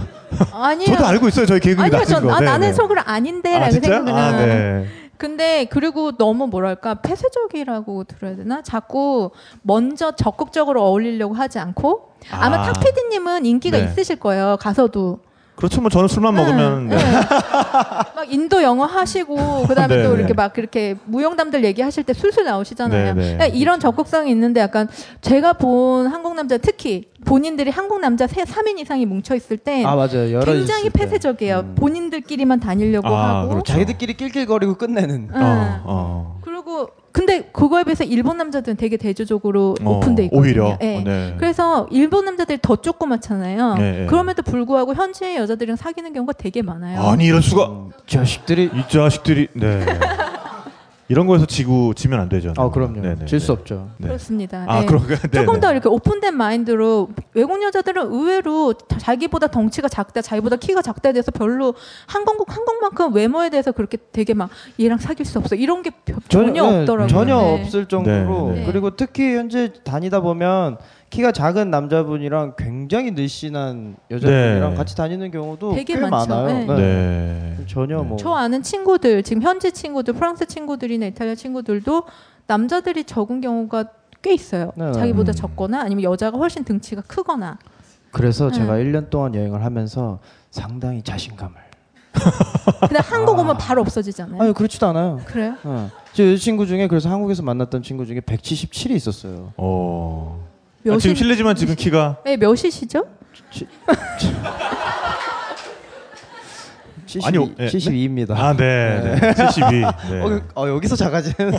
[0.52, 0.86] 아니요.
[0.86, 1.46] 저도 알고 있어요.
[1.46, 2.32] 저희 계급이 아니요, 낮은 전 거.
[2.34, 2.72] 아, 네, 나는 네.
[2.72, 3.88] 속으로 아닌데라고 아, 진짜?
[3.88, 4.20] 생각을.
[4.20, 4.86] 아, 네.
[5.18, 8.60] 근데 그리고 너무 뭐랄까 폐쇄적이라고 들어야 되나?
[8.62, 9.30] 자꾸
[9.62, 12.72] 먼저 적극적으로 어울리려고 하지 않고 아마 아.
[12.72, 13.84] 탁피디님은 인기가 네.
[13.84, 14.56] 있으실 거예요.
[14.58, 15.20] 가서도.
[15.62, 15.80] 그렇죠.
[15.80, 17.04] 뭐 저는 술만 먹으면 네, 네.
[17.04, 17.12] 네.
[18.16, 20.18] 막 인도 영어 하시고 그다음에 네, 또 네.
[20.18, 23.14] 이렇게 막 그렇게 무용담들 얘기하실 때 술술 나오시잖아요.
[23.14, 23.34] 네, 네.
[23.36, 24.88] 그러니까 이런 적극성이 있는데 약간
[25.20, 29.94] 제가 본 한국 남자 특히 본인들이 한국 남자 세 3인 이상이 뭉쳐 있을 때 아
[29.94, 30.32] 맞아요.
[30.32, 30.90] 여러 굉장히.
[30.90, 31.60] 폐쇄적이에요.
[31.60, 31.74] 음.
[31.76, 33.72] 본인들끼리만 다니려고 아, 하고 그렇죠.
[33.72, 35.28] 자기들끼리 낄낄거리고 끝내는.
[35.32, 35.40] 응.
[35.40, 36.40] 어, 어.
[36.44, 40.40] 그리고 근데 그거에 비해서 일본 남자들은 되게 대조적으로 어, 오픈돼 있거든요.
[40.42, 40.78] 오히려?
[40.80, 40.96] 예.
[40.96, 41.34] 어, 네.
[41.38, 43.74] 그래서 일본 남자들이 더 조그맣잖아요.
[43.74, 44.06] 네, 네.
[44.06, 47.02] 그럼에도 불구하고 현지의 여자들이랑 사귀는 경우가 되게 많아요.
[47.02, 48.70] 아니 이럴 수가 음, 자식들이.
[48.74, 49.84] 이 자식들이 네.
[51.12, 52.54] 이런 거에서 지고 지면 안 되죠.
[52.56, 53.00] 아 그럼요.
[53.02, 53.52] 네, 네, 질수 네.
[53.52, 53.90] 없죠.
[53.98, 54.08] 네.
[54.08, 54.64] 그렇습니다.
[54.66, 54.86] 아 예.
[54.86, 55.14] 그런가?
[55.16, 55.60] 네, 조금 네.
[55.60, 61.30] 더 이렇게 오픈된 마인드로 외국 여자들은 의외로 자- 자기보다 덩치가 작다, 자기보다 키가 작다에 대해서
[61.30, 61.74] 별로
[62.06, 64.48] 한국 한국만큼 외모에 대해서 그렇게 되게 막
[64.80, 67.08] 얘랑 사귈 수 없어 이런 게 벼- 전혀 네, 없더라고요.
[67.08, 67.60] 전혀 네.
[67.60, 68.64] 없을 정도로 네, 네.
[68.66, 70.78] 그리고 특히 현재 다니다 보면
[71.12, 74.76] 키가 작은 남자분이랑 굉장히 늘씬한 여자분이랑 네.
[74.76, 76.34] 같이 다니는 경우도 되게 꽤 많죠.
[76.34, 76.74] 많아요.
[76.74, 77.54] 네.
[77.58, 77.64] 네.
[77.66, 82.04] 전혀 뭐 저 아는 친구들 지금 현지 친구들 프랑스 친구들이나 이탈리아 친구들도
[82.46, 83.84] 남자들이 적은 경우가
[84.22, 84.72] 꽤 있어요.
[84.74, 84.90] 네.
[84.92, 85.34] 자기보다 음.
[85.34, 87.58] 적거나 아니면 여자가 훨씬 등치가 크거나.
[88.10, 88.56] 그래서 네.
[88.56, 90.18] 제가 1년 동안 여행을 하면서
[90.50, 91.54] 상당히 자신감을.
[92.80, 94.40] 근데 한국 오면 바로 없어지잖아요.
[94.40, 95.20] 아니 그렇지도 않아요.
[95.26, 95.56] 그래요?
[95.64, 95.90] 어.
[96.14, 99.52] 제 여자친구 중에 그래서 한국에서 만났던 친구 중에 177이 있었어요.
[99.58, 100.51] 어.
[100.84, 103.04] 아, 몇이- 지금 실례지만 지금 키가 네, 몇이시죠?
[107.06, 108.30] 72, 아니요, 예, 72입니다.
[108.32, 109.18] 아, 네.
[109.20, 109.34] 네.
[109.34, 109.80] 72.
[110.10, 110.20] 네.
[110.22, 111.58] 어, 어, 여기서 작아지는.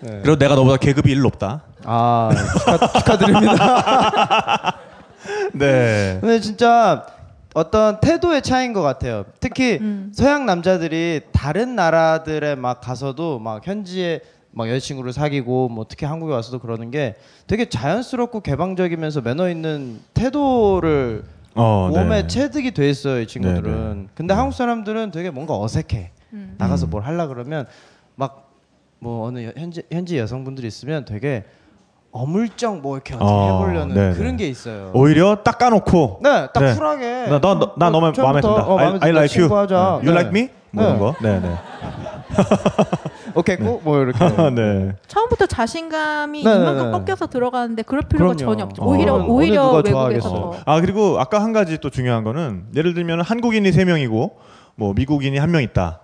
[0.00, 1.62] 그리고 내가 너보다 계급이 1 높다.
[1.84, 4.76] 아 축하, 축하 드립니다.
[5.54, 6.18] 네.
[6.20, 7.06] 근데 진짜
[7.54, 9.24] 어떤 태도의 차이인 것 같아요.
[9.40, 10.12] 특히 음.
[10.14, 14.20] 서양 남자들이 다른 나라들에 막 가서도 막 현지에
[14.54, 21.24] 막 여자친구를 사귀고 뭐 특히 한국에 와서도 그러는 게 되게 자연스럽고 개방적이면서 매너 있는 태도를
[21.54, 22.26] 어, 몸에 네.
[22.26, 23.62] 체득이 돼 있어요 이 친구들은.
[23.64, 24.06] 네, 네.
[24.14, 26.10] 근데 한국 사람들은 되게 뭔가 어색해.
[26.32, 26.54] 음.
[26.58, 26.90] 나가서 음.
[26.90, 27.66] 뭘 하려 그러면
[28.16, 28.44] 막
[29.04, 31.44] 뭐 어느 여- 현지 현지 여성분들이 있으면 되게
[32.10, 34.44] 어물쩍 뭐 이렇게 어떻게 어, 해보려는 네, 그런 네.
[34.44, 34.92] 게 있어요.
[34.94, 36.74] 오히려 딱 까놓고 네, 딱 네.
[36.74, 37.26] 쿨하게.
[37.28, 38.66] 나, 너, 너, 나 너무 마음에 든다.
[38.66, 39.08] 어, I, 마음에 I 든다.
[39.08, 39.48] like you.
[39.48, 39.76] 친구하자.
[39.76, 40.10] You 네.
[40.12, 40.48] like me?
[40.70, 40.98] 뭐 이런 네.
[41.00, 41.14] 거.
[41.20, 41.54] 네, 네.
[43.34, 43.80] 오케이 고?
[43.84, 44.18] 뭐 이렇게.
[44.54, 44.92] 네.
[45.06, 46.98] 처음부터 자신감이 네, 네, 이만큼 네.
[46.98, 48.52] 꺾여서 들어가는데 그럴 필요가 그럼요.
[48.52, 48.82] 전혀 없죠.
[48.82, 48.86] 어.
[48.88, 50.28] 오히려 어느- 오히려 외국에서.
[50.28, 50.56] 더.
[50.66, 54.36] 아 그리고 아까 한 가지 또 중요한 거는 예를 들면 한국인이 세 명이고
[54.76, 56.00] 뭐 미국인이 한 명 있다.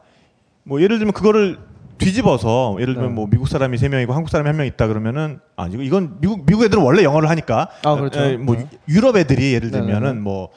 [0.65, 1.59] 뭐 예를 들면 그거를
[1.99, 3.15] 뒤집어서 예를 들면 네.
[3.15, 6.47] 뭐 미국 사람이 세 명이고 한국 사람이 한 명 있다 그러면은 아 이거 이건 미국
[6.47, 8.21] 미국 애들은 원래 영어를 하니까 아, 그렇죠.
[8.21, 8.67] 에, 뭐 네.
[8.89, 9.93] 유럽 애들이 예를 네, 네, 네.
[9.93, 10.49] 들면은 뭐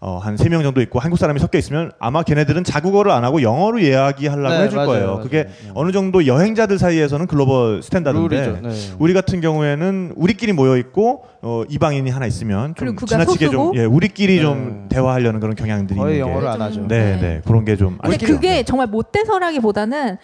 [0.00, 3.42] 어, 한 세 명 정도 있고 한국 사람이 섞여 있으면 아마 걔네들은 자국어를 안 하고
[3.42, 5.06] 영어로 이야기하려고 네, 해줄 맞아요, 거예요.
[5.08, 5.20] 맞아요.
[5.22, 5.70] 그게 네.
[5.74, 8.60] 어느 정도 여행자들 사이에서는 global standard인데.
[8.62, 8.70] 네.
[9.00, 13.72] 우리 같은 경우에는 우리끼리 모여 있고 어, 이방인이 하나 있으면 좀 지나치게 소수고?
[13.72, 14.42] 좀 예, 우리끼리 네.
[14.42, 16.86] 좀 대화하려는 그런 경향들이 거의 있는 게 영어를 안 하죠.
[16.86, 17.20] 네, 네.
[17.20, 17.40] 네.
[17.44, 18.62] 그런 게 좀 근데 그게.
[18.62, 20.16] 정말 못돼서라기보다는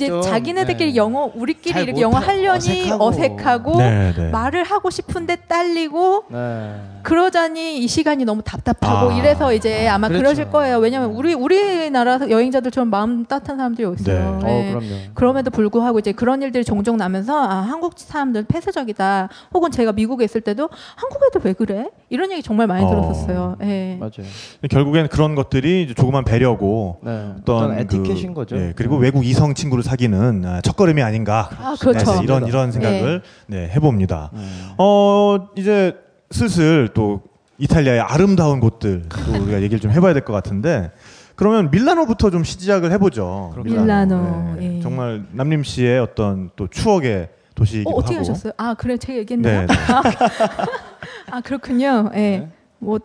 [0.00, 0.96] 이제 좀, 자기네들끼리 네.
[0.96, 3.04] 영어 우리끼리 잘 이렇게 영어 하려니 어색하고.
[3.04, 4.30] 어색하고, 네, 네.
[4.30, 6.74] 말을 하고 싶은데 딸리고 네.
[7.02, 9.14] 그러자니 이 시간이 너무 답답하고 아.
[9.14, 10.22] 이래서 이제 아마 그렇죠.
[10.22, 10.78] 그러실 거예요.
[10.78, 14.40] 왜냐면 우리 우리나라 여행자들처럼 마음 따뜻한 사람들이 있어요.
[14.42, 14.46] 네.
[14.46, 14.68] 네.
[14.68, 14.94] 어, 그럼요.
[15.14, 19.28] 그럼에도 불구하고 이제 그런 일들이 종종 나면서 아 한국 사람들 폐쇄적이다.
[19.52, 21.86] 혹은 제가 미국에 있을 때도 한국 애들 왜 그래?
[22.08, 22.88] 이런 얘기 정말 많이 어.
[22.88, 23.56] 들었었어요.
[23.62, 23.96] 예.
[23.98, 24.26] 맞아요.
[24.70, 27.32] 결국엔 그런 것들이 조그만 배려고 네.
[27.40, 28.56] 어떤 어떤 에티켓인 그, 거죠.
[28.56, 29.02] 예, 그리고 네.
[29.02, 31.50] 외국 이성 친구를 사귀는 아, 첫걸음이 아닌가.
[31.58, 32.12] 아 그렇죠.
[32.18, 34.30] 네, 이런 이런 생각을 네, 해봅니다.
[34.32, 34.40] 네.
[34.78, 35.96] 어 이제
[36.30, 37.22] 슬슬 또
[37.58, 40.92] 이탈리아의 아름다운 곳들 또 우리가 얘기를 좀 해봐야 될 것 같은데
[41.34, 43.52] 그러면 밀라노부터 좀 시작을 해보죠.
[43.64, 44.76] 밀라노, 네.
[44.76, 44.80] 예.
[44.80, 48.28] 정말 남림 씨의 어떤 또 추억의 도시이기도 어, 어떻게 하고.
[48.28, 48.52] 하셨어요?
[48.58, 49.62] 아 그래 제가 얘기했나요?
[49.62, 49.74] 네, 네.
[51.32, 52.10] 아 그렇군요.
[52.14, 52.18] 예.
[52.18, 52.48] 네.
[52.78, 53.00] 뭐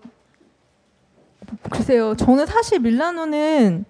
[1.71, 2.15] 글쎄요.
[2.15, 3.85] 저는 사실 밀라노는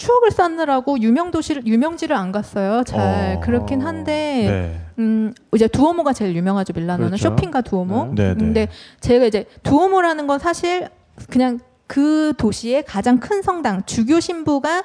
[0.00, 2.82] 추억을 쌓느라고 유명 도시를 유명지를 안 갔어요.
[2.84, 3.40] 잘 어.
[3.40, 4.80] 그렇긴 한데 네.
[4.98, 7.28] 음 이제 두오모가 제일 유명하죠 밀라노는 그렇죠.
[7.28, 8.14] 쇼핑가 두오모.
[8.14, 8.34] 네, 네.
[8.34, 8.68] 근데
[9.00, 10.88] 제가 이제 두오모라는 건 사실
[11.28, 14.84] 그냥 그 도시의 가장 큰 성당 주교 신부가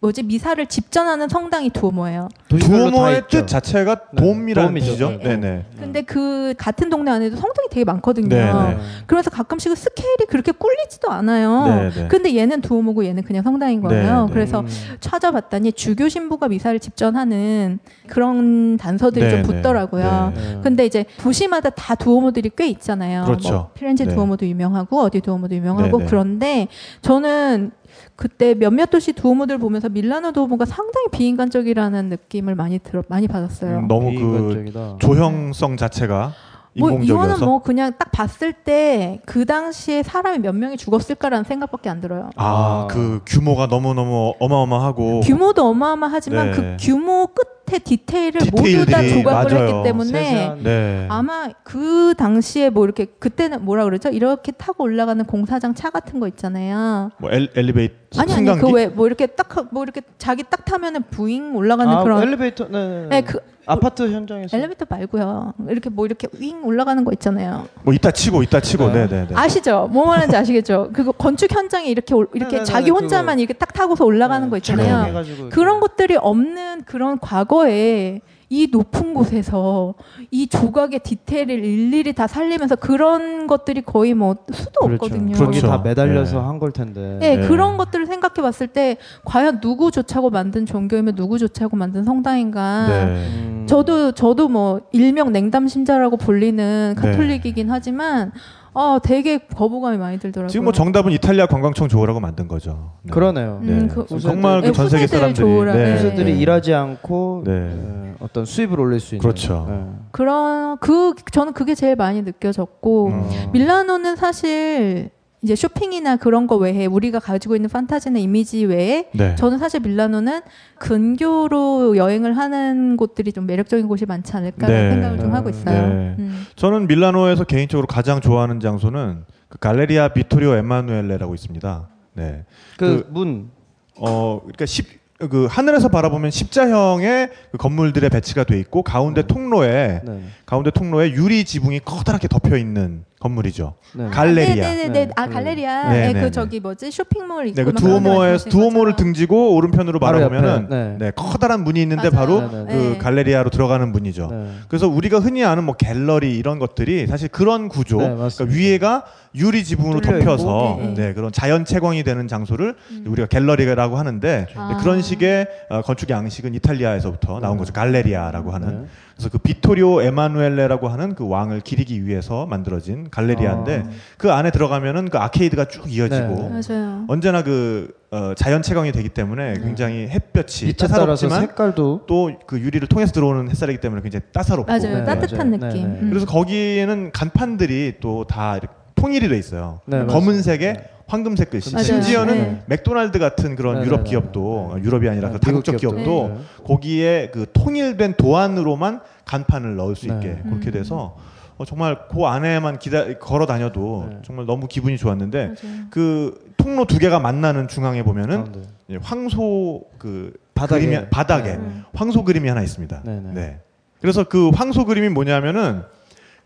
[0.00, 2.30] 뭐지 미사를 집전하는 성당이 두오모예요.
[2.48, 3.24] 두오모의.
[3.28, 4.86] 뜻 자체가 네, 돔이라는 돔이죠.
[4.86, 5.10] 뜻이죠.
[5.10, 5.64] 네, 네, 네.
[5.78, 8.28] 근데 그 같은 동네 안에도 성당이 되게 많거든요.
[8.28, 8.78] 네, 네.
[9.06, 11.66] 그래서 가끔씩은 스케일이 그렇게 꿀리지도 않아요.
[11.66, 12.08] 네, 네.
[12.08, 14.22] 근데 얘는 두오모고 얘는 그냥 성당인 거예요.
[14.22, 14.32] 네, 네.
[14.32, 14.66] 그래서 음.
[15.00, 17.78] 찾아봤더니 주교 신부가 미사를 집전하는
[18.08, 19.48] 그런 단서들이 네, 좀 네.
[19.48, 20.32] 붙더라고요.
[20.34, 20.40] 네.
[20.54, 20.60] 네.
[20.62, 23.24] 근데 이제 도시마다 다 두오모들이 꽤 있잖아요.
[23.24, 23.50] 그렇죠.
[23.52, 24.14] 뭐 피렌체 네.
[24.14, 26.08] 두오모도 유명하고 어디 두오모도 유명하고 네, 네.
[26.08, 26.68] 그런데
[27.02, 27.72] 저는
[28.20, 33.78] 그때 몇몇 도시 두오모들 보면서 밀라노 두오모가 상당히 비인간적이라는 느낌을 많이 들어 많이 받았어요.
[33.78, 34.96] 음, 너무 그 비인간적이다.
[34.98, 36.32] 조형성 자체가
[36.78, 41.88] 뭐 인공적이어서 이거는 뭐 그냥 딱 봤을 때 그 당시에 사람이 몇 명이 죽었을까라는 생각밖에
[41.88, 42.28] 안 들어요.
[42.36, 46.56] 아, 그 규모가 너무 너무 어마어마하고 규모도 어마어마하지만 네.
[46.56, 49.68] 그 규모 끝 에 디테일을 모두 다 조각을 맞아요.
[49.68, 51.06] 했기 때문에 네.
[51.08, 54.08] 아마 그 당시에 뭐 이렇게 그때는 뭐라 그러죠?
[54.08, 57.10] 이렇게 타고 올라가는 공사장 차 같은 거 있잖아요.
[57.18, 61.02] 뭐 엘, 엘리베이터 아니 아니 그 왜 뭐 이렇게 딱 뭐 이렇게 자기 딱 타면은
[61.10, 63.08] 부잉 올라가는 아, 그런 엘리베이터 네, 네, 네.
[63.08, 65.54] 네, 그 아파트 현장에서 엘리베이터 말고요.
[65.68, 67.68] 이렇게 뭐 이렇게 윙 올라가는 거 있잖아요.
[67.82, 69.06] 뭐 이따 치고 이따 치고 네.
[69.06, 69.34] 네, 네, 네.
[69.34, 69.88] 아시죠?
[69.92, 70.90] 뭐 말하는지 아시겠죠?
[70.92, 73.40] 그거 건축 현장에 이렇게 올- 이렇게 네네네, 자기 혼자만 그거.
[73.42, 75.24] 이렇게 딱 타고서 올라가는 네, 거 있잖아요.
[75.50, 75.80] 그런.
[75.80, 78.20] 것들이 없는 그런 과거에
[78.52, 79.94] 이 높은 곳에서
[80.32, 85.04] 이 조각의 디테일을 일일이 다 살리면서 그런 것들이 거의 뭐 수도 그렇죠.
[85.04, 85.36] 없거든요.
[85.36, 85.68] 그렇죠.
[85.68, 86.44] 다 매달려서 네.
[86.44, 87.18] 한걸 텐데.
[87.20, 87.46] 네, 네.
[87.46, 92.88] 그런 것들을 생각해 봤을 때 과연 누구 조차고 만든 종교이며 누구 조차고 만든 성당인가?
[92.88, 93.04] 네.
[93.04, 93.66] 음.
[93.68, 97.00] 저도 저도 뭐 일명 냉담심자라고 불리는 네.
[97.00, 98.32] 카톨릭이긴 하지만
[98.72, 100.48] 어 되게 거부감이 많이 들더라고요.
[100.48, 102.92] 지금 뭐 정답은 이탈리아 관광청 좋으라고 만든 거죠.
[103.02, 103.10] 네.
[103.12, 103.58] 그러네요.
[103.62, 103.72] 네.
[103.72, 105.84] 음, 그- 정말 네, 그전 세계 사람들이 좋으라- 네.
[105.84, 105.94] 네.
[105.96, 107.52] 유저들이 일하지 않고 네.
[107.52, 109.22] 네, 어떤 수입을 올릴 수 있는.
[109.22, 109.66] 그렇죠.
[109.68, 109.84] 네.
[110.12, 113.28] 그런 그 저는 그게 제일 많이 느껴졌고 음.
[113.52, 115.10] 밀라노는 사실
[115.42, 119.34] 이제 쇼핑이나 그런 거 외에 우리가 가지고 있는 판타지나 이미지 외에 네.
[119.36, 120.42] 저는 사실 밀라노는
[120.78, 124.90] 근교로 여행을 하는 곳들이 좀 매력적인 곳이 많지 않을까라는 네.
[124.90, 125.88] 생각을 좀 하고 있어요.
[125.88, 126.16] 네.
[126.18, 126.46] 음.
[126.56, 131.88] 저는 밀라노에서 개인적으로 가장 좋아하는 장소는 그 갈레리아 비토리오 에마누엘레라고 있습니다.
[132.14, 132.44] 네.
[132.76, 133.50] 그, 문.
[133.96, 134.86] 어, 그러니까 십,
[135.30, 140.22] 그 하늘에서 바라보면 십자형의 그 건물들의 배치가 돼 있고 가운데 통로에 네.
[140.44, 143.74] 가운데 통로에 유리 지붕이 커다랗게 덮여 있는 건물이죠.
[143.94, 144.06] 네.
[144.08, 144.66] 갈레리아.
[144.66, 144.88] 네네네.
[144.92, 145.10] 네.
[145.14, 145.90] 아 갈레리아.
[145.90, 146.30] 네, 네, 네, 그 네.
[146.30, 148.96] 저기 뭐지 쇼핑몰 있고 네, 그 두오모에 두오모를.
[148.96, 150.96] 등지고 오른편으로 바로 바라보면은 네.
[150.98, 152.26] 네, 커다란 문이 있는데 맞아요.
[152.40, 152.98] 바로 네, 네, 그 네.
[152.98, 154.28] 갈레리아로 들어가는 문이죠.
[154.30, 154.50] 네.
[154.68, 158.56] 그래서 우리가 흔히 아는 뭐 갤러리 이런 것들이 사실 그런 구조, 네, 그러니까 맞습니다.
[158.56, 159.04] 위에가
[159.34, 163.04] 유리 지붕으로 덮여서 네, 네, 그런 자연 채광이 되는 장소를 음.
[163.06, 164.68] 우리가 갤러리라고 하는데 아.
[164.72, 167.72] 네, 그런 식의 어, 건축 양식은 이탈리아에서부터 나온 거죠.
[167.74, 168.88] 갈레리아라고 하는.
[169.20, 169.28] 네.
[169.28, 173.90] 그래서 그 비토리오 에마누엘레라고 하는 그 왕을 기리기 위해서 만들어진 갈레리아인데 아.
[174.16, 176.60] 그 안에 들어가면은 그 아케이드가 쭉 이어지고 네.
[176.60, 177.04] 맞아요.
[177.08, 183.12] 언제나 그 어, 자연 채광이 되기 때문에 굉장히 햇볕이 따사롭지만 색깔도 또 그 유리를 통해서
[183.12, 184.98] 들어오는 햇살이기 때문에 굉장히 따사롭고 맞아요.
[184.98, 185.72] 네, 따뜻한 맞아요.
[185.72, 185.86] 느낌.
[185.88, 186.00] 네, 네.
[186.00, 186.08] 음.
[186.10, 188.58] 그래서 거기에는 간판들이 또 다
[188.96, 189.80] 통일이 돼 있어요.
[189.86, 190.76] 네, 검은색에.
[191.10, 191.74] 황금색 글씨.
[191.74, 191.84] 맞아요.
[191.84, 192.62] 심지어는 네.
[192.66, 194.82] 맥도날드 같은 그런 네, 유럽 네, 네, 기업도 네.
[194.82, 196.34] 유럽이 아니라 네, 그 다국적 기업도 기업도.
[196.38, 196.64] 네.
[196.64, 200.14] 거기에 그 통일된 도안으로만 간판을 넣을 수 네.
[200.14, 200.72] 있게 그렇게 음.
[200.72, 201.16] 돼서
[201.58, 204.18] 어, 정말 그 안에만 기다 걸어 다녀도 네.
[204.24, 205.84] 정말 너무 기분이 좋았는데 맞아요.
[205.90, 208.46] 그 통로 두 개가 만나는 중앙에 보면은.
[208.88, 210.86] 이제 황소 그 바닥에.
[210.86, 211.82] 그림이 바닥에 네.
[211.94, 213.02] 황소 그림이 하나 있습니다.
[213.04, 213.32] 네, 네.
[213.32, 213.58] 네.
[214.00, 215.82] 그래서 그 황소 그림이 뭐냐면은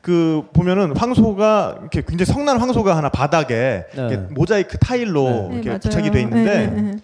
[0.04, 4.16] 그 보면은 황소가 이렇게 굉장히 성난 황소가 하나 바닥에 네.
[4.32, 5.48] 모자이크 타일로 네.
[5.48, 5.78] 네, 이렇게 맞아요.
[5.78, 6.96] 부착이 돼 있는데 네, 네, 네.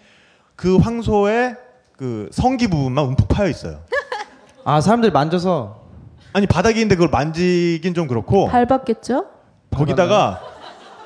[0.55, 1.55] 그 황소의
[1.97, 3.79] 그 성기 부분만 움푹 파여 있어요.
[4.65, 5.81] 아 사람들이 만져서
[6.33, 9.25] 아니 바닥에 있는데 그걸 만지긴 좀 그렇고 밟았겠죠?
[9.71, 10.50] 거기다가 아,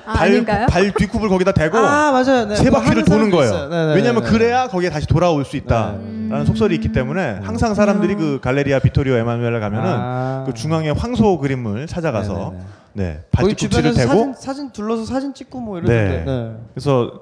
[0.05, 0.67] 발, 아닌가요?
[0.67, 2.45] 발 뒤굽을 거기다 대고 아 맞아요.
[2.45, 2.55] 네.
[2.55, 3.69] 세 바퀴를 하는 도는 거예요.
[3.69, 4.29] 네, 네, 왜냐하면 네.
[4.29, 6.45] 그래야 거기에 다시 돌아올 수 있다라는 네.
[6.45, 10.43] 속설이 있기 때문에 항상 사람들이 그 갈레리아 비토리오 에마누엘에 가면은 아.
[10.45, 13.13] 그 중앙에 황소 그림을 찾아가서 네, 네, 네.
[13.13, 16.17] 네, 발뒤꿈치를 주변에서 대고 사진, 사진 둘러서 사진 찍고 뭐 이러는데.
[16.17, 16.23] 네.
[16.25, 16.51] 네.
[16.73, 17.21] 그래서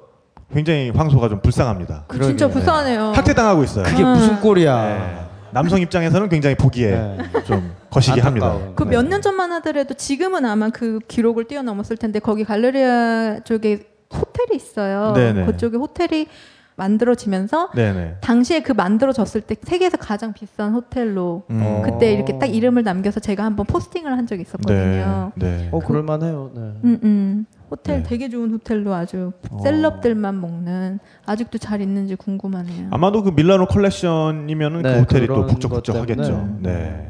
[0.54, 2.04] 굉장히 황소가 좀 불쌍합니다.
[2.08, 2.54] 그 진짜 그러게.
[2.54, 3.14] 불쌍하네요.
[3.16, 3.86] 학대당하고 있어요.
[3.86, 4.14] 그게 음.
[4.14, 5.23] 무슨 꼴이야.
[5.54, 5.60] 네.
[5.62, 7.18] 남성 입장에서는 굉장히 보기에 네.
[7.46, 8.58] 좀 거시기 합니다.
[8.76, 8.92] 그 네.
[8.92, 15.14] 몇년 전만 하더라도 지금은 아마 그 기록을 뛰어넘었을 텐데 거기 갈레리아 쪽에 호텔이 있어요.
[15.14, 15.46] 네네.
[15.46, 16.28] 그쪽에 호텔이
[16.76, 18.18] 만들어지면서 네네.
[18.22, 21.62] 당시에 그 만들어졌을 때 세계에서 가장 비싼 호텔로 음.
[21.64, 21.82] 어.
[21.86, 25.32] 그때 이렇게 딱 이름을 남겨서 제가 한번 포스팅을 한 적이 있었거든요.
[25.36, 25.48] 네.
[25.58, 25.70] 네.
[25.72, 26.52] 어 그럴만해요.
[26.56, 26.62] 네.
[26.62, 27.46] 음, 음.
[27.72, 28.04] 호텔 네.
[28.04, 29.60] 되게 좋은 호텔로 아주 어.
[29.64, 32.88] 셀럽들만 먹는 아직도 잘 있는지 궁금하네요.
[32.92, 36.58] 아마도 그 밀라노 컬렉션이면은 네, 그 호텔이 또 북적북적하겠죠.
[36.62, 37.10] 네.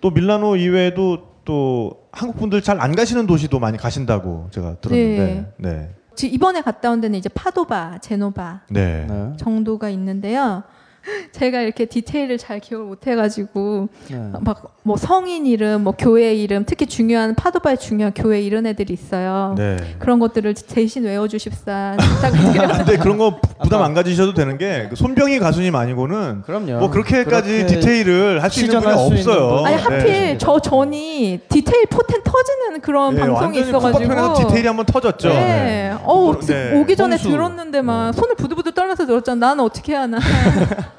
[0.00, 5.52] 또 밀라노 이외에도 또 한국 분들 잘 안 가시는 도시도 많이 가신다고 제가 들었는데.
[5.58, 5.90] 네.
[6.16, 9.06] 지- 이번에 갔다 온 데는 이제 파도바, 제노바 네.
[9.08, 9.32] 네.
[9.36, 10.62] 정도가 있는데요.
[11.32, 14.16] 제가 이렇게 디테일을 잘 기억을 못 해가지고 네.
[14.40, 19.54] 막뭐 성인 이름, 뭐 교회 이름, 특히 중요한 파도바의 중요한 교회 이런 애들이 있어요.
[19.56, 19.76] 네.
[19.98, 22.68] 그런 것들을 대신 외워주십사 부탁을 드려요.
[22.78, 26.78] 근데 그런 거 부담 안 가지셔도 되는 게그 손병희 가수님 아니고는 그럼요.
[26.78, 29.64] 뭐 그렇게까지 그렇게 디테일을 할 수 있는 분이 없어요.
[29.66, 29.82] 아니 네.
[29.82, 35.28] 하필 저 전이 디테일 포텐 터지는 그런 네, 방송이 있어가지고 디테일이 한번 터졌죠.
[35.28, 35.94] 네.
[36.04, 36.80] 어우, 네.
[36.80, 37.16] 오기 전에.
[37.16, 39.48] 들었는데 막 손을 부들부들 떨면서 들었잖아.
[39.48, 40.18] 나는 어떻게 하나.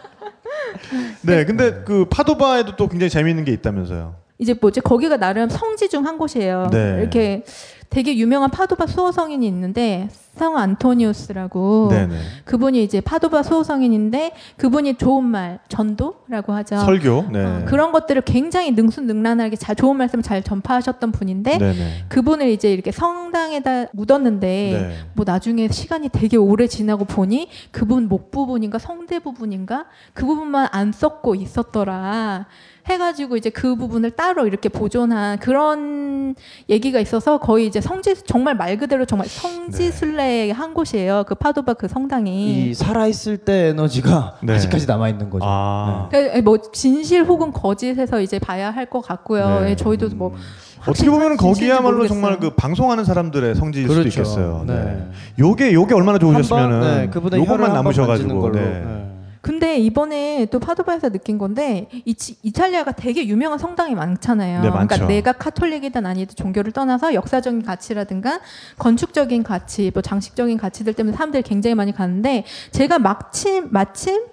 [1.21, 4.15] 네, 근데 그 파도바에도 또 굉장히 재미있는 게 있다면서요.
[4.39, 6.69] 이제 뭐지 거기가 나름 성지 중 한 곳이에요.
[6.71, 6.99] 네.
[7.01, 7.43] 이렇게
[7.89, 12.15] 되게 유명한 파도바 수호 성인이 있는데 성 안토니우스라고 네네.
[12.45, 16.77] 그분이 이제 파도바 수호 성인인데 그분이 좋은 말 전도라고 하죠.
[16.77, 17.25] 설교.
[17.31, 17.43] 네.
[17.43, 22.05] 어, 그런 것들을 굉장히 능수능란하게 잘 좋은 말씀을 잘 전파하셨던 분인데 네네.
[22.09, 24.95] 그분을 이제 이렇게 성당에다 묻었는데 네.
[25.13, 30.91] 뭐 나중에 시간이 되게 오래 지나고 보니 그분 목 부분인가 성대 부분인가 그 부분만 안
[30.91, 32.45] 썩고 있었더라
[32.89, 36.35] 해가지고 이제 그 부분을 따로 이렇게 보존한 그런
[36.69, 41.87] 얘기가 있어서 거의 이제 성지 정말 말 그대로 정말 성지순례의 한 곳이에요 그 파도바 그
[41.87, 44.55] 성당이 이 살아 있을 때 에너지가 네.
[44.55, 45.45] 아직까지 남아 있는 거죠.
[45.47, 46.07] 아.
[46.11, 49.71] 그, 뭐 진실 혹은 거짓에서 이제 봐야 할 것 같고요 네.
[49.71, 50.33] 예, 저희도 뭐
[50.87, 52.07] 어떻게 보면 거기야말로 모르겠어요.
[52.21, 54.21] 정말 그 방송하는 사람들의 성지일 수도 그렇죠.
[54.21, 54.63] 있겠어요.
[54.65, 54.73] 네.
[54.75, 55.07] 네.
[55.39, 58.39] 요게 요게 얼마나 좋으셨으면은 네, 그분의 요것만 남으셔가지고.
[58.39, 58.53] 걸로.
[58.55, 58.61] 네.
[58.85, 59.16] 네.
[59.47, 64.61] 근데 이번에 또 파도바에서 느낀 건데 이, 이탈리아가 되게 유명한 성당이 많잖아요.
[64.61, 64.69] 네.
[64.69, 68.41] 그러니까 내가 카톨릭이든 아니든 종교를 떠나서 역사적인 가치라든가
[68.77, 74.25] 건축적인 가치, 뭐 장식적인 가치들 때문에 사람들이 굉장히 많이 가는데 제가 마침 마침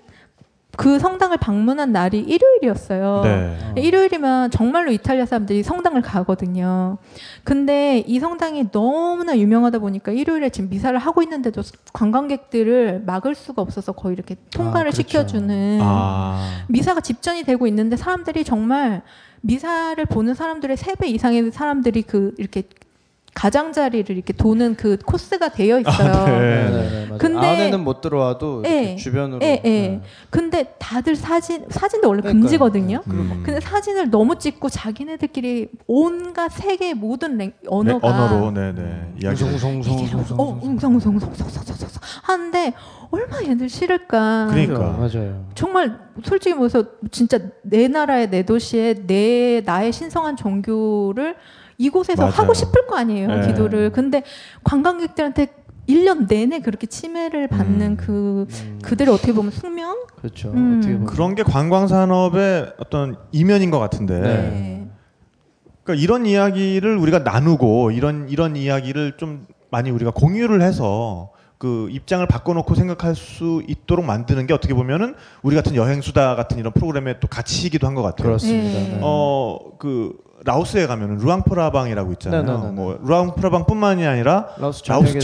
[0.77, 3.21] 그 성당을 방문한 날이 일요일이었어요.
[3.25, 3.83] 네.
[3.83, 6.99] 일요일이면 정말로 이탈리아 사람들이 성당을 가거든요.
[7.45, 11.63] 근데 이 성당이 너무나 유명하다 보니까 일요일에 지금 미사를 하고 있는데도
[11.93, 14.97] 관광객들을 막을 수가 없어서 거의 이렇게 통과를 아, 그렇죠.
[15.03, 16.65] 시켜주는 아.
[16.69, 19.03] 미사가 집전이 되고 있는데 사람들이 정말
[19.43, 22.63] 미사를 보는 사람들의 세 배 이상의 사람들이 그 이렇게
[23.35, 26.13] 가장자리를 이렇게 도는 그 코스가 되어 있어요.
[26.13, 26.39] 아, 네.
[26.39, 27.19] 네, 네, 네.
[27.19, 29.41] 근데- 안에는 못 들어와도 이렇게 예, 주변으로.
[29.43, 29.71] 예, 예.
[29.71, 30.01] 네.
[30.31, 32.43] 근데 다들 사진 사진도 원래 그러니까요.
[32.43, 33.01] 금지거든요.
[33.09, 33.43] 음.
[33.45, 39.43] 근데 사진을 너무 찍고 자기네들끼리 온갖 세계 모든 랭, 네, 언어가 언어로 네네 이야기.
[39.45, 40.37] 웅성웅성웅성.
[40.41, 40.61] 어,
[42.23, 42.73] 하는데
[43.11, 44.49] 얼마나 얘들 싫을까.
[44.51, 44.79] 그러니까.
[44.99, 45.47] 맞아요.
[45.55, 51.37] 정말 솔직히 뭐서 진짜 내 나라의 내 도시에 내 나의 신성한 종교를
[51.79, 52.35] 이곳에서 맞아요.
[52.35, 53.47] 하고 싶을 거 아니에요 네.
[53.49, 54.23] 기도를 근데
[54.63, 55.49] 관광객들한테
[55.89, 57.97] 1년 내내 그렇게 치매를 받는 음.
[57.99, 60.07] 그 음, 그들을 어떻게 보면 숙명?
[60.17, 60.51] 그렇죠.
[60.53, 60.79] 음.
[60.79, 64.21] 어떻게 보면 그런 게 관광 산업의 어떤 이면인 것 같은데.
[64.21, 64.89] 네.
[65.83, 72.27] 그러니까 이런 이야기를 우리가 나누고 이런 이런 이야기를 좀 많이 우리가 공유를 해서 그 입장을
[72.27, 77.17] 바꿔놓고 생각할 수 있도록 만드는 게 어떻게 보면은 우리 같은 여행 수다 같은 이런 프로그램의
[77.21, 78.27] 또 가치이기도 한 것 같아요.
[78.29, 78.79] 그렇습니다.
[78.79, 78.89] 네.
[78.89, 78.99] 네.
[79.03, 80.15] 어그
[80.45, 82.43] 라오스에 가면은 루앙프라방이라고 있잖아요.
[82.43, 82.73] 네네네네.
[82.73, 85.19] 뭐 루앙프라방뿐만이 아니라 라오스 라오스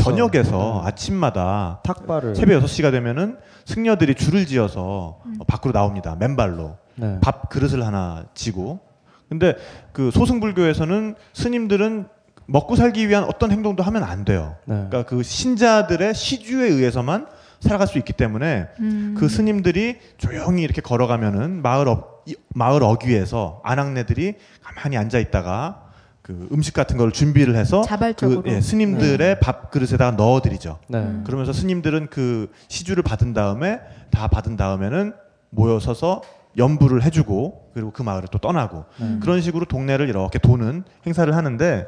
[0.83, 0.89] 네.
[0.89, 6.17] 아침마다 탁발을 새벽 6시가 되면은 승려들이 줄을 지어서 어, 밖으로 나옵니다.
[6.19, 6.77] 맨발로.
[6.97, 7.19] 네.
[7.21, 8.81] 밥 그릇을 하나 지고.
[9.29, 9.57] 근데
[9.93, 12.09] 그 소승불교에서는 스님들은
[12.47, 14.57] 먹고 살기 위한 어떤 행동도 하면 안 돼요.
[14.65, 14.87] 네.
[14.89, 17.27] 그러니까 그 신자들의 시주에 의해서만
[17.61, 19.15] 살아갈 수 있기 때문에 음.
[19.19, 25.83] 그 스님들이 조용히 이렇게 걸어가면은 마을 어, 이- 마을 어귀에서 아낙네들이 가만히 앉아 있다가
[26.23, 28.43] 그 음식 같은 걸 준비를 해서 자발적으로.
[28.43, 30.79] 그 예, 스님들의 밥 그릇에다가 넣어드리죠.
[30.89, 30.99] 네.
[30.99, 31.25] 음.
[31.27, 33.81] 그러면서 스님들은 그 시주를 받은 다음에
[34.11, 35.13] 다 받은 다음에는
[35.51, 36.23] 모여서서
[36.57, 39.19] 연부를 해주고 그리고 그 마을을 또 떠나고 네.
[39.21, 41.87] 그런 식으로 동네를 이렇게 도는 행사를 하는데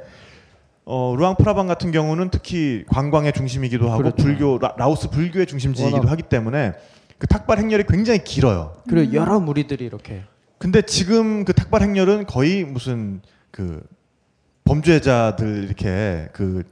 [0.85, 4.17] 어, 루앙프라방 같은 경우는 특히 관광의 중심이기도 하고 그렇죠.
[4.23, 6.73] 불교 라, 라오스 불교의 중심지이기도 워낙- 하기 때문에
[7.19, 8.75] 그 탁발 행렬이 굉장히 길어요.
[8.89, 10.23] 그리고 여러 무리들이 이렇게
[10.59, 13.21] 근데 지금 그 탁발 행렬은 거의 무슨
[13.53, 13.81] 그
[14.65, 16.63] 범죄자들 이렇게 그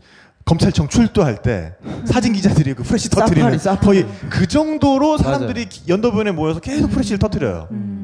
[0.44, 3.86] 검찰청 출두할 때 사진 기자들이 그 플래시 터트리는 사파리.
[3.86, 7.68] 거의 그 정도로 사람들이 기- 연도변에 모여서 계속 플래시를 터트려요.
[7.70, 7.99] 음.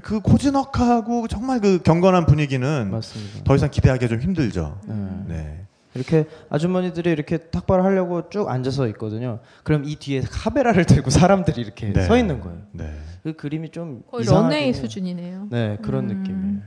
[0.00, 3.44] 그- 그 고즈넉하고 정말 그 경건한 분위기는 맞습니다.
[3.44, 4.80] 더 이상 기대하기가 좀 힘들죠.
[4.86, 4.94] 네.
[5.26, 5.64] 네.
[5.94, 9.40] 이렇게 아주머니들이 이렇게 탁발을 하려고 쭉 앉아서 있거든요.
[9.64, 12.02] 그럼 이 뒤에 카메라를 들고 사람들이 이렇게 네.
[12.04, 12.58] 서 있는 거예요.
[12.72, 12.92] 네.
[13.22, 14.72] 그 그림이 좀 거의 런웨이 해요.
[14.74, 15.48] 수준이네요.
[15.50, 16.18] 네, 그런 음.
[16.22, 16.60] 느낌이에요.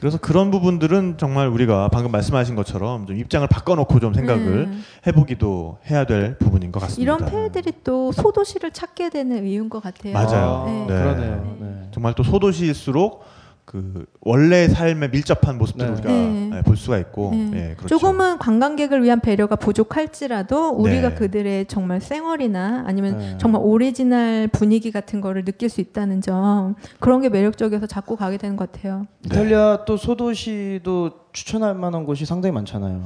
[0.00, 4.82] 그래서 그런 부분들은 정말 우리가 방금 말씀하신 것처럼 좀 입장을 바꿔놓고 좀 생각을 음.
[5.06, 7.02] 해보기도 해야 될 부분인 것 같습니다.
[7.02, 10.14] 이런 폐해들이 또 소도시를 찾게 되는 이유인 것 같아요.
[10.14, 10.64] 맞아요.
[10.66, 10.86] 네.
[10.86, 11.02] 네.
[11.02, 11.56] 그러네요.
[11.60, 11.88] 네.
[11.90, 13.22] 정말 또 소도시일수록
[13.70, 15.92] 그 원래 삶에 밀접한 모습들을 네.
[15.92, 16.50] 우리가 네.
[16.56, 17.50] 예, 볼 수가 있고 네.
[17.54, 17.86] 예, 그렇죠.
[17.86, 21.14] 조금은 관광객을 위한 배려가 부족할지라도 우리가 네.
[21.14, 23.38] 그들의 정말 생활이나 아니면 네.
[23.38, 28.56] 정말 오리지널 분위기 같은 거를 느낄 수 있다는 점 그런 게 매력적이어서 자꾸 가게 되는
[28.56, 29.06] 것 같아요.
[29.20, 29.28] 네.
[29.36, 33.04] 이탈리아 또 소도시도 추천할 만한 곳이 상당히 많잖아요.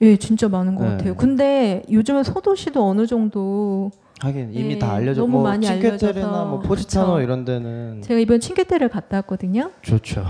[0.00, 0.90] 예, 진짜 많은 것 네.
[0.92, 1.14] 같아요.
[1.14, 3.90] 근데 요즘은 소도시도 어느 정도
[4.20, 6.44] 하긴 이미 네, 다 알려져 너무 뭐 많이 친퀘테레나 알려져서.
[6.46, 7.20] 뭐 포지타노.
[7.20, 9.70] 이런 데는 제가 이번 칭케테를 갔다 왔거든요.
[9.82, 10.24] 좋죠.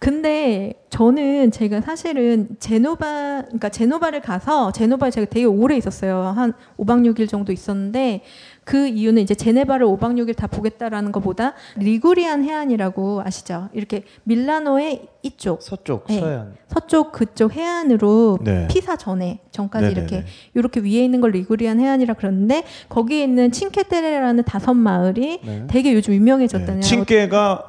[0.00, 6.20] 근데 저는 제가 사실은 제노바, 그러니까 제노바를 가서 제노바에 제가 되게 오래 있었어요.
[6.36, 8.22] 한 5박 6일 정도 있었는데
[8.64, 13.68] 그 이유는 이제 제네바를 5박 6일 다 보겠다라는 것보다 리구리안 해안이라고 아시죠?
[13.72, 16.20] 이렇게 밀라노의 이쪽, 서쪽, 네.
[16.20, 16.54] 서해안.
[16.68, 18.66] 서쪽 그쪽 해안으로 네.
[18.68, 20.00] 피사 전에 전까지 네네네.
[20.00, 25.64] 이렇게 이렇게 위에 있는 걸 리구리안 해안이라 그러는데 거기에 있는 칭케테레라는 다섯 마을이 네.
[25.68, 26.80] 되게 요즘 유명해졌다네요.
[26.80, 26.86] 네.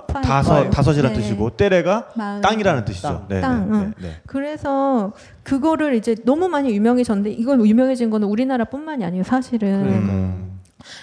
[0.08, 0.70] 파이- 다섯.
[0.70, 1.22] 다섯이라는 네.
[1.22, 2.42] 뜻이고 때레가 마을.
[2.42, 3.08] 땅이라는 뜻이죠.
[3.08, 3.26] 땅.
[3.30, 4.14] 네, 땅, 네, 응.
[4.28, 5.14] 그래서
[5.44, 10.50] 그거를 이제 너무 많이 유명해졌는데 이건 유명해진 거는 우리나라뿐만이 아니에요 사실은 음.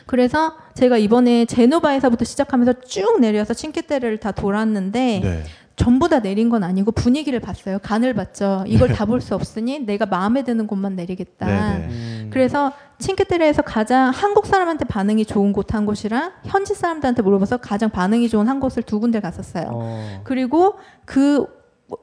[0.07, 5.45] 그래서 제가 이번에 제노바에서부터 시작하면서 쭉 내려서 칭케테레를 다 돌았는데 네.
[5.77, 10.05] 전부 다 내린 건 아니고 분위기를 봤어요 간을 봤죠 이걸 다 볼 수 없으니 내가
[10.05, 11.87] 마음에 드는 곳만 내리겠다 네, 네.
[11.89, 12.31] 음.
[12.31, 18.29] 그래서 칭케테레에서 가장 한국 사람한테 반응이 좋은 곳 한 곳이랑 현지 사람들한테 물어봐서 가장 반응이
[18.29, 20.21] 좋은 한 곳을 두 군데 갔었어요 어.
[20.25, 20.75] 그리고
[21.07, 21.47] 그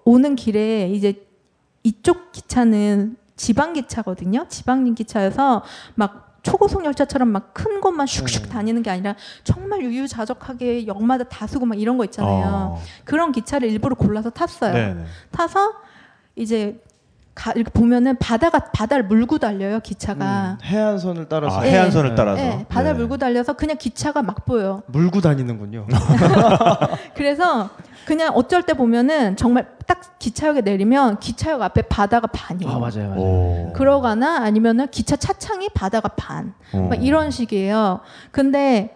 [0.05, 1.13] 오는 길에 이제
[1.83, 4.45] 이쪽 기차는 지방 기차거든요.
[4.49, 5.63] 지방 기차여서
[5.95, 8.49] 막 초고속 열차처럼 막큰 곳만 슉슉 음.
[8.49, 12.45] 다니는 게 아니라 정말 유유자적하게 역마다 다수고 막 이런 거 있잖아요.
[12.47, 12.81] 어.
[13.03, 14.73] 그런 기차를 일부러 골라서 탔어요.
[14.73, 15.03] 네, 네.
[15.31, 15.73] 타서
[16.37, 16.81] 이제
[17.35, 20.57] 가, 이렇게 보면은 바다가 바다를 물고 달려요 기차가.
[20.61, 21.71] 음, 해안선을 따라서 아, 네.
[21.71, 22.41] 해안선을 따라서.
[22.41, 22.97] 네, 바다를 네.
[22.99, 24.83] 물고 달려서 그냥 기차가 막 보여요.
[24.87, 25.85] 물고 다니는군요.
[27.13, 27.69] 그래서
[28.07, 32.71] 그냥 어쩔 때 보면은 정말 딱 기차역에 내리면 기차역 앞에 바다가 반이에요.
[32.71, 33.19] 아 맞아요, 맞아요.
[33.19, 33.73] 오.
[33.75, 36.53] 그러거나 아니면은 기차 차창이 바다가 반.
[36.73, 36.87] 어.
[36.89, 37.99] 막 이런 식이에요.
[38.31, 38.95] 근데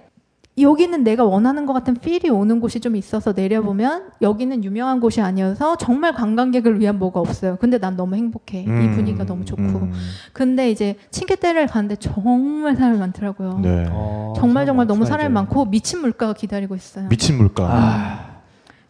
[0.57, 5.76] 여기는 내가 원하는 것 같은 필이 오는 곳이 좀 있어서 내려보면 여기는 유명한 곳이 아니어서
[5.76, 7.57] 정말 관광객을 위한 뭐가 없어요.
[7.59, 8.62] 근데 난 너무 행복해.
[8.64, 8.93] 이 음.
[8.95, 9.62] 분위기가 너무 좋고.
[9.62, 9.91] 음.
[10.32, 13.59] 근데 이제 칭케테를 가는데 정말 사람이 많더라고요.
[13.62, 13.88] 네.
[13.91, 15.34] 어, 정말 정말 너무 사람이 이제.
[15.34, 17.09] 많고 미친 물가가 기다리고 있어요.
[17.09, 17.64] 미친 물가.
[17.66, 18.30] 아,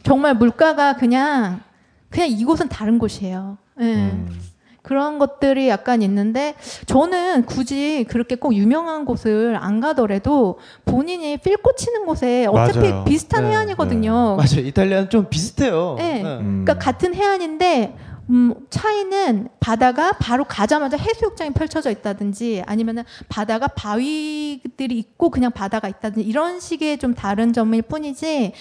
[0.03, 1.61] 정말 물가가 그냥
[2.09, 3.57] 그냥 이곳은 다른 곳이에요.
[3.79, 3.85] 예.
[3.85, 4.29] 음.
[4.83, 6.55] 그런 것들이 약간 있는데
[6.87, 13.03] 저는 굳이 그렇게 꼭 유명한 곳을 안 가더라도 본인이 필 꽂히는 곳에 어차피 맞아요.
[13.05, 14.37] 비슷한 네, 해안이거든요.
[14.37, 14.65] 맞아요.
[14.65, 15.95] 이탈리아는 좀 비슷해요.
[15.97, 16.23] 네.
[16.23, 16.37] 네.
[16.39, 16.63] 음.
[16.65, 17.95] 그러니까 같은 해안인데
[18.29, 26.27] 음, 차이는 바다가 바로 가자마자 해수욕장이 펼쳐져 있다든지 아니면은 바다가 바위들이 있고 그냥 바다가 있다든지
[26.27, 28.53] 이런 식의 좀 다른 점일 뿐이지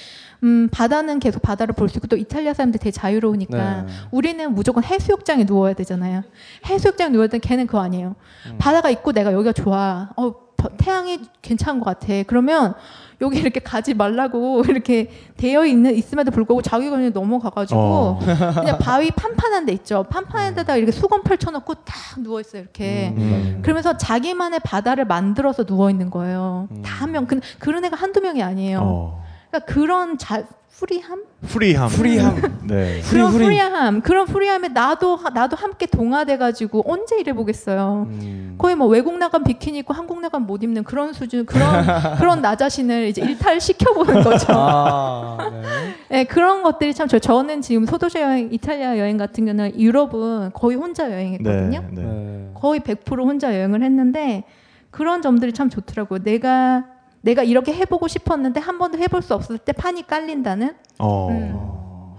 [0.42, 3.86] 음, 바다는 계속 바다를 볼 수 있고 또 이탈리아 사람들 되게 자유로우니까 네.
[4.10, 6.22] 우리는 무조건 해수욕장에 누워야 되잖아요.
[6.66, 8.14] 해수욕장에 누워야 되는 걔는 그거 아니에요.
[8.58, 10.10] 바다가 있고 내가 여기가 좋아.
[10.16, 12.22] 어, 버- 태양이 괜찮은 것 같아.
[12.26, 12.74] 그러면
[13.22, 18.18] 여기 이렇게 가지 말라고 이렇게 되어 있는 있음에도 불구하고 자기가 그냥 넘어가가지고 어.
[18.54, 20.04] 그냥 바위 판판한 데 있죠.
[20.08, 22.62] 판판한 데다가 이렇게 수건 펼쳐놓고 딱 누워 있어요.
[22.62, 23.12] 이렇게.
[23.16, 23.60] 음.
[23.62, 26.68] 그러면서 자기만의 바다를 만들어서 누워 있는 거예요.
[26.82, 27.26] 다한 명.
[27.26, 28.80] 그, 그런 애가 한두 명이 아니에요.
[28.82, 29.29] 어.
[29.50, 30.44] 그러니까 그런 자,
[30.80, 31.24] free함?
[31.42, 31.88] free함.
[31.90, 32.60] free함.
[32.66, 33.00] 네.
[33.10, 33.44] 그런 free.
[33.44, 38.06] free함, 그런 free함에 나도 나도 함께 동화돼 가지고 언제 이래 보겠어요.
[38.08, 38.54] 음.
[38.56, 41.84] 거의 뭐 외국 나간 비키니 입고 한국 나간 못 입는 그런 수준, 그런
[42.18, 44.46] 그런 나 자신을 이제 일탈시켜 보는 거죠.
[44.50, 45.94] 아, 네.
[46.08, 47.20] 네, 그런 것들이 참 좋아요.
[47.20, 51.80] 저는 지금 소도시 여행, 이탈리아 여행 같은 경우는 유럽은 거의 혼자 여행했거든요.
[51.80, 51.88] 네.
[51.90, 52.02] 네.
[52.02, 52.50] 네.
[52.54, 54.44] 거의 100% 혼자 여행을 했는데
[54.90, 56.20] 그런 점들이 참 좋더라고요.
[56.22, 56.84] 내가
[57.22, 60.74] 내가 이렇게 해보고 싶었는데 한 번도 해볼 수 없을 때 판이 깔린다는.
[60.98, 61.28] 어.
[61.30, 62.16] 음.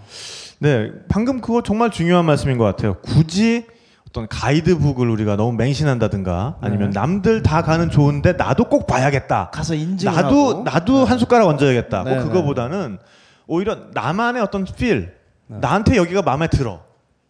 [0.59, 2.95] 네, 방금 그거 정말 중요한 말씀인 것 같아요.
[3.01, 3.65] 굳이
[4.07, 6.99] 어떤 가이드북을 우리가 너무 맹신한다든가 아니면 네.
[6.99, 9.49] 남들 다 가는 좋은데 나도 꼭 봐야겠다.
[9.51, 12.03] 가서 인증 나도 나도 한 숟가락 얹어야겠다.
[12.03, 12.27] 네, 뭐 네.
[12.29, 12.99] 그거보다는
[13.47, 15.15] 오히려 나만의 어떤 필,
[15.47, 16.81] 나한테 여기가 마음에 들어.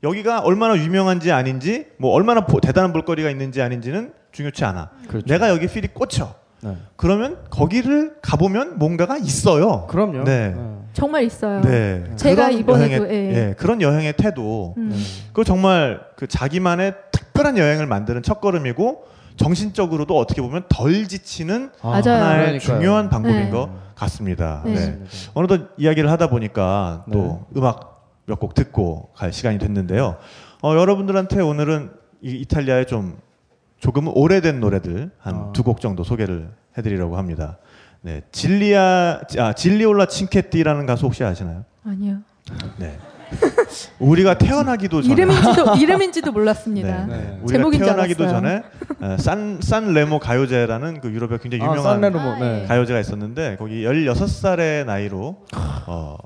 [0.04, 4.90] 여기가 얼마나 유명한지 아닌지, 뭐 얼마나 보- 대단한 볼거리가 있는지 아닌지는 중요치 않아.
[5.08, 5.28] 그렇죠.
[5.28, 6.34] 내가 여기 필이 꽂혀.
[6.64, 6.78] 네.
[6.96, 9.88] 그러면 거기를 가보면 뭔가가 있어요.
[9.88, 10.24] 그럼요.
[10.24, 10.56] 네.
[10.94, 11.62] 정말 있어요.
[11.62, 12.04] 네.
[12.18, 13.36] 제가 그런 이번에도, 여행의, 예.
[13.50, 14.76] 예, 그런 여행의 태도.
[14.78, 14.92] 음.
[15.30, 19.04] 그거 정말 그 자기만의 특별한 여행을 만드는 첫걸음이고
[19.38, 22.00] 정신적으로도 어떻게 보면 덜 지치는 맞아요.
[22.04, 22.60] 하나의 그러니까요.
[22.60, 23.50] 중요한 방법인 네.
[23.50, 24.62] 것 같습니다.
[24.66, 24.74] 네.
[24.74, 25.00] 네.
[25.34, 27.90] 어느덧 이야기를 하다 보니까 또 음악
[28.26, 30.18] 몇 곡 듣고 갈 시간이 됐는데요.
[30.62, 31.92] 어, 여러분들한테 오늘은
[32.22, 33.18] 이 이탈리아의 좀
[33.82, 35.52] 조금 오래된 노래들 한 아.
[35.54, 37.58] 두곡 정도 소개를 해드리려고 합니다.
[38.02, 41.66] 네, 질리아 아 질리올라 칭케띠라는 가수 혹시 아시나요?
[41.84, 42.20] 아니요.
[42.78, 42.98] 네.
[44.00, 47.06] 우리가 태어나기도 전에 이름인지도 이름인지도 몰랐습니다.
[47.06, 47.18] 네.
[47.18, 47.40] 네.
[47.42, 48.42] 우리가 제목인 줄 태어나기도 알았어요.
[48.42, 48.64] 전에
[49.00, 52.30] 어, 산, 산 레모 가요제라는 그 유럽의 굉장히 아, 유명한 산레노모.
[52.30, 52.62] 아, 네.
[52.64, 52.68] 예.
[52.68, 55.38] 가요제가 있었는데 거기 16살의 나이로
[55.88, 56.18] 어,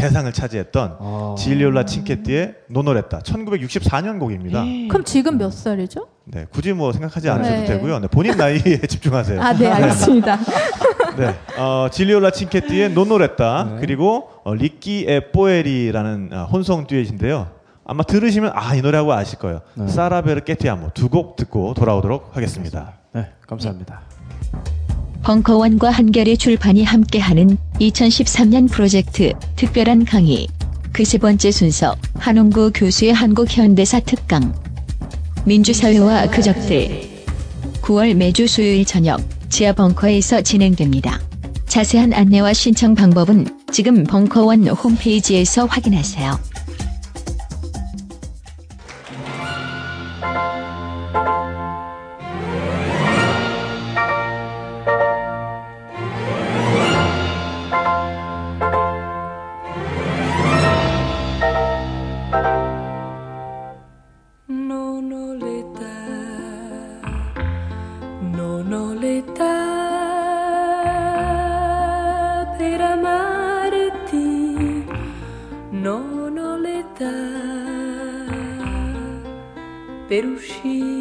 [0.00, 1.34] 대상을 차지했던 아.
[1.38, 4.62] 질리올라 칭케띠의 Non ho l'età 1964년 곡입니다.
[4.88, 6.06] 그럼 지금 몇 살이죠?
[6.24, 7.64] 네, 굳이 뭐 생각하지 않으셔도 네.
[7.66, 7.98] 되고요.
[8.00, 9.40] 네, 본인 나이에 집중하세요.
[9.42, 10.38] 아, 네, 알겠습니다.
[11.18, 13.76] 네, 어, 질리올라 칭케띠의 Non ho l'età 네.
[13.80, 17.48] 그리고 어, 리끼 에 뽀에리라는 아, 혼성 듀엣인데요.
[17.84, 19.60] 아마 들으시면 아 이 노래하고 아실 거예요.
[19.74, 19.88] 네.
[19.88, 22.94] 사라베르 깨티아모 두 곡 듣고 돌아오도록 하겠습니다.
[23.12, 24.00] 네, 감사합니다.
[25.22, 30.46] 벙커원과 한결의 출판이 함께하는 2013년 프로젝트 특별한 강의
[30.92, 34.54] 그 세 번째 순서 한홍구 교수의 한국 현대사 특강
[35.46, 37.08] 민주사회와 그적들
[37.80, 41.20] 9월 매주 수요일 저녁 지하 벙커에서 진행됩니다.
[41.66, 46.49] 자세한 안내와 신청 방법은 지금 벙커원 홈페이지에서 확인하세요.
[80.10, 80.99] perushi.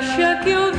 [0.00, 0.69] acha que eu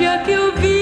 [0.00, 0.79] deixa que eu vi.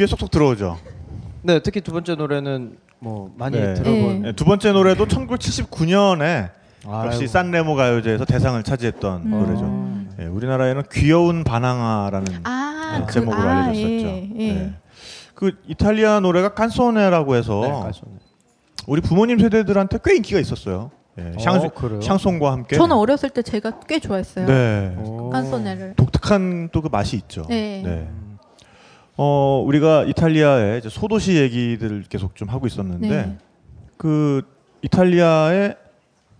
[0.00, 0.78] 귀에 쏙쏙 들어오죠.
[1.42, 3.74] 네, 특히 두 번째 노래는 뭐 많이 네.
[3.74, 6.48] 들어본 네, 두 번째 노래도 1979년에
[6.86, 7.06] 아이고.
[7.06, 9.30] 역시 산레모 가요제에서 대상을 차지했던 음.
[9.30, 10.22] 노래죠.
[10.22, 13.84] 예, 우리나라에는 귀여운 바나나라는 아, 네, 그- 제목으로 아, 알려졌었죠.
[14.06, 14.52] 예, 예.
[14.54, 14.72] 네.
[15.34, 17.60] 그 이탈리아 노래가 깐소네라고 해서
[17.92, 18.00] 네.
[18.86, 20.90] 우리 부모님 세대들한테 꽤 인기가 있었어요.
[21.18, 22.00] 예, 샹, 어, 그래요?
[22.00, 22.76] 샹송과 함께.
[22.76, 24.46] 저는 어렸을 때 제가 꽤 좋아했어요.
[24.46, 24.96] 네.
[25.30, 25.94] 깐소네를.
[25.96, 27.42] 독특한 또 그 맛이 있죠.
[27.50, 28.08] 네.
[29.22, 33.36] 어, 우리가 이탈리아의 이제 소도시 얘기들을 계속 좀 하고 있었는데 네.
[33.98, 34.40] 그
[34.80, 35.76] 이탈리아의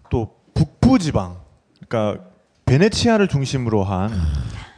[0.08, 1.36] 또 북부 지방,
[1.86, 2.24] 그러니까
[2.64, 4.10] 베네치아를 중심으로 한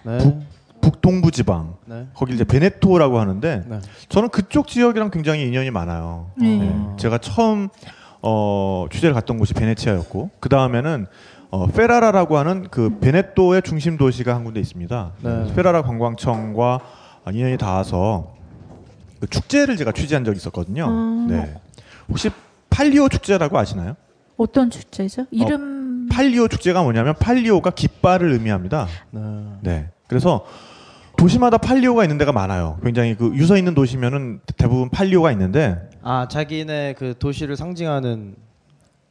[0.03, 0.19] 네.
[0.19, 0.43] 북,
[0.81, 2.09] 북동부 지방, 네.
[2.13, 3.79] 거기 이제 베네토라고 하는데 네.
[4.09, 6.33] 저는 그쪽 지역이랑 굉장히 인연이 많아요.
[6.35, 6.57] 네.
[6.59, 6.75] 네.
[6.97, 7.69] 제가 처음
[8.21, 11.07] 어, 취재를 갔던 곳이 베네치아였고 그 다음에는
[11.51, 15.13] 어, 페라라라고 하는 그 베네토의 중심 도시가 한 군데 있습니다.
[15.23, 15.53] 네.
[15.55, 16.81] 페라라 관광청과
[17.31, 18.35] 인연이 닿아서
[19.21, 20.87] 그 축제를 제가 취재한 적이 있었거든요.
[20.89, 21.27] 아.
[21.29, 21.55] 네.
[22.09, 22.31] 혹시
[22.71, 23.95] 팔리오 축제라고 아시나요?
[24.37, 25.27] 어떤 축제죠?
[25.31, 28.89] 이름 팔리오 축제가 뭐냐면 팔리오가 깃발을 의미합니다.
[29.11, 29.21] 네.
[29.61, 29.89] 네.
[30.09, 30.45] 그래서
[31.17, 32.81] 도시마다 팔리오가 있는 데가 많아요.
[32.83, 38.35] 굉장히 그 유서 있는 도시면은 대부분 팔리오가 있는데 아 자기네 그 도시를 상징하는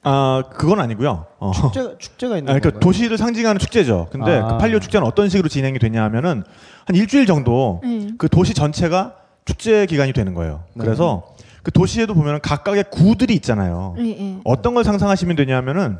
[0.04, 1.26] 아 그건 아니고요.
[1.39, 1.52] 어.
[1.52, 2.80] 축제 축제가 있는 아, 그러니까 건가요?
[2.80, 4.08] 도시를 상징하는 축제죠.
[4.12, 4.47] 근데 아.
[4.47, 6.43] 그 팔리오 축제는 어떤 식으로 진행이 되냐면은
[6.86, 8.10] 한 일주일 정도 네.
[8.18, 10.64] 그 도시 전체가 축제 기간이 되는 거예요.
[10.74, 10.86] 네.
[10.86, 13.95] 그래서 그 도시에도 보면은 각각의 구들이 있잖아요.
[13.99, 14.38] 예, 예.
[14.43, 15.97] 어떤 걸 상상하시면 되냐면은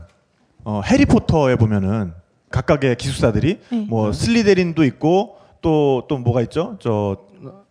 [0.64, 2.14] 어, 해리포터에 보면은
[2.49, 3.86] 각각의 기숙사들이 네.
[3.88, 6.78] 뭐 슬리데린도 있고 또 또 뭐가 있죠?
[6.80, 7.18] 저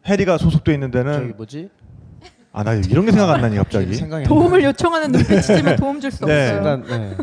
[0.06, 1.68] 해리가 소속돼 있는 저기 데는 뭐지?
[2.52, 3.94] 아 나 이런 게 생각 안 나니 갑자기.
[3.94, 6.48] 생각이 도움을 요청하는 눈빛이지만 도움 줄 수 네.
[6.50, 6.62] 없어요.
[6.62, 6.82] 나요.
[6.88, 7.16] 네.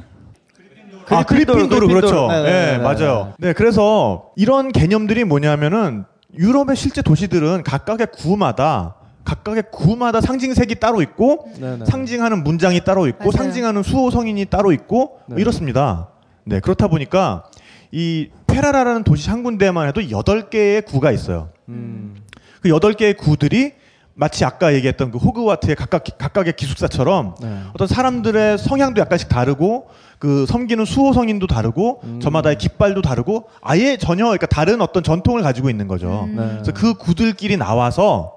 [1.09, 2.27] 아, 그리핀도르 그렇죠.
[2.29, 3.33] 네, 네, 네, 네, 맞아요.
[3.37, 6.03] 네, 그래서 이런 개념들이 뭐냐면은
[6.37, 11.85] 유럽의 실제 도시들은 각각의 구마다 각각의 구마다 상징색이 따로 있고 네, 네.
[11.85, 13.31] 상징하는 문장이 따로 있고 맞아요.
[13.31, 15.41] 상징하는 수호 성인이 따로 있고 뭐 네.
[15.41, 16.09] 이렇습니다.
[16.45, 17.43] 네, 그렇다 보니까
[17.91, 21.49] 이 페라라라는 도시 한 군데만 해도 여덟 개의 구가 있어요.
[21.69, 22.15] 음.
[22.61, 23.73] 그 여덟 개의 구들이
[24.19, 27.61] 마치 아까 얘기했던 그 호그와트의 각각 각각의 기숙사처럼 네.
[27.75, 32.19] 어떤 사람들의 성향도 약간씩 다르고 그 섬기는 수호 성인도 다르고 음.
[32.19, 36.23] 저마다의 깃발도 다르고 아예 전혀 그러니까 다른 어떤 전통을 가지고 있는 거죠.
[36.29, 36.35] 음.
[36.35, 36.47] 네.
[36.53, 38.33] 그래서 그 구들끼리 나와서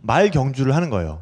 [0.00, 1.18] 말 경주를 하는 거예요.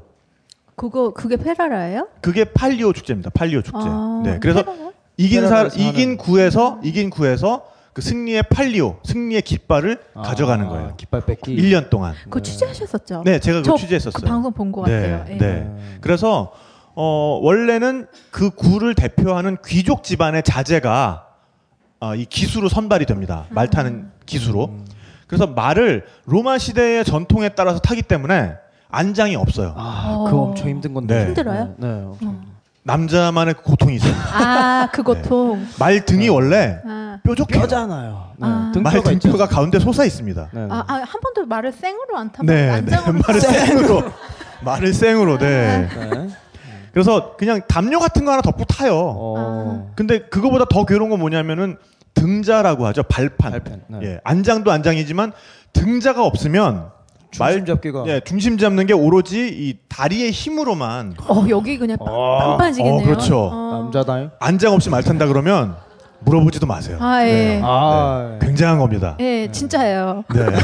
[0.76, 2.08] 그거 그게 페라라예요?
[2.20, 3.30] 그게 팔리오 축제입니다.
[3.30, 3.78] 팔리오 축제.
[3.80, 4.38] 아, 네.
[4.38, 4.90] 그래서 페라라?
[5.16, 6.16] 이긴 사 페라라에서 이긴.
[6.18, 7.64] 구에서 이긴 구에서
[7.94, 10.94] 그 승리의 팔리오, 승리의 깃발을 아, 가져가는 거예요.
[10.96, 11.56] 깃발 뺏기.
[11.56, 12.14] 1년 동안.
[12.24, 13.22] 그거 취재하셨었죠?
[13.24, 14.20] 네, 제가 그거 저 취재했었어요.
[14.20, 15.24] 그 방송 본것 네, 같아요.
[15.30, 15.38] 예.
[15.38, 15.98] 네.
[16.00, 16.52] 그래서
[16.96, 21.28] 어, 원래는 그 구를 대표하는 귀족 집안의 자제가
[22.00, 23.46] 어, 이 기수로 선발이 됩니다.
[23.50, 24.70] 말 타는 기수로.
[25.28, 28.54] 그래서 말을 로마 시대의 전통에 따라서 타기 때문에
[28.90, 29.72] 안장이 없어요.
[29.76, 30.24] 아, 어.
[30.24, 31.14] 그거 엄청 힘든 건데.
[31.16, 31.26] 네.
[31.26, 31.74] 힘들어요?
[31.78, 31.88] 네.
[31.88, 32.54] 엄청.
[32.84, 34.12] 남자만의 그 고통이 있어요.
[34.32, 35.66] 아, 그 고통.
[35.78, 36.93] 말 등이 원래 아,
[37.24, 37.62] 뾰족해요.
[37.62, 38.32] 뼈잖아요.
[38.36, 38.46] 네.
[38.46, 38.72] 아.
[38.80, 39.28] 말 등뼈가 있죠.
[39.30, 40.48] 등뼈가 가운데 솟아 있습니다.
[40.52, 40.68] 네, 네.
[40.70, 42.96] 아, 아, 한 번도 말을 생으로 안 타면 네, 네.
[43.26, 44.02] 말을 생으로
[44.62, 45.88] 말을 생으로 네.
[45.88, 46.28] 네.
[46.92, 48.94] 그래서 그냥 담요 같은 거 하나 덮고 타요.
[48.94, 49.92] 어.
[49.96, 51.76] 근데 그거보다 더 괴로운 건 뭐냐면은
[52.12, 53.02] 등자라고 하죠.
[53.02, 53.50] 발판.
[53.50, 53.98] 발판, 네.
[54.02, 55.32] 예, 안장도 안장이지만
[55.72, 56.90] 등자가 없으면
[57.32, 58.04] 중심 잡기가.
[58.06, 63.02] 예, 중심 잡는 게 오로지 이 다리의 힘으로만 어, 여기 그냥 빵 빠지겠네요.
[63.02, 63.48] 어, 그렇죠.
[63.50, 63.80] 어.
[63.82, 64.30] 남자다요?
[64.38, 65.76] 안장 없이 말 탄다 그러면
[66.24, 66.98] 물어보지도 마세요.
[67.00, 67.60] 아, 예.
[67.62, 68.36] 아.
[68.40, 69.16] 네, 굉장한 겁니다.
[69.20, 70.24] 예, 진짜예요.
[70.34, 70.40] 네.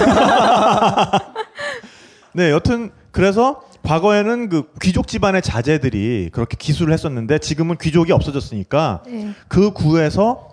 [2.33, 9.29] 네, 여튼 그래서 과거에는 그 귀족 집안의 자제들이 그렇게 기술을 했었는데 지금은 귀족이 없어졌으니까 예.
[9.49, 10.49] 그 구에서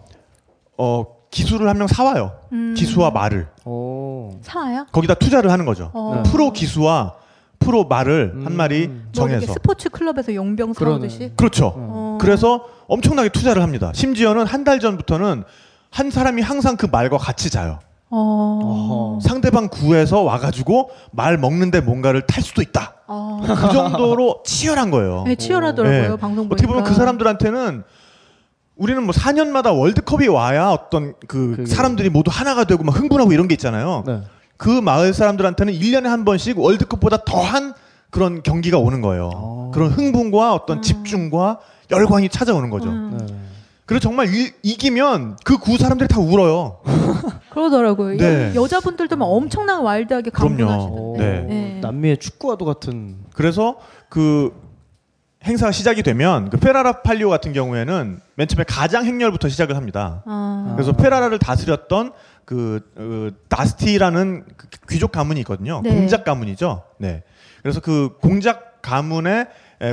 [0.78, 2.32] 어 기술을 한 명 사와요.
[2.54, 2.74] 음.
[2.76, 4.32] 기수와 말을 오.
[4.42, 4.88] 사와요?
[4.92, 5.92] 거기다 투자를 하는 거죠.
[5.94, 6.24] 어.
[6.28, 7.16] 프로 기수와
[7.60, 8.56] 프로 말을 한 음.
[8.56, 10.74] 마리 뭐 이렇게 정해서 스포츠 클럽에서 용병.
[10.74, 11.34] 사오듯이.
[11.36, 11.74] 그렇죠.
[11.76, 12.07] 어.
[12.20, 13.92] 그래서 엄청나게 투자를 합니다.
[13.94, 15.44] 심지어는 한 달 전부터는
[15.90, 17.80] 한 사람이 항상 그 말과 같이 자요.
[18.10, 19.20] 어.
[19.22, 22.96] 상대방 구에서 와가지고 말 먹는데 뭔가를 탈 수도 있다.
[23.08, 23.42] 어.
[23.46, 25.24] 그 정도로 치열한 거예요.
[25.26, 26.02] 네, 치열하더라고요.
[26.02, 26.18] 네.
[26.18, 26.54] 방송 보니까.
[26.54, 27.84] 어떻게 보면 그 사람들한테는
[28.76, 33.48] 우리는 뭐 4년마다 월드컵이 와야 어떤 그 그게- 사람들이 모두 하나가 되고 막 흥분하고 이런
[33.48, 34.04] 게 있잖아요.
[34.06, 34.22] 네.
[34.58, 37.74] 그 마을 사람들한테는 1년에 한 번씩 월드컵보다 더한
[38.10, 39.30] 그런 경기가 오는 거예요.
[39.34, 39.72] 어.
[39.74, 40.82] 그런 흥분과 어떤 음.
[40.82, 41.60] 집중과
[41.92, 42.90] 열광이 찾아오는 거죠.
[42.90, 43.18] 음.
[43.20, 43.36] 네.
[43.86, 46.80] 그래서 정말 이, 이기면 그 구 사람들이 다 울어요.
[47.52, 48.18] 그러더라고요.
[48.18, 48.52] 네.
[48.56, 50.30] 여, 여자분들도 막 엄청나게 와일드하게.
[50.32, 51.20] 감동하시던데.
[51.20, 51.42] 네.
[51.48, 51.80] 네.
[51.82, 53.18] 남미의 축구와도 같은.
[53.34, 53.78] 그래서
[54.10, 54.52] 그
[55.46, 60.24] 행사가 시작이 되면 그 페라라 팔리오 같은 경우에는 맨 처음에 가장 행렬부터 시작을 합니다.
[60.26, 60.74] 아.
[60.76, 62.12] 그래서 페라라를 다스렸던
[62.44, 65.82] 그 어, 다스티라는 그 귀족 가문이 있거든요.
[65.84, 65.92] 네.
[65.96, 66.84] 공작 가문이죠.
[66.98, 67.24] 네.
[67.62, 69.48] 그래서 그 공작 가문의 에,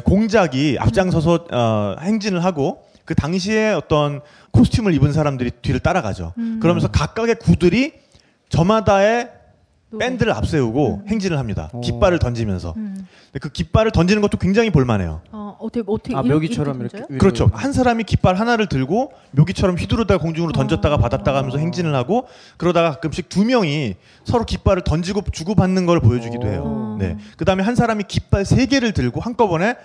[0.05, 4.21] 공작이 앞장서서 어, 행진을 하고 그 당시에 어떤
[4.53, 6.33] 코스튬을 입은 사람들이 뒤를 따라가죠.
[6.39, 6.59] 음.
[6.61, 7.93] 그러면서 각각의 구들이
[8.49, 9.31] 저마다의
[9.99, 11.09] 밴드를 앞세우고 음.
[11.09, 11.71] 행진을 합니다.
[11.73, 11.81] 어.
[11.81, 12.75] 깃발을 던지면서.
[12.77, 12.95] 음.
[13.33, 15.21] 근데 그 깃발을 던지는 것도 굉장히 볼만해요.
[15.33, 17.17] 어, 어떻게 어떻게 아 이렇게- 묘기처럼 이렇게 이렇게.
[17.19, 17.51] 그렇죠.
[17.53, 20.99] 한 사람이 깃발 하나를 들고 묘기처럼 휘두르다가 공중으로 던졌다가 어.
[20.99, 22.27] 받았다가 하면서 행진을 하고
[22.57, 23.95] 그러다가 가끔씩 두 명이
[24.25, 26.63] 서로 깃발을 던지고 주고받는 걸 보여주기도 해요.
[26.65, 26.97] 어.
[26.99, 27.17] 네.
[27.37, 29.77] 그 다음에 한 사람이 깃발 세 개를 들고 한꺼번에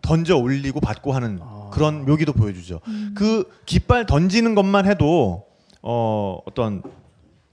[0.00, 1.40] 던져 올리고 받고 하는
[1.72, 2.80] 그런 묘기도 보여주죠.
[2.88, 3.14] 음.
[3.16, 5.44] 그 깃발 던지는 것만 해도
[5.82, 6.82] 어, 어떤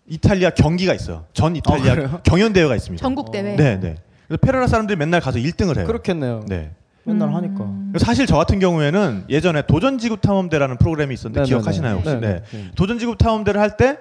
[0.10, 1.26] 이탈리아 경기가 있어요.
[1.34, 2.19] 전 이탈리아 아, 그래요?
[2.23, 3.02] 경연 대회가 있습니다.
[3.02, 3.56] 전국 대회.
[3.56, 3.95] 네, 네.
[4.27, 5.86] 그래서 페라라 사람들이 맨날 가서 1등을 해요.
[5.86, 6.44] 그렇겠네요.
[6.48, 6.72] 네.
[7.03, 7.36] 맨날 음.
[7.36, 7.65] 하니까.
[8.06, 11.48] 사실 저 같은 경우에는 예전에 도전지구 탐험대라는 프로그램이 있었는데 네네네.
[11.49, 12.10] 기억하시나요 혹시?
[12.10, 12.27] 네네.
[12.27, 12.41] 네.
[12.52, 12.72] 네.
[12.76, 13.98] 도전지구 탐험대를 할 때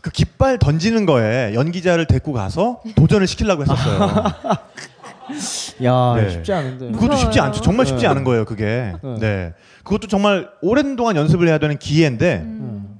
[0.00, 4.24] 그 깃발 던지는 거에 연기자를 데리고 가서 도전을 시키려고 했었어요.
[5.84, 6.30] 야 네.
[6.30, 6.86] 쉽지 않은데.
[6.92, 7.42] 그것도 쉽지 무서워요.
[7.48, 7.60] 않죠.
[7.60, 8.08] 정말 쉽지 네.
[8.08, 8.94] 않은 거예요, 그게.
[9.02, 9.18] 네.
[9.20, 9.52] 네.
[9.84, 12.98] 그것도 정말 오랜 동안 연습을 해야 되는 기회인데 음.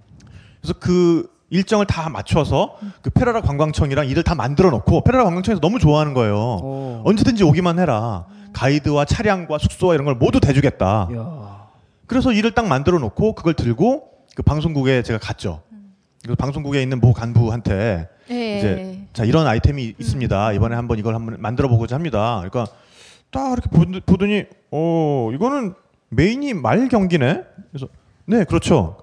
[0.61, 5.79] 그래서 그 일정을 다 맞춰서 그 페라라 관광청이랑 일을 다 만들어 놓고 페라라 관광청에서 너무
[5.79, 6.37] 좋아하는 거예요.
[6.39, 7.03] 어.
[7.05, 8.27] 언제든지 오기만 해라.
[8.53, 11.09] 가이드와 차량과 숙소와 이런 걸 모두 대주겠다.
[11.15, 11.69] 야.
[12.07, 15.63] 그래서 일을 딱 만들어 놓고 그걸 들고 그 방송국에 제가 갔죠.
[16.23, 18.59] 그래서 방송국에 있는 모 간부한테 예.
[18.59, 20.53] 이제 자 이런 아이템이 있습니다.
[20.53, 22.43] 이번에 한번 이걸 한번 만들어 보고자 합니다.
[22.49, 22.73] 그러니까
[23.31, 25.75] 딱 이렇게 보더- 보더니 어 이거는
[26.11, 27.43] 메인이 말 경기네.
[27.71, 27.89] 그래서
[28.27, 28.99] 네 그렇죠.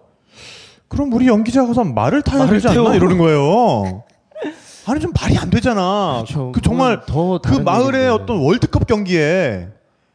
[0.87, 2.95] 그럼 우리 연기자 가서 말을 타야 말을 되지 않나.
[2.95, 4.03] 이러는 거예요.
[4.87, 6.23] 아니 좀 말이 안 되잖아.
[6.25, 6.51] 그렇죠.
[6.53, 8.07] 그 정말 더그 마을의 얘기인데.
[8.07, 9.67] 어떤 월드컵 경기에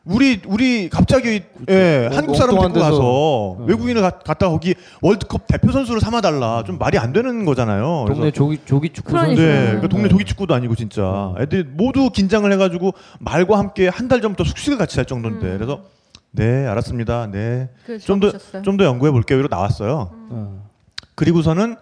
[0.04, 3.56] 우리 우리 갑자기 예, 뭐 한국 사람 데리고 가서.
[3.60, 3.66] 네.
[3.68, 8.04] 외국인을 가, 갖다 거기 월드컵 대표 선수를 삼아 달라 좀 말이 안 되는 거잖아요.
[8.06, 9.40] 그래서 동네 조기 조기 축구 선수.
[9.42, 14.20] 네, 그 동네 조기 축구도 아니고 진짜 애들이 모두 긴장을 해가지고 말과 함께 한 달
[14.22, 15.54] 전부터 숙식을 같이 할 정도인데 음.
[15.58, 15.80] 그래서
[16.32, 17.26] 네 알았습니다.
[17.28, 18.62] 네그좀더 적으셨어요?
[18.62, 19.38] 좀더 연구해 볼게요.
[19.38, 20.10] 이러 나왔어요.
[20.30, 20.68] 어.
[21.14, 21.76] 그리고서는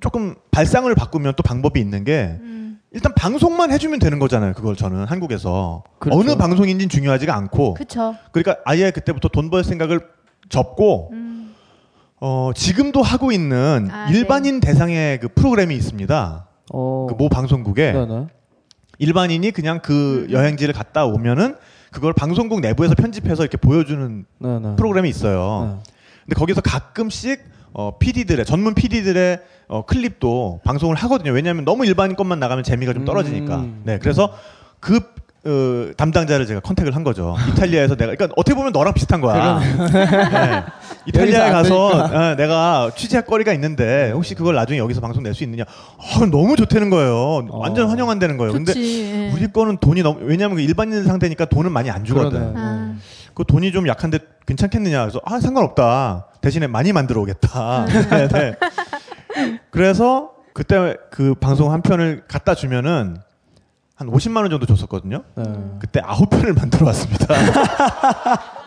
[0.00, 2.78] 조금 발상을 바꾸면 또 방법이 있는 게 음.
[2.92, 4.52] 일단 방송만 해주면 되는 거잖아요.
[4.54, 6.18] 그걸 저는 한국에서 그렇죠.
[6.20, 8.14] 어느 방송인지는 중요하지가 않고 그쵸.
[8.32, 10.00] 그러니까 아예 그때부터 돈 벌 생각을
[10.48, 11.54] 접고 음.
[12.20, 16.46] 어, 지금도 하고 있는 아, 일반인 대상의 그 프로그램이 있습니다.
[16.72, 17.06] 어.
[17.08, 18.26] 그모 방송국에 네네.
[18.98, 20.30] 일반인이 그냥 그 음.
[20.30, 21.56] 여행지를 갔다 오면은
[21.90, 24.76] 그걸 방송국 내부에서 편집해서 이렇게 보여주는 네 네.
[24.76, 25.80] 프로그램이 있어요.
[25.84, 25.92] 네.
[26.24, 27.42] 근데 거기서 가끔씩
[27.72, 31.32] 어, PD들의 전문 PD들의 어, 클립도 방송을 하거든요.
[31.32, 33.56] 왜냐하면 너무 일반인 것만 나가면 재미가 좀 떨어지니까.
[33.60, 33.82] 음.
[33.84, 34.32] 네, 그래서
[34.80, 35.00] 그
[35.48, 37.34] 어, 담당자를 제가 컨택을 한 거죠.
[37.52, 39.58] 이탈리아에서 내가 그러니까 어떻게 보면 너랑 비슷한 거야.
[39.60, 40.64] 네.
[41.06, 45.62] 이탈리아에 가서 어, 내가 취재할 거리가 있는데 혹시 그걸 나중에 여기서 방송 낼 수 있느냐?
[45.64, 47.46] 어, 너무 좋다는 거예요.
[47.50, 48.52] 완전 환영한다는 거예요.
[48.52, 49.04] 근데 좋지.
[49.12, 49.30] 예.
[49.32, 52.30] 우리 거는 돈이 너무 왜냐하면 그 일반인 상대니까 돈은 많이 안 주거든.
[52.30, 52.52] 그러네.
[52.56, 52.94] 아.
[53.34, 58.54] 그 돈이 좀 약한데 괜찮겠느냐 그래서 아 상관없다 대신에 많이 만들어 오겠다 네, 네.
[59.70, 63.16] 그래서 그때 그 방송 한 편을 갖다 주면은
[63.98, 65.44] 한 50만 원 정도 줬었거든요 네.
[65.80, 67.34] 그때 아홉 편을 만들어 왔습니다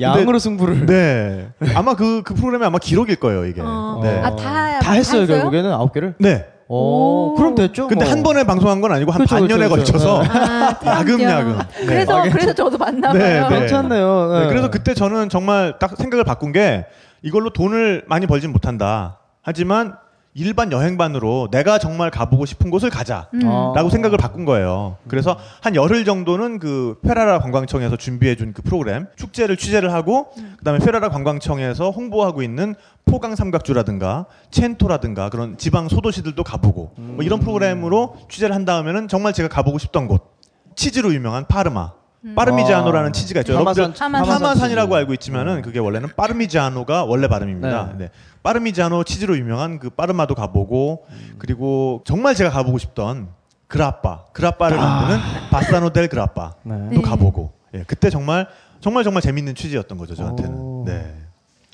[0.00, 0.86] 양으로 승부를.
[0.86, 4.00] 네 아마 그, 그 프로그램이 아마 기록일 거예요 이게 어.
[4.02, 4.18] 네.
[4.20, 5.26] 아, 다, 다 했어요 했어요?
[5.26, 6.14] 결국에는 아홉 개를.
[6.18, 6.46] 네.
[6.68, 7.34] 오, 오.
[7.34, 7.88] 그럼 됐죠.
[7.88, 8.12] 근데 뭐.
[8.12, 10.08] 한 번에 방송한 건 아니고 한 그렇죠, 반년에 그렇죠, 그렇죠.
[10.08, 11.86] 걸쳐서 아, 야금야금 네.
[11.86, 13.48] 그래서 그래서 저도 봤나 네, 봐요.
[13.50, 13.58] 네.
[13.58, 14.32] 괜찮네요.
[14.32, 14.40] 네.
[14.40, 16.86] 네, 그래서 그때 저는 정말 딱 생각을 바꾼 게
[17.22, 19.18] 이걸로 돈을 많이 벌진 못한다.
[19.42, 19.96] 하지만
[20.34, 23.28] 일반 여행반으로 내가 정말 가보고 싶은 곳을 가자.
[23.34, 23.40] 음.
[23.44, 23.72] 아.
[23.74, 24.96] 라고 생각을 바꾼 거예요.
[25.08, 30.28] 그래서 한 열흘 정도는 그 페라라 관광청에서 준비해준 그 프로그램 축제를 취재를 하고
[30.58, 32.74] 그다음에 페라라 관광청에서 홍보하고 있는
[33.06, 39.48] 포강 삼각주라든가 첸토라든가 그런 지방 소도시들도 가보고 뭐 이런 프로그램으로 취재를 한 다음에는 정말 제가
[39.48, 40.38] 가보고 싶던 곳
[40.76, 41.92] 치즈로 유명한 파르마
[42.34, 43.12] 파르미지아노라는 아.
[43.12, 43.54] 치즈가 있죠.
[43.54, 44.98] 파마산- 여러분들 파마산 파마산 이라고 치즈.
[44.98, 47.92] 알고 있지만은 그게 원래는 파르미지아노가 원래 발음입니다.
[47.92, 48.06] 네.
[48.06, 48.10] 네.
[48.42, 51.06] 파르미지아노 치즈로 유명한 그 파르마도 가보고
[51.38, 53.28] 그리고 정말 제가 가보고 싶던
[53.68, 55.20] 그라빠, 그라빠를 만드는
[55.50, 56.74] 바사노 델 그라빠도 네.
[56.90, 57.00] 네.
[57.02, 58.48] 가보고 예, 그때 정말
[58.80, 60.16] 정말 정말 재밌는 취지였던 거죠 오.
[60.16, 60.84] 저한테는.
[60.84, 61.14] 네.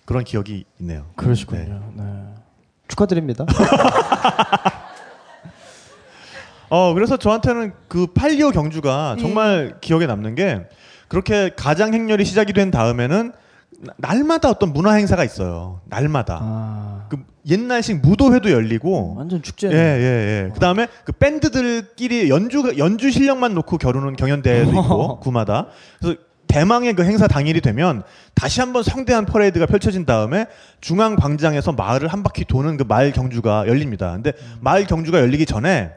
[0.05, 1.07] 그런 기억이 있네요.
[1.17, 1.81] 그러시군요.
[1.95, 2.05] 네.
[2.87, 3.45] 축하드립니다.
[6.69, 9.23] 어 그래서 저한테는 그 팔리오 경주가 네.
[9.23, 10.63] 정말 기억에 남는 게
[11.09, 13.33] 그렇게 가장 행렬이 시작이 된 다음에는
[13.79, 15.81] 나- 날마다 어떤 문화 행사가 있어요.
[15.85, 16.39] 날마다.
[16.43, 17.19] 아, 그
[17.49, 19.69] 옛날식 무도회도 열리고 완전 축제.
[19.69, 20.51] 예, 예, 예.
[20.55, 25.67] 그다음에 그 밴드들끼리 연주 연주 실력만 놓고 겨루는 경연 대회도 있고 구마다.
[26.01, 26.17] 그래서
[26.49, 28.03] 대망의 그 행사 당일이 되면
[28.35, 30.47] 다시 한번 성대한 퍼레이드가 펼쳐진 다음에
[30.81, 34.13] 중앙 광장에서 마을을 한 바퀴 도는 그 마을 경주가 열립니다.
[34.13, 35.91] 근데 마을 경주가 열리기 전에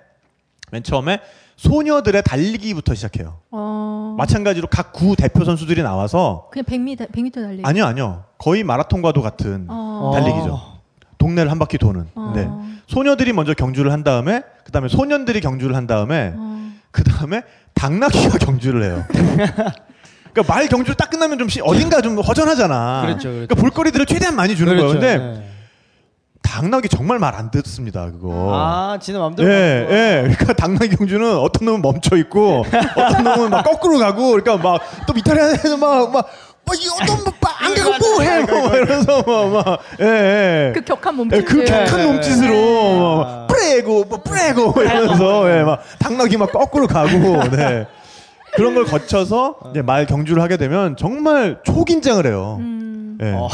[0.72, 1.20] 맨 처음에
[1.56, 3.40] 소녀들의 달리기부터 시작해요.
[3.52, 4.16] 어.
[4.18, 7.64] 마찬가지로 각 구 대표 선수들이 나와서 그냥 100m 100m 달리기.
[7.66, 8.24] 아니요, 아니요.
[8.38, 10.12] 거의 마라톤과도 같은 어.
[10.14, 10.60] 달리기죠.
[11.18, 12.08] 동네를 한 바퀴 도는.
[12.16, 12.34] 어.
[12.36, 12.50] 네.
[12.88, 16.72] 소녀들이 먼저 경주를 한 다음에 그다음에 소년들이 경주를 한 다음에 어.
[16.92, 17.44] 그다음에
[17.74, 19.06] 당나귀가 경주를 해요.
[20.34, 23.02] 그러니까 말 경주를 딱 끝나면 좀 시- 어딘가 좀 허전하잖아.
[23.02, 23.30] 그렇죠, 그렇죠.
[23.48, 25.00] 그러니까 볼거리들을 최대한 많이 주는 그렇죠.
[25.00, 25.18] 거예요.
[25.18, 25.49] 근데 네.
[26.50, 28.06] 당나귀 정말 말 안 듣습니다.
[28.12, 28.52] 그거.
[28.54, 29.50] 아, 지네 맘대로.
[29.50, 30.22] 예, 예.
[30.24, 32.66] 그러니까 당나귀 경주는 어떤 놈은 멈춰 있고,
[32.98, 36.28] 어떤 놈은 막 거꾸로 가고, 그러니까 막 또 이탈리아에는 막, 막,
[36.66, 40.72] 막, 이 어떤 뭐안 가고 뭐 해, 뭐 이러면서 막, 막, 예, 예.
[40.74, 41.46] 그 격한 예, 몸짓.
[41.46, 47.10] 그 격한 몸짓으로 막 뿌레고 뭐 뿌레고 이러면서 예, 막 당나귀 막 거꾸로 가고
[47.56, 47.88] 네.
[48.56, 52.58] 그런 걸 거쳐서 이제 말 경주를 하게 되면 정말 초긴장을 해요.
[52.60, 53.18] 음.
[53.22, 53.32] 예.
[53.36, 53.48] 어.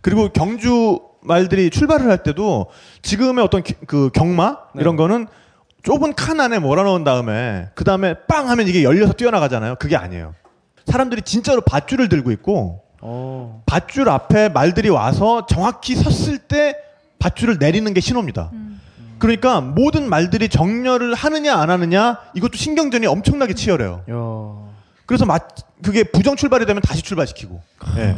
[0.00, 2.66] 그리고 경주 말들이 출발을 할 때도
[3.02, 4.80] 지금의 어떤 기- 그 경마 네.
[4.82, 5.26] 이런 거는
[5.82, 9.76] 좁은 칸 안에 몰아넣은 다음에 그 다음에 빵 하면 이게 열려서 뛰어나가잖아요.
[9.76, 10.34] 그게 아니에요.
[10.86, 13.62] 사람들이 진짜로 밧줄을 들고 있고 어.
[13.66, 16.76] 밧줄 앞에 말들이 와서 정확히 섰을 때
[17.18, 18.50] 밧줄을 내리는 게 신호입니다.
[19.18, 24.02] 그러니까 모든 말들이 정렬을 하느냐 안 하느냐 이것도 신경전이 엄청나게 치열해요.
[24.10, 24.74] 야.
[25.06, 25.38] 그래서 마,
[25.82, 27.60] 그게 부정 출발이 되면 다시 출발시키고.
[27.98, 28.16] 예.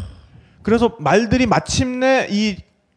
[0.62, 2.56] 그래서 말들이 마침내 이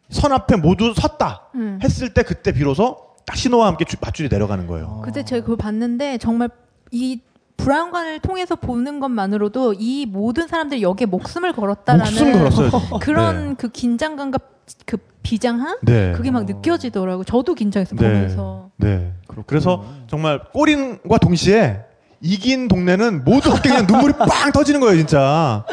[0.09, 1.79] 선 앞에 모두 섰다 음.
[1.83, 5.01] 했을 때 그때 비로소 딱 신호와 함께 주- 밧줄이 내려가는 거예요.
[5.05, 6.49] 그때 제가 그걸 봤는데 정말
[6.91, 7.21] 이
[7.57, 12.71] 브라운관을 통해서 보는 것만으로도 이 모든 사람들이 여기에 목숨을 걸었다라는 목숨 걸었어요.
[13.01, 13.55] 그런 네.
[13.57, 14.39] 그 긴장감과
[14.85, 16.13] 그 비장함 네.
[16.13, 17.19] 그게 막 느껴지더라고.
[17.19, 18.01] 요 저도 긴장해서 네.
[18.01, 18.69] 보면서.
[18.77, 19.13] 네.
[19.45, 21.81] 그래서 정말 꼬린과 동시에
[22.21, 25.63] 이긴 동네는 모두 그냥 눈물이 빵 터지는 거예요, 진짜.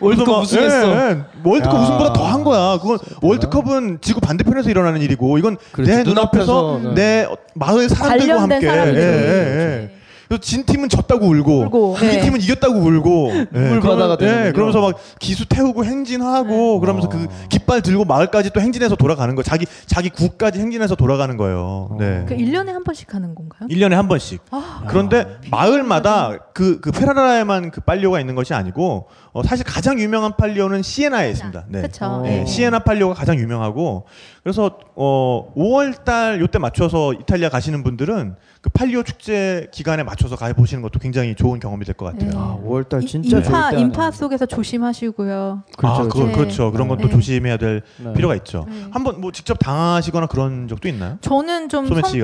[0.00, 0.88] 월드컵 우승했어.
[0.88, 1.18] 예, 예.
[1.44, 1.80] 월드컵 야.
[1.80, 2.78] 우승보다 더 한 거야.
[2.80, 6.94] 그건 월드컵은 지구 반대편에서 일어나는 일이고 이건 그렇지, 내 눈앞에서 네.
[6.94, 8.56] 내 마을 사람들과 함께.
[8.56, 8.98] 예, 그렇지.
[8.98, 9.90] 예, 예.
[10.38, 12.20] 진 팀은 졌다고 울고, 울고, 이긴 네.
[12.20, 14.46] 팀은 이겼다고 울고, 그러면- 바다가 되는군요.
[14.48, 19.42] 예, 그러면서 막 기수 태우고 행진하고, 그러면서 그 깃발 들고 마을까지 또 행진해서 돌아가는 거,
[19.42, 21.96] 자기 자기 구까지 행진해서 돌아가는 거예요.
[21.98, 22.24] 네.
[22.28, 23.68] 그 1년에 한 번씩 하는 건가요?
[23.68, 24.40] 1년에 한 번씩.
[24.50, 30.32] 아, 그런데 마을마다 그, 그 페라라에만 그 빨리오가 있는 것이 아니고 어, 사실 가장 유명한
[30.36, 31.64] 빨리오는 시에나에 있습니다.
[31.68, 31.82] 네.
[31.82, 32.20] 그쵸.
[32.24, 32.46] 네, 네.
[32.46, 34.06] 시에나 빨리오가 가장 유명하고
[34.42, 40.52] 그래서 어 5월 달 요때 맞춰서 이탈리아 가시는 분들은 그 팔리오 축제 기간에 맞춰서 가
[40.52, 42.30] 보시는 것도 굉장히 좋은 경험이 될 것 같아요.
[42.30, 42.36] 네.
[42.38, 44.10] 아, 5월달 이- 진짜 인파 인파.
[44.12, 45.62] 속에서 조심하시고요.
[45.66, 46.32] 아, 그렇죠, 그거, 네.
[46.32, 46.70] 그렇죠.
[46.70, 47.12] 그런 건또 네.
[47.12, 48.12] 조심해야 될 네.
[48.12, 48.64] 필요가 있죠.
[48.68, 48.86] 네.
[48.92, 51.18] 한번 뭐 직접 당하시거나 그런 적도 있나요?
[51.22, 52.22] 저는 좀 성격이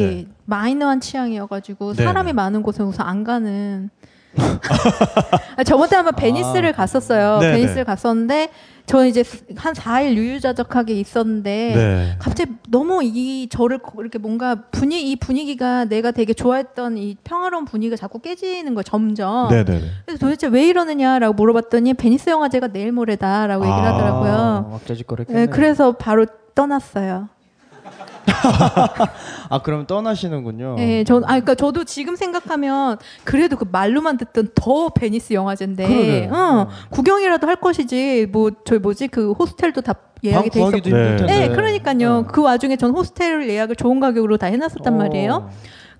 [0.00, 0.06] 거?
[0.06, 0.26] 네.
[0.46, 2.32] 마이너한 취향이어가지고 네, 사람이 네.
[2.32, 3.90] 많은 곳에 우선 안 가는.
[5.56, 7.38] 아, 저번 때 한번 베니스를 갔었어요.
[7.40, 7.84] 네, 베니스를 네.
[7.84, 8.48] 갔었는데
[8.86, 9.24] 저는 이제
[9.56, 12.16] 한 4일 유유자적하게 있었는데 네.
[12.18, 17.64] 갑자기 너무 이 저를 거- 이렇게 뭔가 분위 이 분위기가 내가 되게 좋아했던 이 평화로운
[17.64, 18.82] 분위기가 자꾸 깨지는 거예요.
[18.82, 19.48] 점점.
[19.48, 19.86] 네, 네, 네.
[20.04, 23.94] 그래서 도대체 왜 이러느냐라고 물어봤더니 베니스 영화제가 내일 모레다라고 얘기를 아.
[23.94, 24.70] 하더라고요.
[24.72, 25.40] 왁자지껄했겠네.
[25.40, 27.28] 네, 그래서 바로 떠났어요.
[29.50, 30.76] 아, 그럼 떠나시는군요.
[30.76, 36.30] 네, 전, 아, 그러니까 저도 지금 생각하면 그래도 그 말로만 듣던 the 베니스 영화제인데.
[36.32, 39.94] 응, 구경이라도 할 것이지, 뭐, 저희 뭐지, 그 호스텔도 다
[40.24, 40.80] 예약이 돼 있었고.
[40.90, 41.16] 네.
[41.26, 42.26] 네, 그러니까요.
[42.32, 44.96] 그 와중에 전 호스텔 예약을 좋은 가격으로 다 해놨었단 어.
[44.96, 45.50] 말이에요.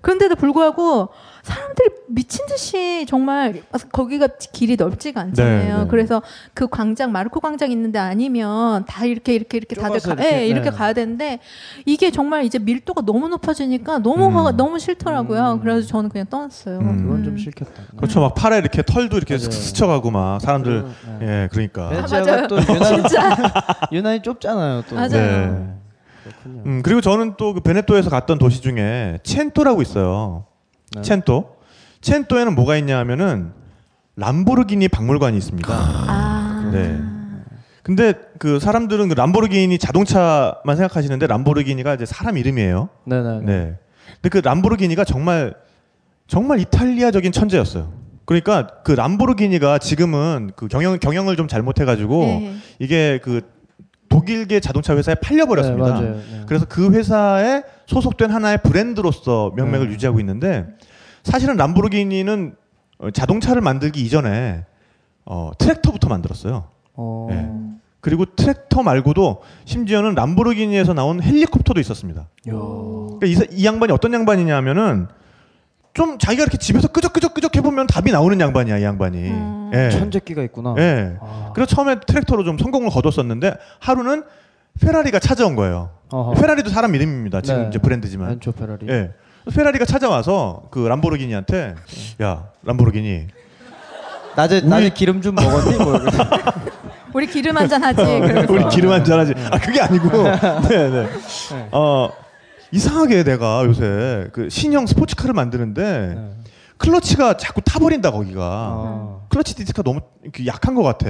[0.05, 1.09] 그런데도 불구하고
[1.41, 5.77] 사람들이 미친 듯이 정말 거기가 길이 넓지가 않잖아요.
[5.77, 5.87] 네, 네.
[5.89, 6.21] 그래서
[6.53, 10.69] 그 광장 마르코 광장 있는데 아니면 다 이렇게 이렇게 이렇게 다들 가, 이렇게, 예, 이렇게
[10.69, 10.75] 네.
[10.75, 11.39] 가야 되는데
[11.87, 14.37] 이게 정말 이제 밀도가 너무 높아지니까 너무 음.
[14.37, 15.53] 화가 너무 싫더라고요.
[15.53, 15.59] 음.
[15.61, 16.77] 그래서 저는 그냥 떠났어요.
[16.77, 16.97] 음.
[17.01, 17.23] 그건 음.
[17.23, 17.71] 좀 싫겠다.
[17.97, 18.19] 그렇죠.
[18.19, 19.49] 막 팔에 이렇게 털도 이렇게 맞아요.
[19.49, 20.85] 스쳐가고 막 사람들
[21.19, 21.43] 네.
[21.43, 21.89] 예, 그러니까.
[21.89, 22.47] 베네치아가 맞아요.
[22.47, 23.37] 또 유난히, 진짜
[23.91, 24.83] 유난히 좁잖아요.
[24.87, 24.95] 또.
[24.95, 25.84] 맞아요.
[26.25, 26.31] 네.
[26.31, 26.63] 그렇군요.
[26.65, 30.45] 음, 그리고 저는 또 그 베네토에서 갔던 도시 중에 첸토라고 있어요.
[30.95, 31.01] 네.
[31.01, 31.55] 첸토.
[32.01, 33.51] 첸토에는 뭐가 있냐 하면은
[34.15, 35.67] 람보르기니 박물관이 있습니다.
[35.73, 36.69] 아.
[36.73, 36.99] 네.
[37.83, 42.89] 근데 그 사람들은 그 람보르기니 자동차만 생각하시는데 람보르기니가 이제 사람 이름이에요.
[43.05, 43.39] 네네.
[43.41, 43.75] 네.
[44.21, 45.53] 근데 그 람보르기니가 정말
[46.27, 47.93] 정말 이탈리아적인 천재였어요.
[48.25, 52.55] 그러니까 그 람보르기니가 지금은 그 경영 경영을 좀 잘못해가지고 네.
[52.79, 53.41] 이게 그
[54.09, 55.99] 독일계 자동차 회사에 팔려버렸습니다.
[56.01, 56.09] 네.
[56.11, 56.43] 네.
[56.47, 59.93] 그래서 그 회사에 소속된 하나의 브랜드로서 명맥을 네.
[59.93, 60.65] 유지하고 있는데
[61.23, 62.55] 사실은 람보르기니는
[62.99, 64.65] 어, 자동차를 만들기 이전에
[65.25, 66.65] 어, 트랙터부터 만들었어요.
[66.93, 67.27] 어.
[67.29, 67.49] 네.
[67.99, 72.21] 그리고 트랙터 말고도 심지어는 람보르기니에서 나온 헬리콥터도 있었습니다.
[72.21, 72.27] 야.
[72.53, 75.07] 그러니까 이, 사- 이 양반이 어떤 양반이냐면은
[75.95, 79.17] 좀 자기가 이렇게 집에서 끄적끄적끄적 해보면 답이 나오는 양반이야 이 양반이.
[79.29, 79.71] 음.
[79.73, 79.89] 예.
[79.89, 80.75] 천재기가 있구나.
[80.77, 81.15] 예.
[81.21, 81.51] 아.
[81.55, 84.23] 그래서 처음에 트랙터로 좀 성공을 거뒀었는데 하루는
[84.81, 85.91] 페라리가 찾아온 거예요.
[86.11, 86.33] 어허.
[86.33, 87.39] 페라리도 사람 이름입니다.
[87.41, 87.67] 지금 네.
[87.69, 88.27] 이제 브랜드지만.
[88.29, 88.87] 엔초 페라리.
[88.89, 89.11] 예.
[89.55, 91.75] 페라리가 찾아와서 그 람보르기니한테
[92.21, 93.27] 야 람보르기니
[94.35, 95.77] 낮에 낮에 기름 좀 먹었니?
[95.77, 95.97] 뭐.
[97.13, 98.01] 우리 기름 한잔 하지.
[98.49, 99.33] 우리 기름 한잔 하지.
[99.49, 100.09] 아 그게 아니고.
[100.67, 101.07] 네, 네.
[101.71, 102.09] 어
[102.79, 106.35] 이상하게 내가 요새 그 신형 스포츠카를 만드는데
[106.77, 109.21] 클러치가 자꾸 타버린다 거기가.
[109.29, 111.07] 클러치 디스크가 너무 이렇게 약한 것 같아.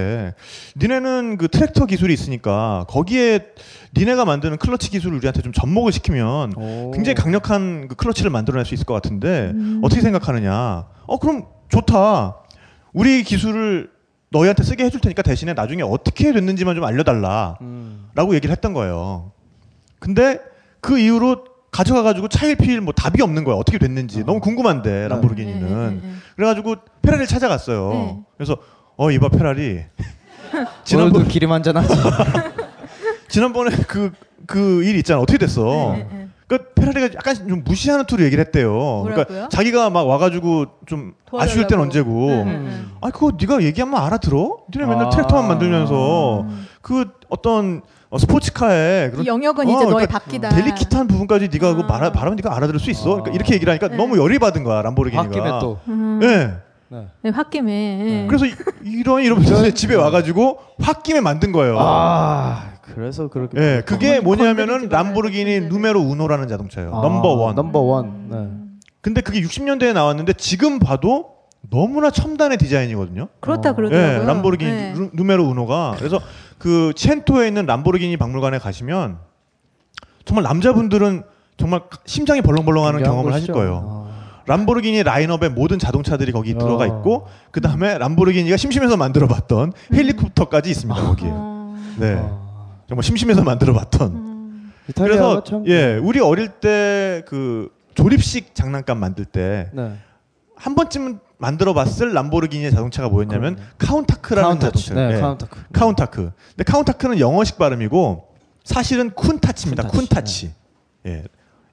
[0.76, 3.46] 니네는 그 트랙터 기술이 있으니까 거기에
[3.96, 6.52] 니네가 만드는 클러치 기술을 우리한테 좀 접목을 시키면
[6.94, 9.80] 굉장히 강력한 그 클러치를 만들어낼 수 있을 것 같은데 음.
[9.82, 10.86] 어떻게 생각하느냐?
[11.06, 12.36] 어 그럼 좋다.
[12.92, 13.90] 우리 기술을
[14.30, 17.58] 너희한테 쓰게 해줄 테니까 대신에 나중에 어떻게 됐는지만 좀 알려달라.
[18.14, 19.32] 라고 얘기를 했던 거예요.
[19.98, 20.38] 근데
[20.80, 23.56] 그 이후로 가져가가지고 차일피일 뭐 답이 없는 거야.
[23.56, 24.24] 어떻게 됐는지.
[24.24, 26.00] 너무 궁금한데, 람보르기니는.
[26.36, 27.90] 그래가지고 페라리를 찾아갔어요.
[27.92, 28.18] 네.
[28.38, 28.56] 그래서,
[28.96, 29.84] 어, 이봐, 페라리.
[30.94, 31.92] 오늘도 기름 한잔 하지.
[33.28, 34.10] 지난번에 그,
[34.46, 35.20] 그 일 있잖아.
[35.20, 35.92] 어떻게 됐어?
[35.96, 38.70] 네, 그 페라리가 약간 좀 무시하는 투로 얘기를 했대요.
[38.72, 39.24] 뭐라고요?
[39.26, 42.26] 그러니까 자기가 막 와가지고 좀 아쉬울 땐 언제고.
[42.28, 42.70] 네, 네, 네.
[43.00, 44.58] 아 그거 네가 얘기하면 알아들어?
[44.72, 45.10] 니네 맨날 아.
[45.10, 46.46] 트랙터만 만들면서
[46.80, 50.48] 그 어떤 어, 스포츠카에 그런 이 영역은 어, 이제 너의 그러니까 바뀌다.
[50.50, 53.04] 델리키트한 부분까지 네가 그거 말하, 말하면 네가 알아들을 수 있어.
[53.10, 55.22] 그러니까 이렇게 얘기를 하니까 너무 열이 받은 거야 람보르기니가.
[55.28, 55.78] 홧김에 또.
[55.88, 56.18] 음.
[56.20, 56.54] 네.
[57.22, 58.22] 네, 홧김에.
[58.22, 58.26] 예.
[58.28, 58.54] 그래서 이-
[58.84, 61.76] 이런 이러면서 집에 와가지고 홧김에 만든 거예요.
[61.80, 63.60] 아, 그래서 그렇게.
[63.60, 66.94] 예, 그게 뭐냐면은 람보르기니 numero uno라는 자동차예요.
[66.94, 67.54] 아, number one.
[67.56, 68.28] number one.
[68.30, 68.48] 네.
[69.00, 71.35] 근데 그게 60년대에 나왔는데 지금 봐도
[71.70, 73.28] 너무나 첨단의 디자인이거든요.
[73.40, 74.22] 그렇다 그러더라고요.
[74.22, 74.94] 예, 람보르기니 네.
[74.96, 76.20] 루- numero uno가 그래서
[76.58, 79.18] 그 첸토에 있는 람보르기니 박물관에 가시면
[80.24, 81.22] 정말 남자분들은
[81.56, 83.52] 정말 심장이 벌렁벌렁하는 경험을 하실.
[83.52, 84.06] 거예요.
[84.46, 86.58] 람보르기니 라인업의 모든 자동차들이 거기 어.
[86.58, 91.30] 들어가 있고 그 다음에 람보르기니가 심심해서 만들어봤던 헬리콥터까지 있습니다 거기에.
[91.98, 92.22] 네,
[92.88, 94.26] 정말 심심해서 만들어봤던.
[94.88, 99.70] 이탈리아가 그래서 참- 예, 우리 어릴 때 그 조립식 장난감 만들 때
[100.56, 100.76] 한 네.
[100.76, 104.86] 번쯤 만들어봤을 람보르기니의 자동차가 뭐였냐면 카운타크라는 카운타치.
[104.88, 105.08] 자동차.
[105.14, 105.60] 네, 카운타크.
[105.72, 106.32] 카운타크.
[106.56, 108.26] 근데 카운타크는 영어식 발음이고
[108.64, 109.88] 사실은 쿤타치입니다.
[109.90, 110.50] 쿤타치.
[111.06, 111.24] 예.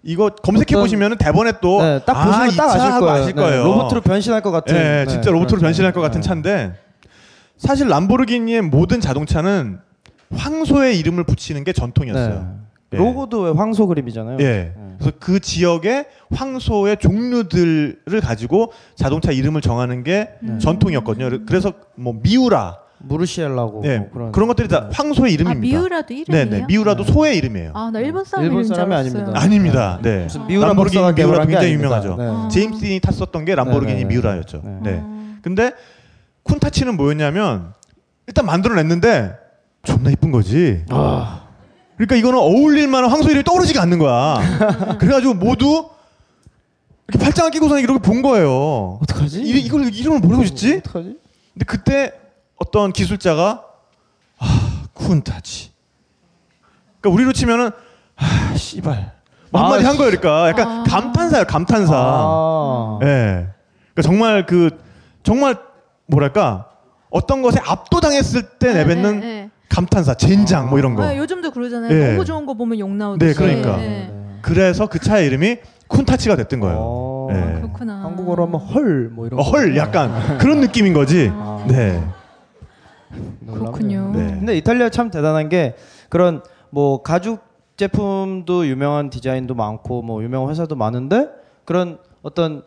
[0.04, 3.10] 이거 검색해 보시면은 대본에 또 네, 딱 아, 보시면 이딱차 아실 거예요.
[3.14, 3.64] 아실 네, 거예요.
[3.64, 4.76] 로봇으로 변신할 것 같은.
[4.76, 5.96] 예, 네, 진짜 로봇으로 그런 변신할 차.
[5.96, 6.28] 것 같은 네.
[6.28, 6.74] 차인데
[7.58, 9.80] 사실 람보르기니의 모든 자동차는
[10.36, 12.63] 황소의 이름을 붙이는 게 전통이었어요.
[12.94, 12.98] 예.
[12.98, 14.38] 로고도 왜 황소 그림이잖아요.
[14.40, 14.74] 예.
[14.98, 20.58] 그래서 그 지역의 황소의 종류들을 가지고 자동차 이름을 정하는 게 네.
[20.60, 21.46] 전통이었거든요.
[21.46, 24.32] 그래서 뭐 미우라, 무르시엘라고 네, 뭐 그런.
[24.32, 25.78] 그런 것들이 다 황소의 이름입니다.
[25.78, 26.46] 아, 미우라도 이름이에요?
[26.46, 26.66] 네, 네.
[26.68, 27.72] 미우라도 소의 이름이에요.
[27.74, 28.94] 아, 나 일본 사람 일본 사람이.
[28.94, 29.32] 아닙니다.
[29.36, 30.00] 아닙니다.
[30.02, 30.24] 네.
[30.24, 31.74] 무슨 미우라 람보르기니 미우라 굉장히.
[31.74, 32.16] 유명하죠.
[32.18, 32.50] 네.
[32.50, 34.14] 제임스 딘이 탔었던 게 람보르기니 네, 네, 네.
[34.14, 34.62] 미우라였죠.
[34.64, 34.80] 네.
[34.84, 35.04] 네.
[35.42, 35.72] 근데
[36.46, 37.74] 쿤타치는 뭐였냐면
[38.28, 39.34] 일단 만들어냈는데
[39.84, 40.86] 존나 이쁜 거지.
[40.90, 41.43] 아.
[41.96, 44.40] 그러니까 이거는 어울릴 만한 황소 이름이 떠오르지가 않는 거야.
[45.00, 45.90] 그래가지고 모두
[47.08, 49.00] 이렇게 팔짱을 끼고서 이렇게 본 거예요.
[49.02, 49.42] 어떡하지?
[49.42, 50.78] 이, 이걸 이름을 뭐라고 짓지?
[50.78, 51.18] 어떡하지?
[51.54, 52.14] 근데 그때
[52.58, 53.64] 어떤 기술자가
[54.40, 55.70] 아 쿤타치.
[57.02, 57.72] 그러니까 우리로 치면은
[58.16, 59.12] 아 씨발
[59.52, 60.12] 뭐 한마디 아, 한 거예요.
[60.12, 60.84] 그러니까 약간 아.
[60.84, 61.46] 감탄사예요.
[61.46, 61.94] 감탄사.
[61.96, 63.00] 아.
[63.04, 63.48] 예.
[63.94, 64.70] 그러니까 정말 그
[65.22, 65.58] 정말
[66.08, 66.70] 뭐랄까
[67.10, 69.43] 어떤 것에 압도당했을 때 내뱉는 네, 네.
[69.70, 71.04] 감탄사, 젠장 뭐 이런 거.
[71.04, 71.92] 아, 요즘도 그러잖아요.
[71.92, 72.12] 예.
[72.12, 73.34] 너무 좋은 거 보면 욕 나오듯이.
[73.34, 73.78] 네, 그러니까.
[73.78, 74.14] 네.
[74.42, 75.58] 그래서 그 차의 이름이
[75.88, 77.28] 쿤타치가 됐던 거예요.
[77.32, 77.36] 예.
[77.36, 78.04] 아, 그렇구나.
[78.04, 79.40] 한국어로 하면 헐 뭐 이런.
[79.40, 81.32] 어, 헐 약간 그런 느낌인 거지.
[81.34, 81.66] 아.
[81.68, 82.04] 네.
[83.48, 84.12] 그렇군요.
[84.14, 84.28] 네.
[84.28, 85.76] 근데 이탈리아 참 대단한 게
[86.10, 87.42] 그런 뭐 가죽
[87.78, 91.28] 제품도 유명한 디자인도 많고 뭐 유명한 회사도 많은데
[91.66, 92.64] 그런 어떤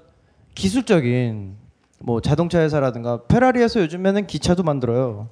[0.55, 1.55] 기술적인
[2.01, 5.29] 뭐 자동차 회사라든가 페라리에서 요즘에는 기차도 만들어요.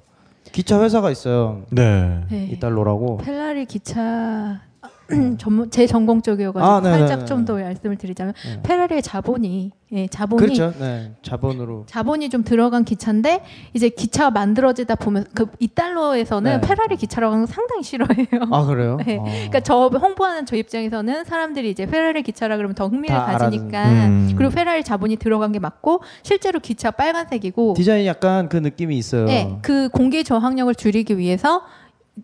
[0.51, 1.63] 기차 회사가 있어요.
[1.69, 2.21] 네.
[2.29, 2.45] 네.
[2.51, 3.17] 이달로라고.
[3.17, 4.61] 펠라리 기차
[5.37, 6.81] 전문 제 전공 쪽이어가지고 아.
[6.81, 8.33] 살짝 좀 더 말씀을 드리자면
[8.63, 10.73] 페라리의 자본이 예, 자본이 그렇죠.
[10.79, 11.11] 네.
[11.21, 11.83] 자본으로.
[11.85, 16.67] 자본이 좀 들어간 기차인데 이제 기차가 만들어지다 보면 그 이달러에서는 네.
[16.67, 18.27] 페라리 기차라고 하는 거 상당히 싫어해요.
[18.51, 18.97] 아 그래요?
[19.05, 19.17] 네.
[19.17, 19.23] 어.
[19.23, 23.89] 그러니까 저 홍보하는 저 입장에서는 사람들이 이제 페라리 기차라 그러면 더 흥미를 다 가지니까.
[23.89, 24.33] 음.
[24.35, 29.25] 그리고 페라리 자본이 들어간 게 맞고 실제로 기차 빨간색이고 디자인이 약간 그 느낌이 있어요.
[29.25, 31.61] 네, 그 공기 저항력을 줄이기 위해서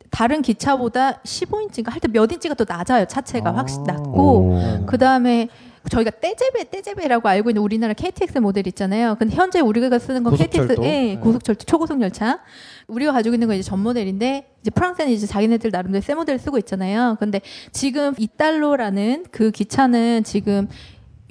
[0.10, 3.06] 다른 기차보다 15인치인가 할때몇 인치가 더 낮아요.
[3.06, 5.50] 차체가 확실히 낮고 그 다음에
[5.90, 9.16] 저희가 떼제베 떼제베라고 알고 있는 우리나라 KTX 모델 있잖아요.
[9.18, 10.68] 근데 현재 우리가 쓰는 건 고속철도?
[10.76, 11.18] KTX, 예, 네.
[11.18, 12.40] 고속철도 초고속 열차.
[12.88, 16.58] 우리가 가지고 있는 건 이제 전 모델인데 이제 프랑스는 이제 자기네들 나름대로 새 모델을 쓰고
[16.60, 17.18] 있잖아요.
[17.20, 17.42] 근데
[17.72, 20.68] 지금 이딸로라는 그 기차는 지금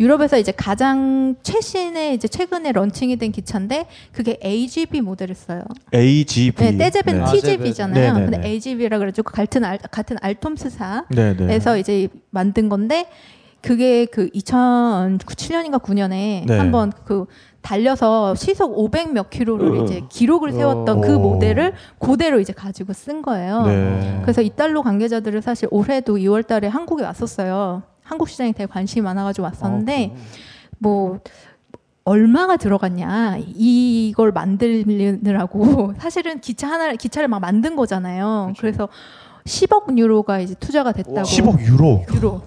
[0.01, 5.63] 유럽에서 이제 가장 최신의 이제 최근에 런칭이 된 기차인데 그게 AGV 모델을 써요.
[5.95, 6.73] AGV.
[6.73, 7.33] 네, 떼제베는 네.
[7.33, 7.95] TGV잖아요.
[7.95, 8.49] 네, 네, 근데 네.
[8.49, 11.81] AGV라 그래가지고 같은 알, 같은 알스톰사에서 네, 네.
[11.81, 13.07] 이제 만든 건데
[13.61, 16.57] 그게 그 2007년인가 9년에 네.
[16.57, 17.27] 한번 그
[17.61, 19.85] 달려서 시속 500 몇 킬로를 어.
[19.85, 21.19] 이제 기록을 세웠던 그 어.
[21.19, 23.67] 모델을 그대로 이제 가지고 쓴 거예요.
[23.67, 24.21] 네.
[24.23, 27.83] 그래서 이달로 관계자들은 사실 올해도 2월 달에 한국에 왔었어요.
[28.11, 30.17] 한국 시장에 되게 관심이 많아가지고 왔었는데
[30.79, 31.21] 뭐
[32.03, 38.53] 얼마가 들어갔냐 이걸 만들느라고 사실은 기차 하나 기차를 막 만든 거잖아요.
[38.59, 38.89] 그래서
[39.45, 41.23] 10억 유로가 이제 투자가 됐다고.
[41.23, 42.05] 10억 유로.
[42.13, 42.43] 유로.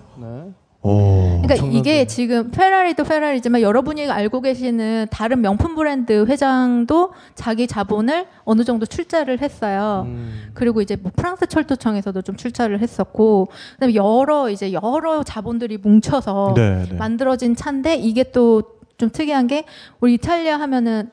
[0.83, 1.41] 오.
[1.41, 8.63] 그러니까 이게 지금 페라리도 페라리지만 여러분이 알고 계시는 다른 명품 브랜드 회장도 자기 자본을 어느
[8.63, 10.07] 정도 출자를 했어요.
[10.53, 16.83] 그리고 이제 뭐 프랑스 철도청에서도 좀 출자를 했었고, 그다음에 여러 이제 여러 자본들이 뭉쳐서 네,
[16.89, 16.95] 네.
[16.95, 19.65] 만들어진 차인데 이게 또 좀 특이한 게
[19.99, 21.09] 우리 이탈리아 하면은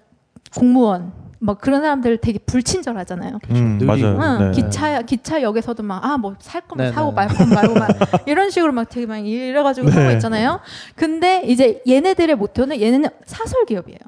[0.56, 3.38] 공무원 막 그런 사람들 되게 불친절하잖아요.
[3.50, 4.18] 음, 맞아요.
[4.20, 4.60] 응, 네.
[4.62, 7.14] 기차 기차역에서도 막 아 뭐 살 거면 네, 사고 네.
[7.14, 7.88] 말 거면 말고 막
[8.28, 9.96] 이런 식으로 막 되게 막 이래가지고 네.
[9.96, 10.60] 하고 있잖아요.
[10.94, 13.98] 근데 이제 얘네들의 모토는 얘네는 사설 기업이에요.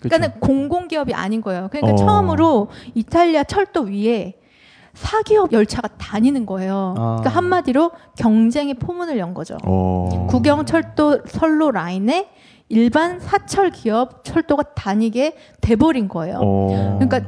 [0.00, 1.68] 그러니까는 공공 기업이 아닌 거예요.
[1.70, 1.96] 그러니까 어.
[1.96, 4.34] 처음으로 이탈리아 철도 위에
[4.94, 6.94] 사기업 열차가 다니는 거예요.
[6.98, 7.16] 아.
[7.20, 9.56] 그러니까 한마디로 경쟁의 포문을 연 거죠.
[9.64, 10.26] 어.
[10.28, 12.28] 국영 철도 선로 라인에
[12.72, 16.38] 일반 사철 기업 철도가 다니게 돼버린 거예요.
[16.42, 16.96] 어.
[16.98, 17.20] 그러니까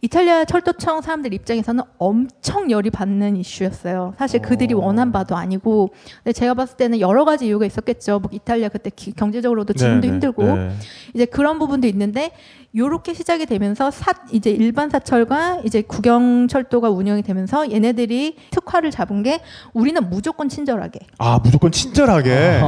[0.00, 4.14] 이탈리아 철도청 사람들 입장에서는 엄청 열이 받는 이슈였어요.
[4.18, 5.90] 사실 그들이 원한 바도 아니고,
[6.24, 8.18] 근데 제가 봤을 때는 여러 가지 이유가 있었겠죠.
[8.18, 10.70] 뭐 이탈리아 그때 기- 경제적으로도 지금도 네, 네, 힘들고, 네.
[11.14, 12.32] 이제 그런 부분도 있는데
[12.74, 19.22] 요렇게 시작이 되면서 사 이제 일반 사철과 이제 국영 철도가 운영이 되면서 얘네들이 특화를 잡은
[19.22, 19.40] 게
[19.74, 21.00] 우리는 무조건 친절하게.
[21.18, 22.60] 아 무조건 친절하게.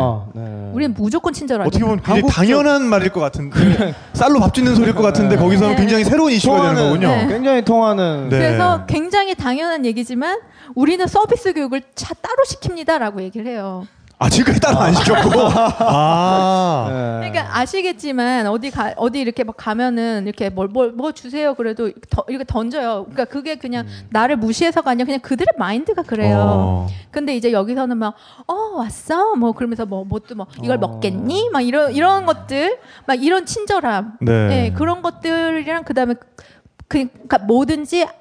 [0.73, 1.69] 우리는 무조건 친절하게.
[1.69, 6.05] 어떻게 보면 굉장히 당연한 말일 것 같은데 쌀로 밥 짓는 소리일 것 같은데 거기서는 굉장히
[6.05, 7.09] 새로운 이슈가 되는 통하는, 거군요.
[7.09, 7.27] 네.
[7.29, 8.29] 굉장히 통하는.
[8.29, 8.39] 네.
[8.39, 10.39] 그래서 굉장히 당연한 얘기지만
[10.75, 13.87] 우리는 서비스 교육을 차 따로 시킵니다라고 얘기를 해요.
[14.25, 15.41] 아 지금까지 따로 안 시켰고.
[15.81, 17.19] 아.
[17.21, 23.05] 그러니까 아시겠지만 어디 가 어디 이렇게 막 가면은 이렇게 뭘뭘뭐 주세요 그래도 더, 이렇게 던져요.
[23.05, 26.39] 그러니까 그게 그냥 나를 무시해서가 아니라 그냥 그들의 마인드가 그래요.
[26.39, 26.89] 어.
[27.11, 28.15] 근데 이제 여기서는 막
[28.47, 33.47] 어 왔어 뭐 그러면서 뭐 뭣도 뭐 이걸 먹겠니 막 이런 이런 것들 막 이런
[33.47, 34.49] 친절함 네.
[34.49, 36.15] 네, 그런 것들이랑 그다음에
[36.89, 38.13] 그, 그러니까 뭐든지 뭐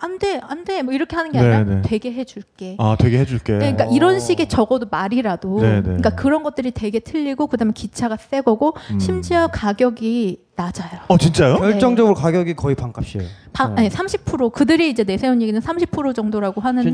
[0.00, 1.82] 안 돼, 안 돼, 뭐 이렇게 하는 게 아니라 네, 네.
[1.84, 2.76] 되게 해줄게.
[2.78, 3.52] 아 되게 해줄게.
[3.54, 5.82] 네, 그러니까 이런 식의 적어도 말이라도 네, 네.
[5.82, 8.98] 그러니까 그런 것들이 되게 틀리고 그다음에 기차가 새 거고 음.
[8.98, 11.00] 심지어 가격이 낮아요.
[11.08, 11.58] 어 진짜요?
[11.58, 13.26] 결정적으로 가격이 거의 반값이에요.
[13.52, 16.90] 방, 아니 30% 그들이 이제 내세운 얘기는 30% 정도라고 하는데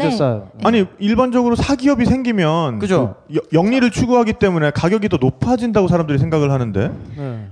[0.62, 3.16] 아니 일반적으로 사기업이 생기면 그죠.
[3.28, 6.90] 그 여- 영리를 추구하기 때문에 가격이 더 높아진다고 사람들이 생각을 하는데.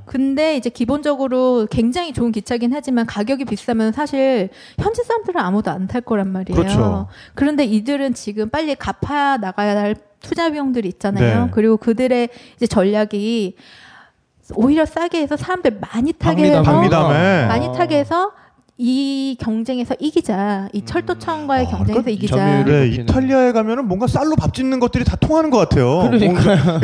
[0.06, 4.48] 근데 이제 기본적으로 굉장히 좋은 기차긴 하지만 가격이 비싸면 사실
[4.78, 6.58] 현지 사람들은 아무도 안 탈 거란 말이에요.
[6.58, 7.08] 그렇죠.
[7.34, 11.44] 그런데 이들은 지금 빨리 갚아 나가야 할 투자 비용들이 있잖아요.
[11.46, 11.50] 네.
[11.52, 13.54] 그리고 그들의 이제 전략이
[14.54, 16.60] 오히려 싸게 해서 사람들 많이 타게 박리담.
[16.60, 17.46] 해서 박리담에.
[17.46, 18.32] 많이 타게 해서
[18.80, 20.68] 이 경쟁에서 이기자.
[20.72, 22.62] 이 철도청과의 경쟁에서 이기자.
[22.64, 26.08] 네, 이탈리아에 가면은 뭔가 쌀로 밥 짓는 것들이 다 통하는 것 같아요.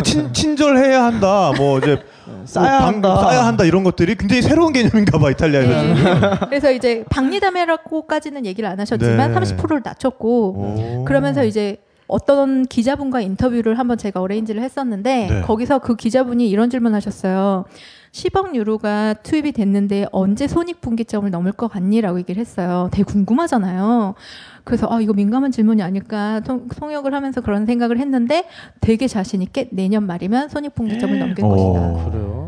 [0.02, 1.52] 친, 친절해야 한다.
[1.56, 2.02] 뭐 이제
[2.46, 3.16] 싸야 뭐 한다.
[3.22, 5.94] 싸야 한다 이런 것들이 굉장히 새로운 개념인가 봐 이탈리아에서 네.
[6.50, 9.40] 그래서 이제 박리담회라고까지는 얘기를 안 하셨지만 네.
[9.40, 11.76] 30%를 낮췄고 그러면서 이제
[12.06, 15.40] 어떤 기자분과 인터뷰를 한번 제가 어레인지를 했었는데 네.
[15.42, 17.64] 거기서 그 기자분이 이런 질문하셨어요.
[18.12, 22.88] 10억 유로가 투입이 됐는데 언제 손익분기점을 넘을 것 같니라고 얘기를 했어요.
[22.92, 24.14] 되게 궁금하잖아요.
[24.62, 28.44] 그래서 아 이거 민감한 질문이 아닐까 통, 통역을 하면서 그런 생각을 했는데
[28.80, 31.80] 되게 자신 있게 내년 말이면 손익분기점을 넘길 것이다.
[31.80, 32.10] 어.
[32.10, 32.44] 그래요?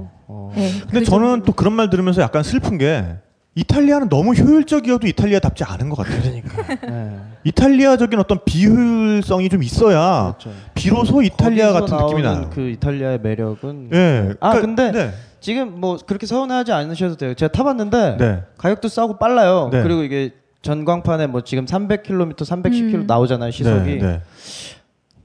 [0.55, 3.17] 네, 근데 저는 또 그런 말 들으면서 약간 슬픈 게
[3.57, 6.21] 이탈리아는 너무 효율적이어도 이탈리아답지 않은 것 같아요.
[6.87, 7.17] 네.
[7.45, 10.35] 이탈리아적인 어떤 비효율성이 좀 있어야
[10.75, 11.97] 비로소 이탈리아 그렇죠.
[11.97, 12.51] 같은 느낌이 나요.
[12.55, 13.91] 그 이탈리아의 매력은.
[13.95, 14.35] 예.
[14.41, 15.11] 아 그러니까- 근데 네.
[15.41, 17.33] 지금 뭐 그렇게 서운해하지 않으셔도 돼요.
[17.35, 18.43] 제가 타봤는데 네.
[18.59, 19.71] 가격도 싸고 빨라요.
[19.73, 19.83] 네.
[19.83, 23.05] 그리고 이게 전광판에 뭐 지금 300km, 310km 음.
[23.07, 24.01] 나오잖아요 시속이.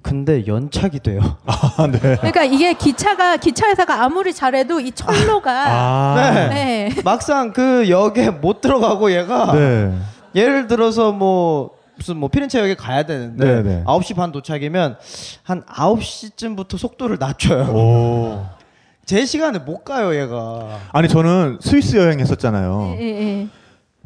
[0.02, 1.38] 근데 연착이 돼요.
[1.46, 2.00] 아, 네.
[2.00, 6.48] 그러니까 이게 기차가 기차 회사가 아무리 잘해도 이 철로가 네.
[6.50, 7.02] 네.
[7.06, 9.94] 막상 그 역에 못 들어가고 얘가 네.
[10.36, 13.84] 예를 들어서 뭐 무슨 뭐 피렌체 역에 가야 되는데 네, 네.
[13.86, 14.98] 9시 반 도착이면
[15.44, 17.64] 한 9시쯤부터 속도를 낮춰요.
[17.72, 18.46] 오.
[19.06, 20.80] 제 시간에 못 가요, 얘가.
[20.94, 22.96] 아니 저는 스위스 여행했었잖아요.
[23.00, 23.48] 예, 예.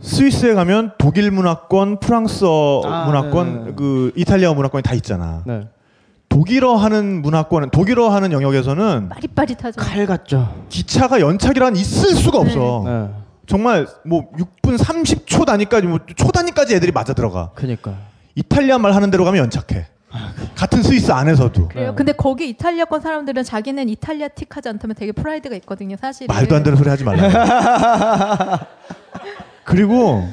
[0.01, 3.75] 스위스에 가면 독일 문화권, 프랑스어 아, 문화권, 네, 네.
[3.75, 5.43] 그 이탈리아 문화권이 다 있잖아.
[5.45, 5.67] 네.
[6.35, 9.79] 독일어 하는 문화권은 독일어 하는 영역에서는 빠릿빠릿하죠.
[9.79, 10.65] 칼 같죠.
[10.67, 12.83] 기차가 연착이란 있을 수가 없어.
[12.85, 13.09] 네.
[13.47, 17.51] 정말 뭐 6분 30초 단위까지 뭐 초 단위까지 애들이 맞아 들어가.
[17.55, 17.93] 그니까.
[18.35, 19.85] 이탈리아 말 하는 대로 가면 연착해.
[20.55, 21.93] 같은 스위스 안에서도 그래요.
[21.95, 25.95] 근데 거기 이탈리아 권 사람들은 자기는 이탈리아 틱 하지 않다면 되게 프라이드가 있거든요.
[25.99, 26.27] 사실.
[26.27, 28.59] 말도 안 되는 소리 하지 말라.
[29.63, 30.27] 그리고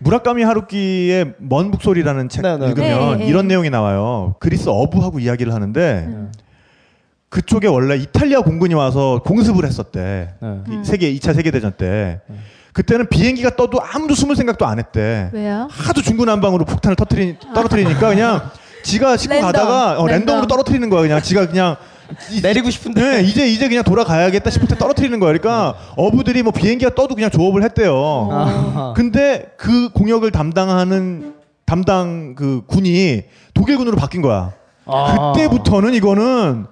[0.00, 2.66] 무라카미 하루키의 먼 북소리라는 책 네, 네.
[2.68, 3.26] 읽으면 네, 네.
[3.26, 4.34] 이런 내용이 나와요.
[4.38, 6.08] 그리스 어부하고 이야기를 하는데
[7.28, 10.34] 그쪽에 원래 이탈리아 공군이 와서 공습을 했었대.
[10.40, 10.60] 네.
[10.70, 12.20] 이 세계 2차 세계 대전 때.
[12.72, 15.30] 그때는 비행기가 떠도 아무도 숨을 생각도 안 했대.
[15.32, 15.66] 왜요?
[15.70, 18.50] 하도 중구난방으로 폭탄을 터트리, 떨어뜨리니까 그냥
[18.84, 20.48] 지가 싣고 랜덤, 가다가 어, 랜덤 으로 랜덤.
[20.48, 21.02] 떨어뜨리는 거야.
[21.02, 21.97] 그냥 지가 그냥 이-
[22.42, 23.00] 내리고 싶은데.
[23.00, 25.32] 네, 이제 이제 그냥 돌아가야겠다 싶을 때 떨어뜨리는 거야.
[25.32, 28.28] 그러니까 어부들이 뭐 비행기가 떠도 그냥 조업을 했대요.
[28.30, 28.92] 아하.
[28.96, 33.24] 근데 그 공역을 담당하는 담당 그 군이
[33.54, 34.52] 독일군으로 바뀐 거야.
[34.86, 35.32] 아.
[35.32, 36.66] 그때부터는 이거는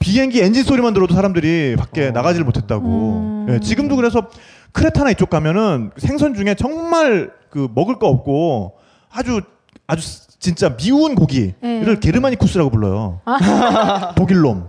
[0.00, 3.46] 비행기 엔진 소리만 들어도 사람들이 밖에 나가지를 못했다고.
[3.50, 4.28] 예, 지금도 그래서
[4.72, 8.74] 크레타나 이쪽 가면은 생선 중에 정말 그 먹을 거 없고
[9.12, 9.42] 아주
[9.86, 10.06] 아주
[10.40, 11.96] 진짜 미운 고기를 예.
[12.00, 13.20] 게르마니쿠스라고 불러요.
[14.16, 14.68] 독일놈.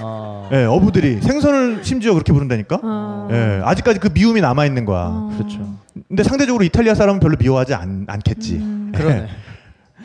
[0.00, 0.48] 아.
[0.52, 2.78] 예, 어부들이 생선을 심지어 그렇게 부른다니까.
[2.80, 3.28] 어.
[3.32, 5.28] 예, 아직까지 그 미움이 남아 있는 거야.
[5.36, 5.58] 그렇죠.
[6.06, 8.56] 근데 상대적으로 이탈리아 사람은 별로 미워하지 않, 않겠지.
[8.58, 8.92] 음.
[8.94, 9.26] 그러네.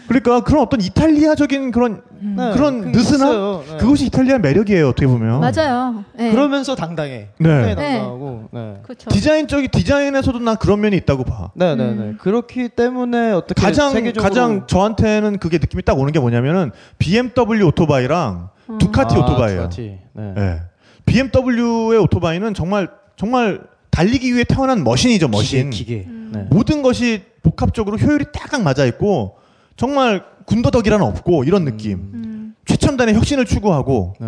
[0.08, 3.64] 그러니까 그런 어떤 이탈리아적인 그런 네, 그런 느슨함.
[3.70, 3.78] 네.
[3.78, 5.42] 그것이 이탈리아 매력이에요 어떻게 보면.
[5.42, 6.06] 맞아요.
[6.14, 6.32] 네.
[6.32, 7.30] 그러면서 당당해.
[7.38, 7.50] 네.
[7.50, 7.98] 굉장히 네.
[7.98, 8.50] 당당하고.
[8.52, 8.78] 네.
[8.84, 9.10] 그렇죠.
[9.10, 11.52] 디자인적인 디자인에서도 난 그런 면이 있다고 봐.
[11.56, 12.14] 네, 네, 네.
[12.20, 18.50] 그렇기 때문에 어떻게 가장 세계적으로 가장 저한테는 그게 느낌이 딱 오는 게 뭐냐면은 BMW 오토바이랑
[18.70, 18.78] 음.
[18.78, 19.62] 두카티 아, 오토바이예요.
[19.64, 20.00] 두카티.
[20.14, 20.34] 네.
[20.38, 20.62] 예.
[21.06, 25.70] BMW의 오토바이는 정말 정말 달리기 위해 태어난 머신이죠 머신.
[25.70, 26.04] 기계.
[26.04, 26.10] 기계.
[26.32, 26.48] 네.
[26.50, 29.36] 모든 것이 복합적으로 효율이 딱딱 맞아 있고
[29.76, 31.94] 정말 군더더기란 없고 이런 느낌.
[32.14, 32.56] 음.
[32.66, 34.14] 최첨단의 혁신을 추구하고.
[34.20, 34.28] 네.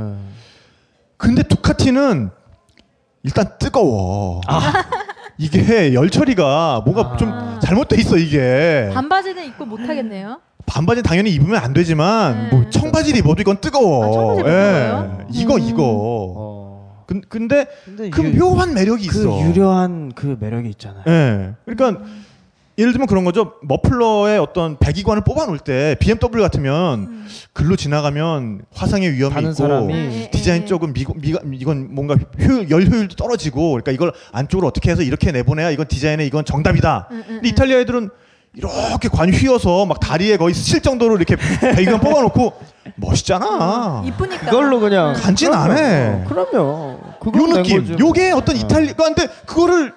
[1.17, 2.29] 근데 두카티는
[3.23, 4.41] 일단 뜨거워.
[5.37, 7.31] 이게 열 처리가 뭔가 좀
[7.61, 8.89] 잘못돼 있어 이게.
[8.93, 10.39] 반바지는 입고 못 하겠네요.
[10.65, 14.05] 반바지 당연히 입으면 안 되지만 뭐 청바지를 입어도 이건 뜨거워.
[14.05, 15.27] 아, 청바지 입어도 뜨거워요?
[15.31, 15.59] 이거 음.
[15.61, 15.83] 이거.
[16.37, 17.03] 어.
[17.05, 19.41] 근, 근데 근데 그 유- 묘한 매력이 그 있어.
[19.41, 21.03] 유려한 그 매력이 있잖아요.
[21.07, 21.53] 예.
[21.65, 22.03] 그러니까
[22.77, 23.53] 예를 들면 그런 거죠.
[23.61, 30.29] 머플러의 어떤 배기관을 뽑아 놓을 때 BMW 같으면 글로 지나가면 화상의 위험이 있고 사람이 네,
[30.31, 30.65] 디자인 네.
[30.65, 35.31] 쪽은 미고, 미가, 이건 뭔가 효율, 열 효율도 떨어지고 그러니까 이걸 안쪽으로 어떻게 해서 이렇게
[35.31, 37.07] 내보내야 이건 디자인에 이건 정답이다.
[37.11, 38.09] 음, 음, 근데 이탈리아 애들은
[38.55, 42.53] 이렇게 관 휘어서 막 다리에 거의 스칠 정도로 이렇게 배기관 뽑아 놓고
[42.95, 44.03] 멋있잖아.
[44.05, 44.45] 이쁘니까.
[44.45, 46.23] 그걸로 그냥 간진 안 해.
[46.27, 46.99] 그럼요.
[47.37, 47.99] 요 느낌.
[47.99, 49.93] 요게 어떤 이탈리아인데 그거를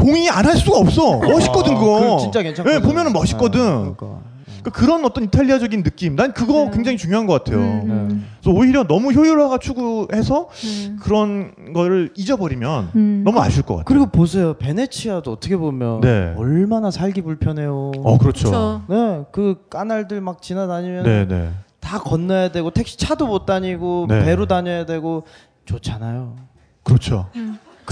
[0.00, 1.18] 동의 안 할 수가 없어.
[1.18, 2.00] 멋있거든 아, 그거.
[2.00, 2.76] 그거 진짜 괜찮거든.
[2.76, 3.60] 예, 보면은 멋있거든.
[3.60, 4.30] 아, 그러니까.
[4.62, 6.16] 그그런 어떤 이탈리아적인 느낌.
[6.16, 6.70] 난 그거 맞아요.
[6.70, 7.58] 굉장히 중요한 것 같아요.
[7.60, 10.98] 음, 그래서 오히려 너무 효율화가 추구해서 음.
[11.00, 13.22] 그런 거를 잊어버리면 음.
[13.24, 13.84] 너무 아쉬울 것 같아요.
[13.84, 14.54] 그리고 보세요.
[14.54, 16.34] 베네치아도 어떻게 보면 네.
[16.36, 17.92] 얼마나 살기 불편해요.
[18.02, 18.50] 어, 그렇죠.
[18.50, 18.82] 그렇죠.
[18.88, 21.50] 네, 그 까날들 막 지나다니면 네, 네.
[21.80, 24.24] 다 건너야 되고 택시 차도 못 다니고 네.
[24.26, 25.24] 배로 다녀야 되고
[25.64, 26.36] 좋잖아요.
[26.82, 27.28] 그렇죠.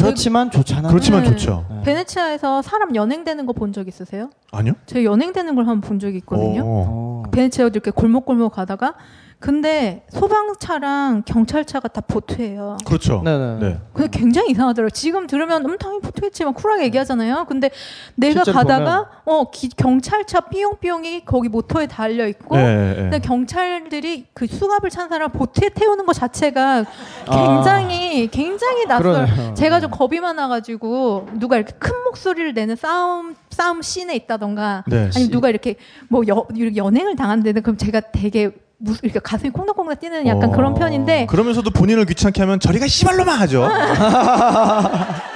[0.05, 0.91] 그렇지만 좋잖아요.
[0.91, 1.31] 그렇지만 네.
[1.31, 1.65] 좋죠.
[1.71, 1.83] 네.
[1.83, 4.31] 베네치아에서 사람 연행되는 거 본 적 있으세요?
[4.53, 4.75] 아니요?
[4.87, 6.63] 저 연행되는 걸 한번 본 적이 있거든요.
[6.65, 7.23] 어.
[7.27, 7.31] 어.
[7.31, 8.95] 베네치아도 이렇게 골목골목 가다가
[9.41, 12.77] 근데 소방차랑 경찰차가 다 보트예요.
[12.85, 13.23] 그렇죠.
[13.25, 13.59] 네네.
[13.61, 13.79] 네.
[13.93, 14.91] 근데 굉장히 이상하더라고요.
[14.91, 17.47] 지금 들으면 음 당연히 보트겠지만 쿨하게 얘기하잖아요.
[17.49, 17.71] 근데
[18.17, 22.95] 내가 가다가 어 기- 경찰차 삐용삐용이 거기 모터에 달려 있고 네, 네.
[22.97, 26.85] 근데 경찰들이 그 수갑을 찬 사람 보트에 태우는 것 자체가
[27.29, 27.47] 아.
[27.63, 29.27] 굉장히 굉장히 낯설.
[29.27, 29.55] 그러네요.
[29.55, 35.11] 제가 좀 겁이 많아 가지고 누가 이렇게 큰 목소리를 내는 싸움 싸움 씬에 있다던가 네.
[35.15, 35.77] 아니 누가 이렇게
[36.09, 40.53] 뭐 여, 이렇게 연행을 당한다든 그럼 제가 되게 무, 이렇게 가슴이 콩닥콩닥 뛰는 약간 어.
[40.53, 43.69] 그런 편인데 그러면서도 본인을 귀찮게 하면 저리가 씨발로만 하죠.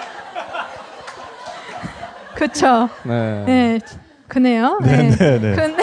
[2.37, 2.89] 그쵸.
[3.05, 3.45] 네.
[3.45, 3.81] 네,
[4.29, 4.79] 그네요.
[4.83, 5.17] 네, 네.
[5.17, 5.55] 네, 네.
[5.55, 5.83] 근데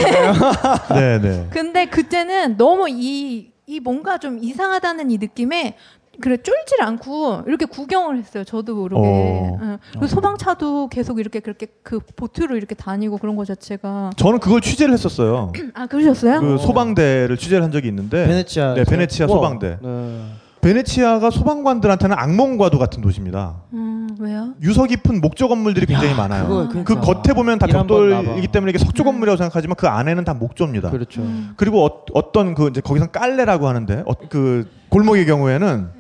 [0.90, 1.48] 네, 네.
[1.52, 5.76] 근데 그때는 너무 이, 이 뭔가 좀 이상하다는 이 느낌에
[6.22, 8.44] 그래 쫄질 않고 이렇게 구경을 했어요.
[8.44, 9.02] 저도 모르게.
[9.02, 9.58] 어.
[9.62, 9.78] 응.
[9.92, 14.94] 그리고 소방차도 계속 이렇게 그렇게 그 보트로 이렇게 다니고 그런 거 자체가 저는 그걸 취재를
[14.94, 15.52] 했었어요.
[15.74, 16.42] 아 그러셨어요?
[16.42, 18.74] 그 소방대를 취재를 한 적이 있는데 베네치아.
[18.76, 19.36] 네, 베네치아 우와.
[19.36, 19.78] 소방대.
[19.82, 20.26] 네.
[20.62, 23.62] 베네치아가 소방관들한테는 악몽과도 같은 도시입니다.
[23.72, 24.56] 음, 왜요?
[24.62, 26.48] 유서 깊은 목조 건물들이 굉장히 많아요.
[26.50, 27.00] 그거 그 그러니까.
[27.22, 28.48] 겉에 보면 다 벽돌이기.
[28.50, 30.92] 때문에 이게 석조 건물이라고 생각하지만 그 안에는 다 목조입니다.
[30.92, 31.22] 그렇죠.
[31.22, 31.54] 음.
[31.56, 35.99] 그리고 어, 떤그 이제 거기서 깔레라고 하는데 어, 그 골목의 경우에는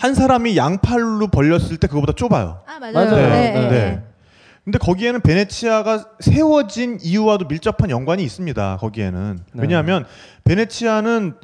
[0.00, 2.60] 한 사람이 양팔로 벌렸을 때 그거보다 좁아요.
[2.66, 2.92] 아 맞아요.
[2.94, 3.16] 맞아요.
[3.28, 4.02] 네, 네, 네, 네.
[4.64, 8.78] 근데 거기에는 베네치아가 세워진 이유와도 밀접한 연관이 있습니다.
[8.80, 9.62] 거기에는 네.
[9.62, 10.04] 왜냐하면
[10.44, 11.34] 베네치아는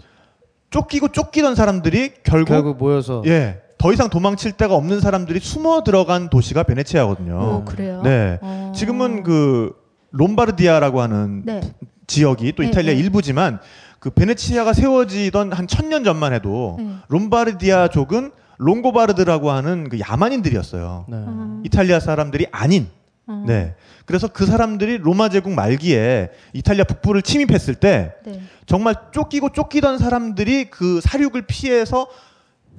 [0.71, 3.63] 쫓기고 쫓기던 사람들이 결국, 결국 모여서 예.
[3.79, 7.35] 더 이상 도망칠 데가 없는 사람들이 숨어 들어간 도시가 베네치아거든요.
[7.39, 8.01] 오, 그래요?
[8.03, 8.39] 네.
[8.41, 8.73] 어.
[8.75, 9.73] 지금은 그
[10.13, 11.61] 롬바르디아라고 하는 네.
[12.07, 12.99] 지역이 또 네, 이탈리아 네.
[13.01, 13.59] 일부지만
[13.99, 16.87] 그 베네치아가 세워지던 한 천 년 전만 해도 네.
[17.09, 21.07] 롬바르디아족은 롱고바르드라고 하는 그 야만인들이었어요.
[21.09, 21.17] 네.
[21.17, 21.63] 음.
[21.65, 22.89] 이탈리아 사람들이 아닌.
[23.29, 23.45] 음.
[23.47, 23.75] 네.
[24.05, 28.41] 그래서 그 사람들이 로마 제국 말기에 이탈리아 북부를 침입했을 때 네.
[28.67, 32.09] 정말 쫓기고 쫓기던 사람들이 그 사륙을 피해서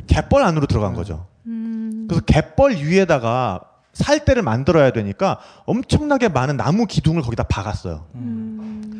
[0.07, 1.27] 갯벌 안으로 들어간 거죠.
[1.45, 2.05] 음.
[2.07, 3.61] 그래서 갯벌 위에다가
[3.93, 8.05] 살대를 만들어야 되니까 엄청나게 많은 나무 기둥을 거기다 박았어요.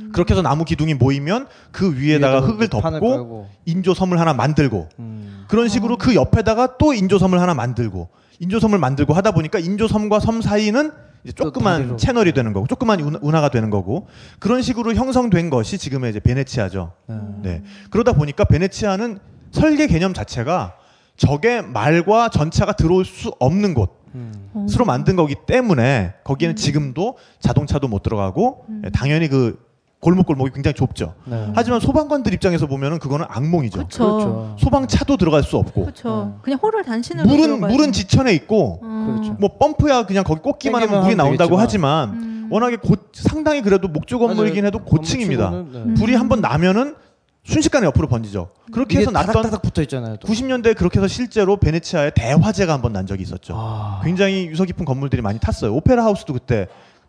[0.08, 0.12] 음.
[0.12, 3.48] 그렇게 해서 나무 기둥이 모이면 그 위에다가 흙을 덮고 깔고.
[3.66, 5.46] 인조섬을 하나 만들고 음.
[5.48, 8.10] 그런 식으로 그 옆에다가 또 인조섬을 하나 만들고
[8.40, 10.92] 인조섬을 만들고 하다 보니까 인조섬과 섬 사이는
[11.24, 11.98] 이제 또 조그만.
[11.98, 14.08] 채널이 되는 거고 조그만 운- 운하가 되는 거고
[14.40, 16.94] 그런 식으로 형성된 것이 지금의 이제 베네치아죠.
[17.08, 17.16] 네.
[17.42, 17.64] 네.
[17.90, 19.20] 그러다 보니까 베네치아는
[19.52, 20.76] 설계 개념 자체가
[21.18, 23.98] 적의 말과 전차가 들어올 수 없는 곳.
[24.16, 24.68] 음.
[24.70, 29.60] 스로 만든 거기 때문에 거기에는 지금도 자동차도 못 들어가고 예, 당연히 그
[30.00, 31.16] 골목골목이 굉장히 좁죠.
[31.26, 31.52] 네.
[31.56, 33.80] 하지만 소방관들 입장에서 보면은 그거는 악몽이죠.
[33.80, 34.04] 그쵸.
[34.04, 34.56] 그렇죠.
[34.60, 36.38] 소방차도 들어갈 수 없고 그렇죠.
[36.44, 37.92] 그냥 호를 단신으로 물은 물은 돼.
[37.92, 39.06] 지천에 있고 음.
[39.08, 39.36] 그렇죠.
[39.40, 42.10] 뭐 펌프야 그냥 거기 꽂기만 하면 물이 나온다고 되겠지만.
[42.10, 42.48] 하지만 음.
[42.52, 44.66] 워낙에 고, 상당히 그래도 목조 건물이긴.
[44.66, 45.50] 해도 고층입니다.
[45.50, 46.00] 건물 치고는, 네.
[46.00, 46.96] 불이 한번 나면은
[47.44, 48.50] 순식간에 옆으로 번지죠.
[48.74, 50.18] 그렇게 해서 났던 다닥다닥 붙어 있잖아요.
[50.18, 50.28] 또.
[50.28, 53.54] 90년대에 그렇게 해서 실제로 베네치아에 대화재가 한번 난 적이 있었죠.
[53.58, 54.02] 아.
[54.04, 55.74] 굉장히 유서 깊은 건물들이 많이 탔어요.
[55.74, 56.68] 오페라 하우스도 그때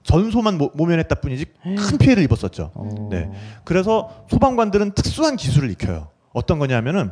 [0.09, 2.73] 전소만 모, 모면했다 뿐이지 큰 피해를 입었었죠.
[2.75, 3.09] 어.
[3.11, 3.31] 네.
[3.65, 6.09] 그래서 소방관들은 특수한 기술을 익혀요.
[6.33, 7.11] 어떤 거냐면은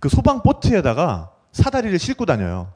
[0.00, 2.72] 그 소방 보트에다가 사다리를 싣고 다녀요.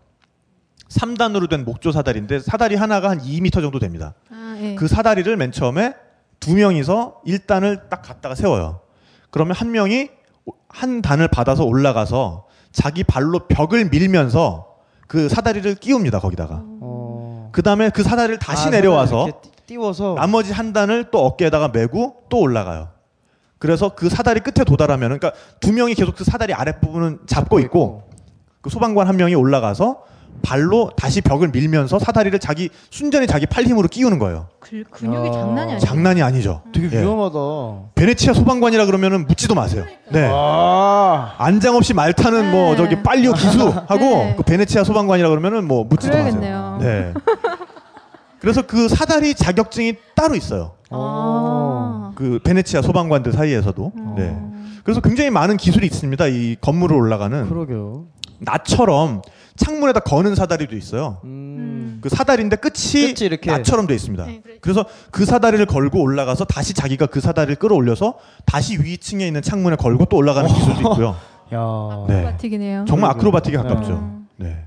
[0.89, 4.15] 3단으로 된 목조 사다리인데 사다리 하나가 한 2m 정도 됩니다.
[4.31, 4.74] 아, 예.
[4.77, 5.95] 그 사다리를 맨 처음에
[6.41, 8.81] 두 명이서 1단을 딱 갖다가 세워요.
[9.31, 10.09] 그러면 한 명이
[10.69, 14.69] 한 단을 받아서 올라가서 자기 발로 벽을 밀면서
[15.07, 16.62] 그 사다리를 끼웁니다 거기다가.
[16.62, 17.51] 어.
[17.53, 19.28] 그 다음에 그 사다리를 다시 아, 내려와서
[19.70, 22.88] 띄- 띄워서 나머지 한 단을 또 어깨에다가 메고 또 올라가요.
[23.59, 28.02] 그래서 그 사다리 끝에 도달하면 그러니까 두 명이 계속 그 사다리 아랫부분은 잡고 있고
[28.62, 30.02] 그 소방관 한 명이 올라가서
[30.42, 34.48] 발로 다시 벽을 밀면서 사다리를 자기 순전히 자기 팔 힘으로 끼우는 거예요.
[34.59, 35.32] 그, 근육이 야.
[35.32, 35.78] 장난이 아니에요.
[35.78, 36.62] 장난이 아니죠.
[36.72, 37.02] 되게 예.
[37.02, 37.90] 위험하다.
[37.94, 39.84] 베네치아 소방관이라 그러면 묻지도 마세요.
[40.10, 40.26] 네.
[40.32, 41.34] 아.
[41.36, 42.76] 안장 없이 말 타는 뭐 네.
[42.78, 44.34] 저기 빨려 기수 하고 네.
[44.38, 46.76] 그 베네치아 소방관이라 그러면은 뭐 묻지도 그래야겠네요.
[46.78, 47.12] 마세요.
[47.14, 47.20] 네.
[48.40, 50.72] 그래서 그 사다리 자격증이 따로 있어요.
[50.90, 52.12] 아.
[52.16, 53.92] 그 베네치아 소방관들 사이에서도.
[53.96, 54.14] 음.
[54.16, 54.36] 네.
[54.82, 56.26] 그래서 굉장히 많은 기술이 있습니다.
[56.28, 58.06] 이 건물을 올라가는 그러게요.
[58.38, 59.20] 나처럼
[59.56, 61.18] 창문에다 거는 사다리도 있어요.
[61.24, 61.98] 음.
[62.00, 63.50] 그 사다리인데 끝이, 끝이 이렇게.
[63.50, 64.24] 나처럼 돼 있습니다.
[64.24, 64.60] 네, 그렇죠.
[64.62, 68.14] 그래서 그 사다리를 걸고 올라가서 다시 자기가 그 사다리를 끌어올려서
[68.46, 71.08] 다시 위층에 있는 창문에 걸고 또 올라가는 기술도 있고요.
[71.52, 71.58] 야.
[72.08, 72.14] 네.
[72.20, 72.84] 아크로바틱이네요.
[72.88, 73.10] 정말.
[73.10, 73.92] 아크로바틱에 가깝죠.
[73.92, 74.28] 음.
[74.36, 74.64] 네.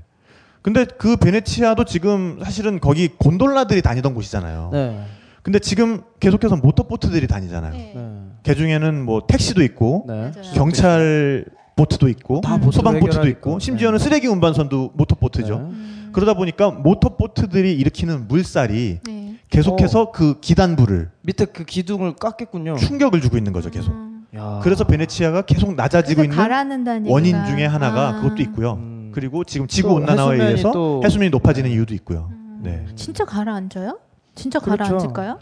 [0.64, 4.70] 근데 그 베네치아도 지금 사실은 거기 곤돌라들이 다니던 곳이잖아요.
[4.72, 5.04] 네.
[5.42, 7.72] 근데 지금 계속해서 모터보트들이 다니잖아요.
[7.74, 7.92] 네.
[7.94, 8.20] 네.
[8.42, 10.32] 그 중에는 뭐 택시도 있고 네.
[10.54, 11.44] 경찰
[11.76, 12.40] 보트도 있고
[12.72, 13.28] 소방 보트도.
[13.28, 14.04] 있고 심지어는 네.
[14.04, 15.54] 쓰레기 운반선도 모터보트죠.
[15.54, 15.60] 네.
[15.60, 16.10] 음.
[16.12, 19.34] 그러다 보니까 모터보트들이 일으키는 물살이 네.
[19.50, 22.78] 계속해서 그 기단부를 밑에 그 기둥을 깎겠군요.
[22.78, 23.92] 충격을 주고 있는 거죠, 계속.
[23.92, 24.24] 음.
[24.34, 24.60] 야.
[24.62, 26.64] 그래서 베네치아가 계속 낮아지고 그래서
[26.94, 27.44] 있는 원인.
[27.44, 28.20] 중에 하나가 아.
[28.22, 28.72] 그것도 있고요.
[28.74, 28.93] 음.
[29.14, 32.28] 그리고 지금 지구 또 온난화에 의해서 또- 해수면이 높아지는 이유도 있고요.
[32.32, 32.60] 음.
[32.64, 32.84] 네.
[32.96, 33.98] 진짜 가라앉아요?
[34.34, 34.82] 진짜 그렇죠.
[34.84, 35.38] 가라앉을까요?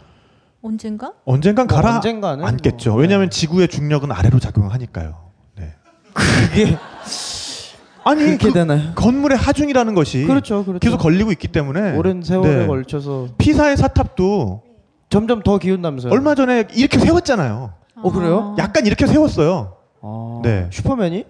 [0.61, 1.13] 언젠가?
[1.25, 2.91] 언젠간 뭐 가라 언젠가는 앉겠죠.
[2.91, 3.35] 뭐, 왜냐하면 네.
[3.35, 5.15] 지구의 중력은 아래로 작용하니까요.
[5.57, 5.73] 네.
[6.13, 6.77] 그게
[8.05, 8.91] 아니 그렇게 그 되나요?
[8.93, 10.79] 건물의 하중이라는 것이 그렇죠, 그렇죠.
[10.79, 12.67] 계속 걸리고 있기 때문에 오랜 세월에 네.
[12.67, 14.61] 걸쳐서 피사의 사탑도
[15.09, 16.11] 점점 더 기운다면서요.
[16.13, 17.73] 얼마 전에 이렇게 세웠잖아요.
[18.03, 18.55] 어 그래요?
[18.59, 19.77] 약간 이렇게 세웠어요.
[20.01, 20.67] 아, 네.
[20.71, 21.25] 슈퍼맨이?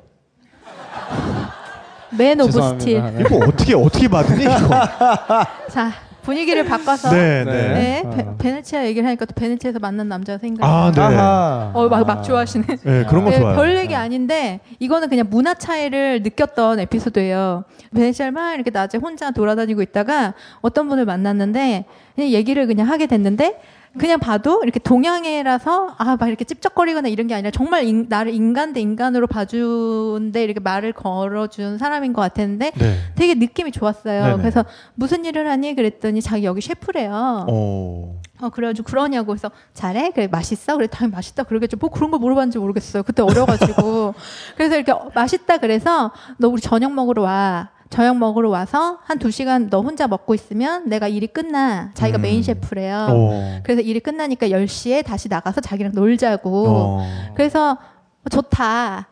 [2.18, 2.52] Man of.
[2.52, 3.02] Steel.
[3.02, 3.22] 네.
[3.22, 4.54] 이거 어떻게 어떻게 받으니 이거?
[5.70, 5.92] 자
[6.24, 7.52] 분위기를 바꿔서 네, 네.
[7.52, 7.74] 네.
[7.74, 8.10] 네, 어.
[8.12, 10.66] 베, 베네치아 얘기를 하니까 또 베네치아에서 만난 남자가 생각나.
[10.74, 11.02] 아, 네.
[11.02, 11.72] 아하.
[11.74, 12.66] 어, 막, 막 좋아하시네.
[12.66, 13.56] 네, 그런 거 네, 좋아요.
[13.56, 17.66] 별 얘기 아닌데 이거는 그냥 문화 차이를 느꼈던 에피소드예요.
[17.94, 21.86] 베네치아를 막 이렇게 낮에 혼자 돌아다니고 있다가 어떤 분을 만났는데
[22.16, 23.60] 그냥 얘기를 그냥 하게 됐는데
[24.00, 28.74] 그냥 봐도 이렇게 동양애라서 아 막 이렇게 찝쩍거리거나 이런 게 아니라 정말 인- 나를 인간
[28.74, 32.98] 대 인간으로 봐주는데 이렇게 말을 걸어준 사람인 것 같았는데 네.
[33.16, 34.24] 되게 느낌이 좋았어요.
[34.24, 34.38] 네네.
[34.38, 34.66] 그래서
[34.96, 37.46] 무슨 일을 하니 그랬더니 자기 여기 셰프래요.
[37.50, 38.20] 어.
[38.42, 42.58] 어 그래가지고 그러냐고 그래서 잘해 그래 맛있어 그래 당연히 맛있다 그러겠죠 뭐 그런 걸 물어봤는지
[42.58, 44.14] 모르겠어요 그때 어려가지고
[44.58, 49.30] 그래서 이렇게 어, 맛있다 그래서 너 우리 저녁 먹으러 와 저녁 먹으러 와서 한 두
[49.32, 52.22] 시간 너 혼자 먹고 있으면 내가 일이 끝나 자기가 음.
[52.24, 53.60] 메인 셰프래요 어.
[53.64, 57.08] 그래서 일이 끝나니까 10시에 다시 나가서 자기랑 놀자고 어.
[57.36, 59.08] 그래서 어, 좋다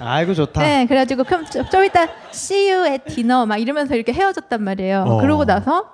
[0.00, 0.60] 아이고 좋다.
[0.60, 5.04] 네, 그래가지고 그럼 좀, 좀 이따 see you at dinner 막 이러면서 이렇게 헤어졌단 말이에요.
[5.06, 5.20] 어.
[5.20, 5.86] 그러고 나서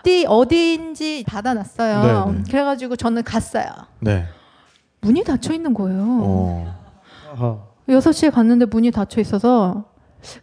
[0.00, 2.26] 어디 어디인지 닫아놨어요.
[2.26, 2.42] 네네.
[2.48, 3.66] 그래가지고 저는 갔어요.
[3.98, 4.26] 네.
[5.00, 6.02] 문이 닫혀 있는 거예요.
[6.02, 6.74] 어.
[7.36, 7.68] 어.
[7.88, 9.84] 6시에 갔는데 문이 닫혀 있어서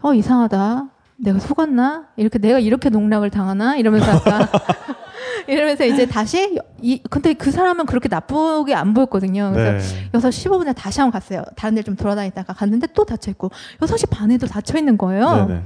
[0.02, 0.89] 어 이상하다.
[1.18, 2.07] 내가 속았나?
[2.15, 3.76] 이렇게 내가 이렇게 농락을 당하나?
[3.76, 4.48] 이러면서 약간
[5.48, 9.52] 이러면서 이제 다시 이 근데 그 사람은 그렇게 나쁘게 안 보였거든요.
[9.53, 10.10] 그래서 네.
[10.11, 11.44] 6시 15분에 다시 한번 갔어요.
[11.56, 15.48] 다른 데좀 돌아다니다가 갔는데 또 닫혀 있고 6시 반에도 닫혀 있는 거예요.
[15.48, 15.64] 네 네.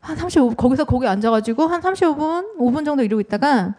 [0.00, 3.74] 한 35분 거기서 거기 앉아 가지고 한 35분, 5분 정도 이러고 있다가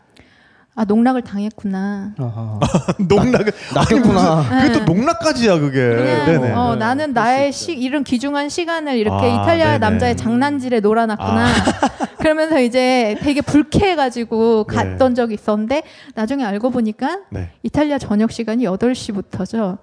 [0.78, 2.16] 아, 농락을 당했구나.
[3.08, 4.62] 농락을 낚였구나.
[4.62, 5.80] 그게 또 농락까지야 그게.
[6.26, 6.52] 네네.
[6.52, 9.78] 어, 나는 나의 시, 이런 귀중한 시간을 이렇게 아, 이탈리아 네네.
[9.80, 11.48] 남자의 장난질에 놀아놨구나.
[12.20, 14.76] 그러면서 이제 되게 불쾌해가지고 네.
[14.76, 15.84] 갔던 적이 있었는데
[16.14, 17.52] 나중에 알고 보니까 네.
[17.64, 19.78] 이탈리아 저녁 시간이 8시부터죠.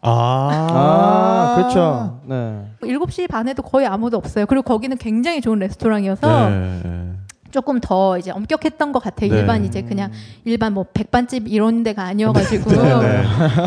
[0.00, 2.20] 아, 아, 그렇죠.
[2.26, 2.64] 네.
[2.82, 4.46] 7시 반에도 거의 아무도 없어요.
[4.46, 7.12] 그리고 거기는 굉장히 좋은 레스토랑이어서 네.
[7.50, 9.30] 조금 더 이제 엄격했던 것 같아요.
[9.30, 9.38] 네.
[9.38, 10.10] 일반 이제 그냥
[10.44, 13.22] 일반 뭐 백반집 이런 데가 아니어가지고 네, 네.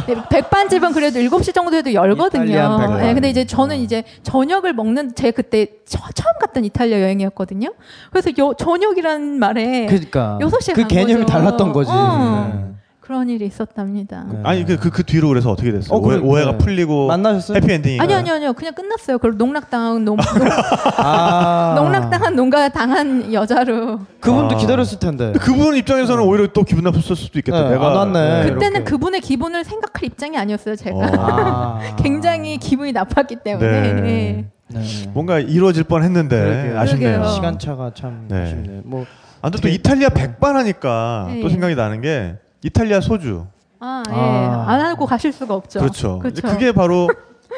[0.07, 2.97] 네, 백반집은 그래도 7시 정도 해도 열거든요.
[2.97, 7.73] 네, 근데 이제 저는 이제 저녁을 먹는 제 그때 처, 음 갔던 이탈리아 여행이었거든요.
[8.11, 11.25] 그래서 여, 저녁이라는 말에 그러니까 여섯 시에 그간 개념이 거죠.
[11.25, 11.91] 달랐던 거지.
[11.93, 12.71] 어.
[13.11, 13.21] 네.
[13.21, 14.25] 그런 일이 있었답니다.
[14.31, 14.39] 네.
[14.43, 15.97] 아니 그그그 뒤로 그래서 어떻게 됐어요?
[15.97, 16.57] 어, 오해, 그래, 오해 가 네.
[16.57, 17.57] 풀리고 만나셨어요?
[17.57, 18.53] 해피엔딩이 아니요, 아니요, 아니요.
[18.53, 19.17] 그냥 끝났어요.
[19.17, 20.25] 그걸 농락당한 농, 농,
[20.97, 21.75] 아.
[21.77, 23.99] 농락당한 농가 당한 여자로.
[24.21, 24.57] 그분도 아.
[24.57, 25.33] 기다렸을 텐데.
[25.33, 27.63] 그분 입장에서는 오히려 또 기분 나빴을 수도 있겠다.
[27.63, 28.43] 네, 내가 안 왔네.
[28.43, 28.83] 그때는 이렇게.
[28.83, 30.95] 그분의 기분을 생각할 입장이 아니었어요, 제가.
[30.97, 31.01] 어.
[31.19, 31.95] 아.
[31.97, 33.81] 굉장히 기분이 나빴기 때문에.
[33.81, 33.93] 네.
[34.01, 34.45] 네.
[34.69, 34.81] 네.
[35.13, 36.75] 뭔가 이루어질 뻔했는데.
[36.77, 37.27] 아쉽네요.
[37.27, 38.43] 시간차가 참 네.
[38.43, 38.81] 아쉽네.
[38.85, 39.05] 뭐
[39.41, 41.41] 아무튼 또 이탈리아 백반하니까 네.
[41.41, 43.45] 또 생각이 나는 게 이탈리아 소주.
[43.79, 44.13] 아, 예.
[44.13, 44.65] 아.
[44.67, 45.79] 안 하고 가실 수가 없죠.
[45.79, 46.19] 그렇죠.
[46.19, 46.41] 그렇죠.
[46.47, 47.09] 그게 바로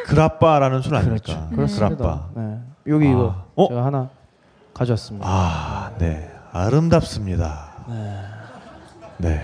[0.05, 1.47] 그라빠라는 술 아닙니까?
[1.49, 1.55] 그렇죠.
[1.55, 1.95] 그렇습니다.
[1.97, 2.27] 그라빠.
[2.35, 2.57] 네.
[2.87, 3.43] 여기 이거 아.
[3.55, 3.67] 어?
[3.67, 4.09] 제가 하나
[4.73, 5.27] 가져왔습니다.
[5.29, 6.29] 아, 네.
[6.53, 7.71] 아름답습니다.
[9.17, 9.41] 네.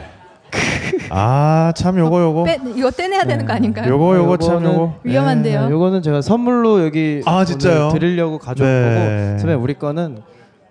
[1.11, 2.43] 아, 참 요거 요거.
[2.45, 3.91] 빼, 이거 떼내야 되는 거 아닌가요?
[3.91, 4.95] 요거 요거 참 요거.
[5.03, 5.65] 위험한데요.
[5.65, 7.89] 네, 요거는 제가 선물로 여기 아, 진짜요?
[7.89, 8.95] 드리려고 가져온 네.
[8.95, 10.21] 거고 선생님 우리 거는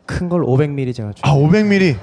[0.06, 1.96] 큰 걸 500ml 제가 줄 아, 500ml.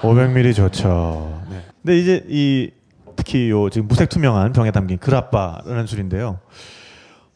[0.00, 1.43] 500ml 좋죠.
[1.84, 1.92] 네.
[1.92, 2.70] 근데 이제 이
[3.14, 6.40] 특히 요 지금 무색 투명한 병에 담긴 그라빠라는 술인데요.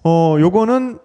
[0.05, 0.99] 어, 요거는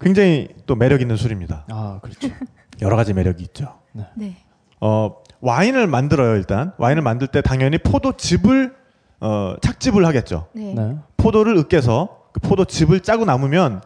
[0.00, 1.64] 굉장히 또 매력 있는 술입니다.
[1.70, 2.28] 아, 그렇죠.
[2.82, 3.78] 여러 가지 매력이 있죠.
[4.14, 4.36] 네.
[4.80, 6.72] 어, 와인을 만들어요, 일단.
[6.78, 8.76] 와인을 만들 때 당연히 포도즙을
[9.20, 10.46] 어, 착즙을 하겠죠.
[10.52, 10.74] 네.
[10.74, 10.96] 네.
[11.16, 13.82] 포도를 으깨서 그 포도즙을 짜고 남으면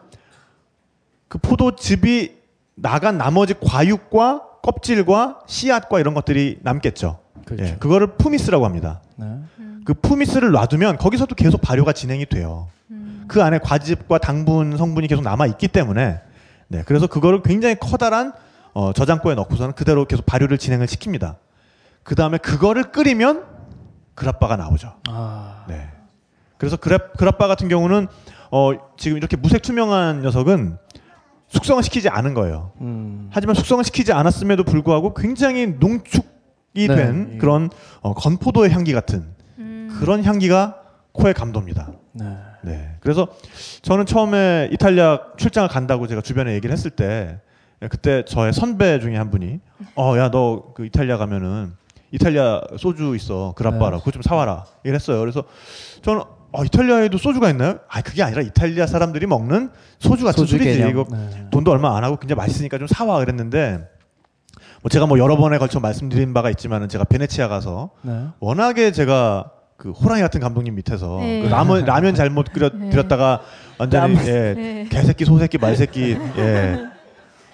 [1.27, 2.33] 그 포도즙이
[2.75, 7.22] 나간 나머지 과육과 껍질과 씨앗과 이런 것들이 남겠죠.
[7.45, 7.63] 그렇죠.
[7.63, 9.01] 예, 그거를 푸미스라고 합니다.
[9.15, 9.39] 네.
[9.85, 12.67] 그 푸미스를 놔두면 거기서도 계속 발효가 진행이 돼요.
[13.27, 16.21] 그 안에 과즙과 당분 성분이 계속 남아 있기 때문에
[16.67, 18.33] 네, 그래서 그거를 굉장히 커다란
[18.73, 21.35] 어, 저장고에 넣고서는 그대로 계속 발효를 진행을 시킵니다.
[22.03, 23.45] 그 다음에 그거를 끓이면
[24.15, 24.93] 그라빠가 나오죠.
[25.07, 25.65] 아.
[25.67, 25.89] 네.
[26.57, 28.07] 그래서 그라, 그라빠 같은 경우는
[28.51, 30.77] 어, 지금 이렇게 무색 투명한 녀석은
[31.47, 32.71] 숙성을 시키지 않은 거예요.
[32.81, 33.29] 음.
[33.31, 36.32] 하지만 숙성을 시키지 않았음에도 불구하고 굉장히 농축
[36.73, 36.95] 이 네.
[36.95, 37.69] 된 그런
[38.01, 39.25] 어, 건포도의 향기 같은
[39.59, 39.95] 음.
[39.99, 40.79] 그런 향기가
[41.11, 41.91] 코에 감돕니다.
[42.13, 42.25] 네.
[42.63, 42.95] 네.
[42.99, 43.27] 그래서
[43.81, 47.39] 저는 처음에 이탈리아 출장을 간다고 제가 주변에 얘기를 했을 때
[47.89, 49.59] 그때 저의 선배 중에 한 분이
[49.95, 51.73] 어 야 너 그 이탈리아 가면은
[52.11, 53.99] 이탈리아 소주 있어 그라빠라 네.
[53.99, 55.19] 그거 좀 사와라 얘기를 했어요.
[55.19, 55.43] 그래서
[56.01, 56.21] 저는
[56.51, 57.79] 어, 이탈리아에도 소주가 있나요?
[57.89, 60.89] 아 그게 아니라 이탈리아 사람들이 먹는 소주 같은 소주 술이지 개념.
[60.91, 61.47] 이거 네.
[61.51, 63.87] 돈도 얼마 안 하고 굉장히 맛있으니까 좀 사와 그랬는데
[64.83, 68.25] 뭐 제가 뭐 여러 번에 걸쳐 말씀드린 바가 있지만은 제가 베네치아 가서 네.
[68.41, 71.41] 워낙에 제가 그 호랑이 같은 감독님 밑에서 네.
[71.41, 72.89] 그 라면 라면 잘못 끓여 네.
[72.89, 73.39] 드렸다가
[73.77, 74.27] 완전히 라면.
[74.27, 74.87] 예, 네.
[74.89, 76.79] 개새끼 소새끼 말새끼 예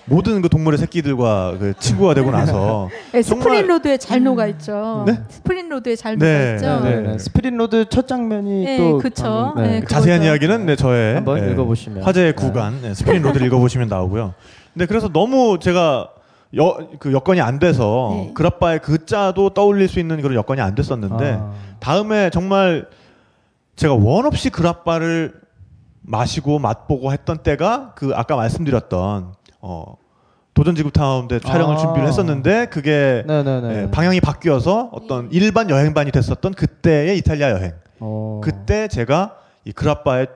[0.05, 5.03] 모든 그 동물의 새끼들과 그 친구가 되고 나서 네, Spirit Road에 잘 녹아 있죠.
[5.05, 5.19] 네?
[5.29, 6.83] Spirit Road에 잘 네, 녹아 있죠.
[6.83, 7.17] 네, 네.
[7.19, 9.53] Spirit Road 첫 장면이 네, 또 그쵸.
[9.55, 10.23] 방금, 네, 자세한.
[10.23, 12.01] 이야기는 네, 저의 한번 예, 읽어보시면.
[12.01, 12.41] 화제의 네.
[12.41, 14.33] 구간 네, Spirit Road를 읽어보시면 나오고요.
[14.73, 16.09] 근데 그래서 너무 제가
[16.57, 18.31] 여, 그 여건이 안 돼서 네.
[18.33, 21.53] 그라빠의 그 자도 떠올릴 수 있는 그런 여건이 안 됐었는데 아.
[21.79, 22.87] 다음에 정말
[23.75, 25.33] 제가 원 없이 그라빠를
[26.01, 29.95] 마시고 맛보고 했던 때가 그 아까 말씀드렸던 어
[30.55, 31.77] 도전 지구 타운데 촬영을 아.
[31.77, 33.23] 준비를 했었는데 그게.
[33.71, 37.73] 예, 방향이 바뀌어서 어떤 일반 여행반이 됐었던 그때의 이탈리아 여행.
[37.99, 38.41] 어.
[38.43, 39.35] 그때 제가
[39.65, 40.27] 이 그라빠의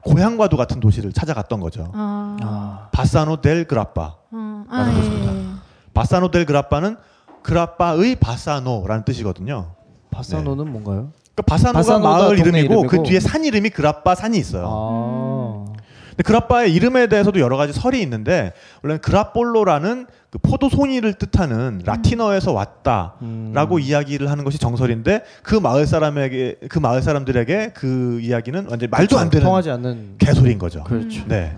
[0.00, 1.92] 고향과도 같은 도시를 찾아갔던 거죠.
[1.94, 2.88] 아, 아.
[2.92, 4.16] 바사노 델 그라빠.
[4.32, 5.57] 어, 아, 예.
[5.98, 6.96] 바사노 델 그라빠는
[7.42, 9.72] 그라빠의 바사노라는 뜻이거든요.
[10.12, 11.10] 바사노는 뭔가요?
[11.34, 13.02] 그러니까 바사노가 바사노가 마을 동네 이름이고, 그 이름이고.
[13.02, 14.66] 뒤에 산 이름이 그라빠 산이 있어요.
[14.68, 15.64] 아.
[16.10, 18.52] 근데 그라빠의 이름에 대해서도 여러 가지 설이 있는데
[18.82, 26.56] 원래는 그라폴로라는 그 포도 송이를 뜻하는 라틴어에서 왔다라고 이야기를 하는 것이 정설인데 그 마을 사람에게
[26.68, 30.84] 그 마을 사람들에게 그 이야기는 완전 히 말도 안 되는 통하지 않는 개소리인 거죠.
[30.84, 31.24] 그렇죠.
[31.26, 31.56] 네.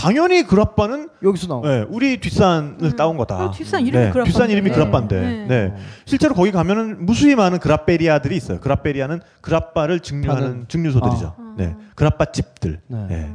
[0.00, 3.44] 당연히 그라빠는 여기서 나온 네, 우리 뒷산을 따온 거다.
[3.44, 4.30] 어, 뒷산 이름이 네, 그라빠인데.
[4.32, 5.20] 뒷산 이름이 그라빠인데.
[5.20, 5.46] 네.
[5.46, 5.74] 네.
[6.06, 8.60] 실제로 거기 가면은 무수히 많은 그라페리아들이 있어요.
[8.60, 11.34] 그라페리아는 그라빠를 증류하는 파는- 증류소들이죠.
[11.36, 11.54] 아.
[11.58, 11.76] 네.
[11.94, 12.80] 그라빠 집들.
[12.86, 13.06] 네.
[13.08, 13.34] 네.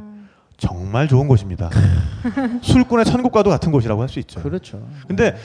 [0.56, 1.70] 정말 좋은 곳입니다.
[2.62, 4.42] 술꾼의 천국과도 같은 곳이라고 할 수 있죠.
[4.42, 4.84] 그렇죠.
[5.06, 5.36] 근데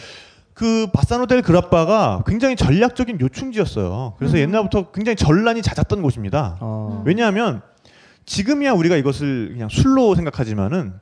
[0.56, 4.15] 그 바사노델 그라빠가 굉장히 전략적인 요충지였어요.
[4.18, 6.57] 그래서 옛날부터 굉장히 전란이 잦았던 곳입니다.
[6.61, 7.03] 어.
[7.06, 7.61] 왜냐하면
[8.26, 10.93] 지금이야 우리가 이것을 그냥 술로 생각하지만은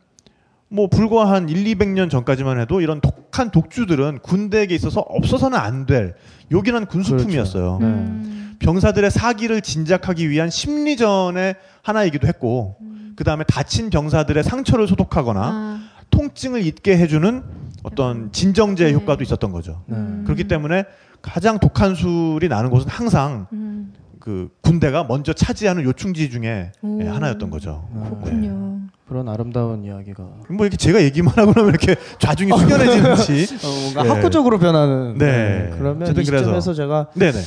[0.69, 6.13] 뭐 불과 한 1, 200년 전까지만 해도 이런 독한 독주들은 군대에게 있어서 없어서는 안 될
[6.51, 7.77] 요긴한 군수품이었어요.
[7.79, 7.85] 네.
[7.87, 8.55] 음.
[8.59, 12.77] 병사들의 사기를 진작하기 위한 심리전의 하나이기도 했고
[13.15, 15.79] 그 다음에 다친 병사들의 상처를 소독하거나 아,
[16.11, 17.43] 통증을 잊게 해주는
[17.83, 18.93] 어떤 진정제 네.
[18.93, 19.83] 효과도 있었던 거죠.
[19.87, 19.97] 네.
[20.25, 20.83] 그렇기 때문에
[21.21, 27.01] 가장 독한 술이 나는 곳은 항상 음, 그 군대가 먼저 차지하는 요충지 중에 오.
[27.01, 27.87] 예, 하나였던 거죠.
[27.93, 28.81] 그렇군요.
[29.07, 33.55] 그런 아름다운 이야기가 뭐 이렇게 제가 얘기만 하고 나면 이렇게 좌중이 숙연해지는지.
[33.65, 34.09] 어, 뭔가 예.
[34.09, 35.17] 학구적으로 변하는.
[35.17, 35.69] 네.
[35.77, 36.43] 그러면 어쨌든 이 그래서.
[36.45, 37.39] 시점에서 제가 네네.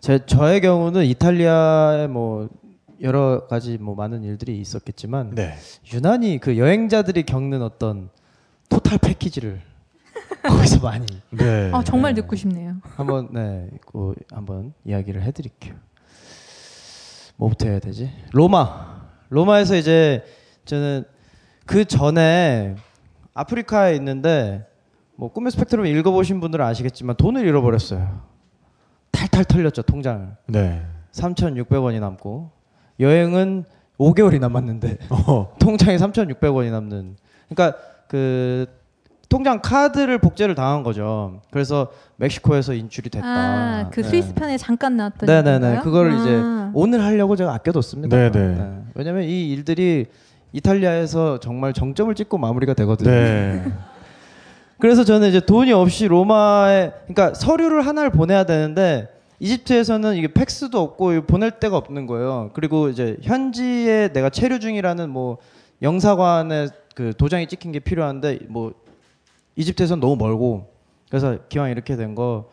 [0.00, 2.48] 제 저의 경우는 이탈리아에 뭐
[3.00, 5.54] 여러 가지 뭐 많은 일들이 있었겠지만 네.
[5.92, 8.08] 유난히 그 여행자들이 겪는 어떤
[8.68, 9.60] 토탈 패키지를
[10.42, 11.70] 거기서 많이 네.
[11.72, 12.76] 아 정말 듣고 싶네요.
[12.96, 15.74] 한번 네, 그 한번 이야기를 해드릴게요.
[17.36, 18.10] 뭐부터 해야 되지?
[18.32, 19.02] 로마.
[19.28, 20.24] 로마에서 이제
[20.64, 21.04] 저는
[21.66, 22.76] 그 전에
[23.34, 24.66] 아프리카에 있는데
[25.16, 28.22] 뭐 꿈의 스펙트럼 읽어보신 분들은 아시겠지만 돈을 잃어버렸어요.
[29.10, 30.36] 탈탈 털렸죠 통장을.
[30.46, 30.82] 네.
[31.12, 32.50] 3,600원이 남고
[33.00, 33.64] 여행은
[33.98, 35.54] 5개월이 남았는데 어.
[35.60, 37.16] 통장에 3,600원이 남는.
[37.48, 37.78] 그러니까
[38.08, 38.66] 그
[39.34, 41.40] 통장 카드를 복제를 당한 거죠.
[41.50, 41.88] 그래서
[42.18, 43.26] 멕시코에서 인출이 됐다.
[43.26, 44.08] 아, 그 네.
[44.08, 45.80] 스위스 편에 잠깐 나왔던 네네네.
[45.80, 46.14] 그거를 아.
[46.14, 48.16] 이제 오늘 하려고 제가 아껴뒀습니다.
[48.16, 48.82] 네네.
[48.94, 50.06] 왜냐면 이 일들이
[50.52, 53.10] 이탈리아에서 정말 정점을 찍고 마무리가 되거든요.
[53.10, 53.64] 네.
[54.78, 59.08] 그래서 저는 이제 돈이 없이 로마에 그러니까 서류를 하나를 보내야 되는데
[59.40, 62.50] 이집트에서는 이게 팩스도 없고 보낼 데가 없는 거예요.
[62.54, 65.38] 그리고 이제 현지에 내가 체류 중이라는 뭐
[65.82, 68.72] 영사관에 그 도장이 찍힌 게 필요한데 뭐
[69.56, 70.68] 이집트에서는 너무 멀고
[71.10, 72.48] 그래서 기왕 이렇게 된 거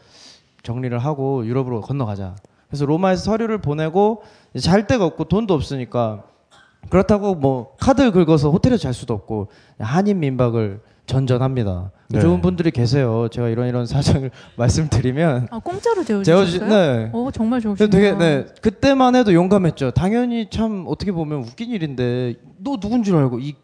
[0.63, 2.35] 정리를 하고 유럽으로 건너가자.
[2.67, 4.21] 그래서 로마에서 서류를 보내고
[4.53, 6.23] 이제 잘 데가 없고 돈도 없으니까
[6.89, 9.47] 그렇다고 뭐 카드를 긁어서 호텔에서 잘 수도 없고
[9.79, 11.91] 한인 민박을 전전합니다.
[12.09, 12.19] 네.
[12.21, 13.27] 좋은 분들이 계세요.
[13.31, 16.69] 제가 이런 이런 사정을 말씀드리면 아 공짜로 재워주- 재워주셨어요?
[16.69, 17.09] 네.
[17.11, 17.89] 오 정말 좋으시네요.
[17.89, 19.91] 되게 네 그때만 해도 용감했죠.
[19.91, 23.55] 당연히 참 어떻게 보면 웃긴 일인데 너 누군 줄 알고 이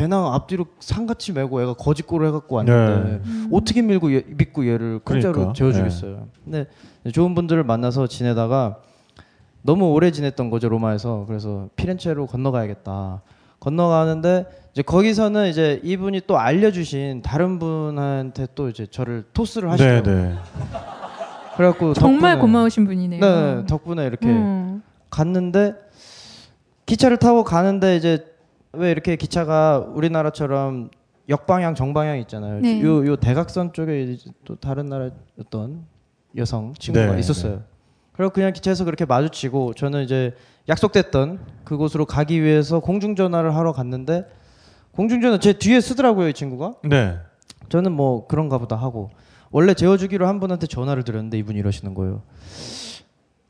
[0.00, 3.48] 배낭 앞뒤로 상같이 메고 애가 거짓골을 해갖고 왔는데 음.
[3.52, 5.52] 어떻게 밀고 얘- 믿고 얘를 공짜로 그러니까.
[5.52, 6.28] 재워주겠어요.
[6.42, 6.64] 근데
[7.12, 8.78] 좋은 분들을 만나서 지내다가
[9.60, 13.20] 너무 오래 지냈던 거죠 로마에서 그래서 피렌체로 건너가야겠다.
[13.60, 20.02] 건너가는데 이제 거기서는 이제 이분이 또 알려주신 다른 분한테 또 이제 저를 토스를 하시죠.
[20.02, 20.34] 네네.
[21.58, 23.20] 그래갖고 정말 덕분에- 고마우신 분이네요.
[23.20, 24.82] 네, 덕분에 이렇게 음.
[25.10, 25.74] 갔는데
[26.86, 28.24] 기차를 타고 가는데 이제
[28.72, 30.90] 왜 이렇게 기차가 우리나라처럼
[31.28, 32.60] 역방향 정방향 있잖아요.
[32.60, 32.82] 네.
[32.82, 35.84] 요, 요 대각선 쪽에 또 다른 나라 어떤
[36.36, 37.56] 여성 친구가 네, 있었어요.
[37.56, 37.62] 네.
[38.12, 40.34] 그리고 그냥 기차에서 그렇게 마주치고 저는 이제
[40.68, 44.26] 약속됐던 그곳으로 가기 위해서 공중전화를 하러 갔는데
[44.92, 46.74] 공중전화 제 뒤에 쓰더라고요 이 친구가.
[46.84, 47.16] 네.
[47.68, 49.10] 저는 뭐 그런가 보다 하고
[49.50, 52.22] 원래 재워주기로 한 분한테 전화를 드렸는데 이분이 이러시는 거예요.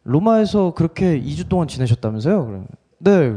[0.04, 2.44] 로마에서 그렇게 2주 동안 지내셨다면서요?
[2.44, 2.66] 그러면
[2.98, 3.36] 네.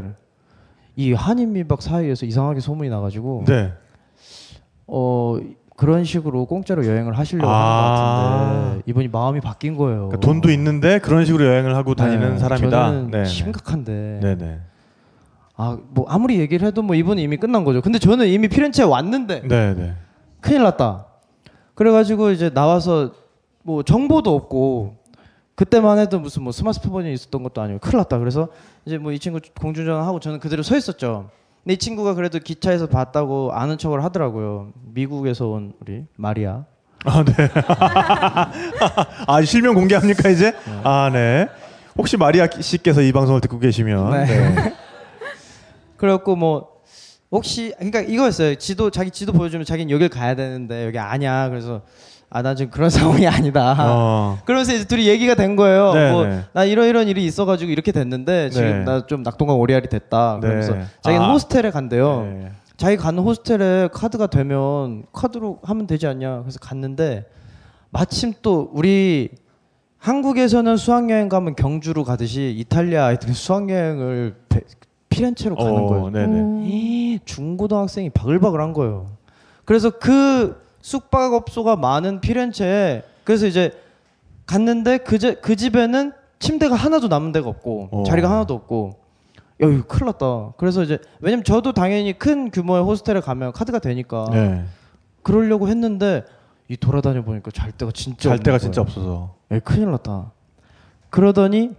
[0.96, 3.72] 이 한인 민박 사이에서 이상하게 소문이 나가지고 네.
[4.86, 5.38] 어
[5.76, 7.54] 그런 식으로 공짜로 여행을 하시려고 아.
[7.54, 10.08] 하는 것 같은데 이분이 마음이 바뀐 거예요.
[10.08, 12.90] 그러니까 돈도 있는데 그런 식으로 여행을 하고 다니는 네, 사람이다.
[13.10, 13.24] 네.
[13.24, 14.20] 심각한데.
[14.22, 14.60] 네네.
[15.56, 17.80] 아뭐 아무리 얘기를 해도 뭐 이분은 이미 끝난 거죠.
[17.80, 19.94] 근데 저는 이미 피렌체에 왔는데 네네.
[20.40, 21.06] 큰일 났다.
[21.74, 23.12] 그래가지고 이제 나와서
[23.62, 24.96] 뭐 정보도 없고
[25.54, 28.18] 그때만 해도 무슨 뭐 스마트폰이 있었던 것도 아니고 큰일 났다.
[28.18, 28.48] 그래서
[28.84, 31.30] 이제 뭐 이 친구 공중전화 하고 저는 그대로 서 있었죠.
[31.62, 34.72] 근데 이 친구가 그래도 기차에서 봤다고 아는 척을 하더라고요.
[34.92, 36.64] 미국에서 온 우리 마리아.
[37.06, 37.32] 아 네.
[39.26, 40.52] 아 실명 공개합니까 이제?
[40.52, 40.80] 네.
[40.82, 41.48] 아 네.
[41.96, 44.24] 혹시 마리아 씨께서 이 방송을 듣고 계시면 네.
[44.26, 44.74] 네.
[45.96, 46.68] 그래갖고 뭐
[47.30, 48.56] 혹시 그러니까 이거였어요.
[48.56, 51.48] 지도 자기 지도 보여주면 자기는 여길 가야 되는데 여기 아냐.
[51.48, 51.82] 그래서
[52.36, 52.90] 아 나 지금 그런
[53.22, 53.76] 상황이 아니다.
[53.78, 54.38] 어.
[54.44, 55.94] 그러면서 이제 둘이 얘기가 된 거예요.
[55.94, 56.40] 네, 뭐 네.
[56.52, 58.84] 나 이런 이런 일이 있어가지고 이렇게 됐는데 지금 네.
[58.84, 60.38] 나좀 낙동강 오리알이 됐다.
[60.40, 60.84] 그러면서 네.
[61.02, 61.32] 자기는 아.
[61.32, 62.22] 호스텔에 간대요.
[62.22, 62.50] 네.
[62.76, 66.40] 자기 가는 호스텔에 카드가 되면 카드로 하면 되지 않냐.
[66.40, 67.24] 그래서 갔는데
[67.90, 69.28] 마침 또 우리
[69.98, 74.60] 한국에서는 수학여행 가면 경주로 가듯이 이탈리아 아이들은 수학여행을 베-
[75.08, 76.10] 피렌체로 가는 어, 거예요.
[76.10, 76.64] 네네.
[76.66, 79.06] 이 중고등학생이 바글바글 한 거예요.
[79.64, 83.72] 그래서 그 숙박업소가 많은 피렌체에 그래서 이제
[84.44, 88.04] 갔는데 그, 제, 그 집에는 침대가 하나도 남은 데가 없고 어.
[88.04, 88.98] 자리가 하나도 없고
[89.62, 90.52] 야 이거 큰일 났다.
[90.58, 94.64] 그래서 이제 왜냐면 저도 당연히 큰 규모의 호스텔에 가면 카드가 되니까 네.
[95.22, 96.22] 그러려고 했는데
[96.68, 98.58] 이 돌아다녀 보니까 잘 데가 진짜 잘 데가 거예요.
[98.58, 99.36] 진짜 없어서.
[99.52, 100.32] 예, 큰일 났다.
[101.08, 101.70] 그러더니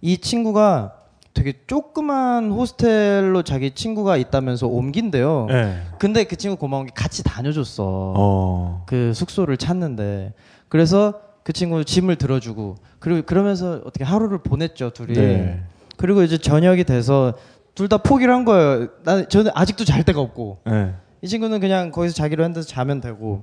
[0.00, 0.97] 이 친구가
[1.38, 5.46] 되게 조그만 호스텔로 자기 친구가 있다면서 옮긴대요.
[5.48, 5.82] 네.
[6.00, 7.84] 근데 그 친구 고마운 게 같이 다녀줬어.
[8.16, 8.84] 어.
[8.88, 10.32] 그 숙소를 찾는데
[10.68, 15.12] 그래서 그 친구 짐을 들어주고 그리고 그러면서 어떻게 하루를 보냈죠 둘이.
[15.14, 15.62] 네.
[15.96, 17.34] 그리고 이제 저녁이 돼서
[17.76, 18.88] 둘 다 포기를 한 거예요.
[19.04, 20.92] 나는 저는 아직도 잘 데가 없고 네.
[21.22, 23.42] 이 친구는 그냥 거기서 자기로 한 데서 자면 되고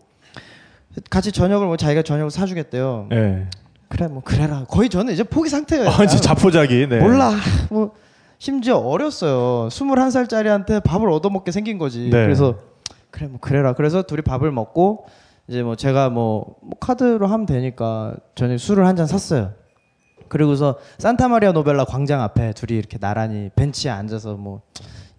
[1.10, 3.08] 같이 저녁을 뭐 자기가 저녁을 사주겠대요.
[3.10, 3.48] 네.
[3.90, 4.66] 그래 뭐 그래라.
[4.68, 5.90] 거의 저는 이제 포기 상태예요.
[5.90, 6.88] 아, 이제 자포자기.
[6.88, 7.00] 네.
[7.00, 7.32] 몰라.
[7.70, 7.92] 뭐
[8.38, 9.70] 심지어 어렸어요.
[9.70, 12.10] 21살짜리한테 밥을 얻어먹게 생긴 거지.
[12.10, 12.24] 네.
[12.24, 12.56] 그래서
[13.12, 13.74] 그래 뭐 그래라.
[13.74, 15.06] 그래서 둘이 밥을 먹고
[15.48, 19.52] 이제 뭐 제가 뭐, 뭐 카드로 하면 되니까 저는 술을 한 잔 샀어요.
[20.28, 24.62] 그리고서 산타마리아 노벨라 광장 앞에 둘이 이렇게 나란히 벤치에 앉아서 뭐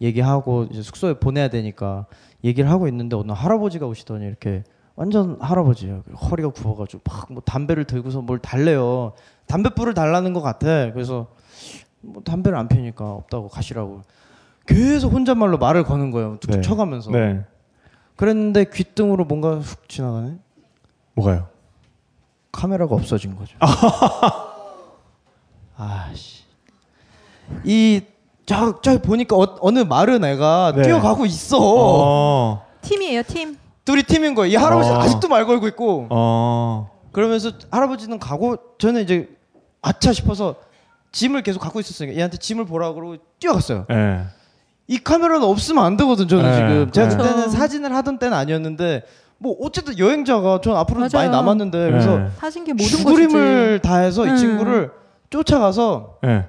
[0.02, 2.06] 얘기하고 이제 숙소에 보내야 되니까
[2.42, 4.64] 얘기를 하고 있는데 어느 할아버지가 오시더니 이렇게
[4.96, 6.02] 완전 할아버지예요.
[6.30, 9.12] 허리가 굽어가지고 막 뭐 담배를 들고서 뭘 달래요.
[9.46, 10.90] 담배불을 달라는 것 같아.
[10.92, 11.26] 그래서
[12.00, 14.02] 뭐 담배를 안 피니까 없다고 가시라고.
[14.66, 16.38] 계속 혼잣말로 말을 거는 거예요.
[16.40, 16.60] 툭툭 네.
[16.62, 17.10] 쳐가면서.
[17.10, 17.44] 네.
[18.16, 20.36] 그랬는데 귀등으로 뭔가 훅 지나가네.
[21.14, 21.48] 뭐가요?
[22.50, 23.56] 카메라가 없어진 거죠.
[25.76, 26.42] 아씨.
[27.64, 28.00] 이
[28.46, 30.82] 저 저 보니까 어, 느 마른 애가 네.
[30.82, 31.58] 뛰어가고 있어.
[31.60, 32.64] 어.
[32.80, 33.55] 팀이에요 팀.
[33.86, 34.52] 둘이 팀인 거예요.
[34.52, 34.98] 이 할아버지 어.
[34.98, 36.08] 아직도 말 걸고 있고.
[36.10, 36.90] 어.
[37.12, 39.30] 그러면서 할아버지는 가고 저는 이제
[39.80, 40.56] 아차 싶어서
[41.12, 43.86] 짐을 계속 갖고 있었으니까 얘한테 짐을 보라고 그러고 뛰어갔어요.
[43.88, 44.24] 네.
[44.88, 46.56] 이 카메라는 없으면 안 되거든 저는 네.
[46.56, 47.16] 지금 제가 네.
[47.16, 49.04] 그때는 사진을 하던 때는 아니었는데
[49.38, 51.10] 뭐 어쨌든 여행자가 전 앞으로 맞아요.
[51.14, 52.28] 많이 남았는데 그래서 네.
[52.36, 53.80] 사신 게 모든 것이지.
[53.82, 54.34] 다해서 음.
[54.34, 54.90] 이 친구를
[55.30, 56.48] 쫓아가서 네.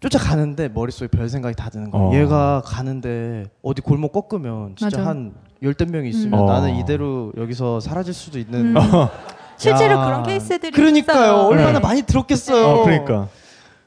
[0.00, 2.08] 쫓아가는데 머릿속에 별 생각이 다 드는 거예요.
[2.08, 2.14] 어.
[2.14, 5.10] 얘가 가는데 어디 골목 꺾으면 진짜 맞아.
[5.10, 5.34] 한
[5.64, 6.46] 열댓 명이 있으면 음.
[6.46, 6.78] 나는 어.
[6.78, 8.82] 이대로 여기서 사라질 수도 있는 음.
[9.56, 10.04] 실제로 야.
[10.04, 11.18] 그런 케이스들이 그러니까요.
[11.18, 11.36] 있어요.
[11.46, 11.80] 얼마나 네.
[11.80, 12.66] 많이 들었겠어요.
[12.66, 13.28] 어, 그러니까.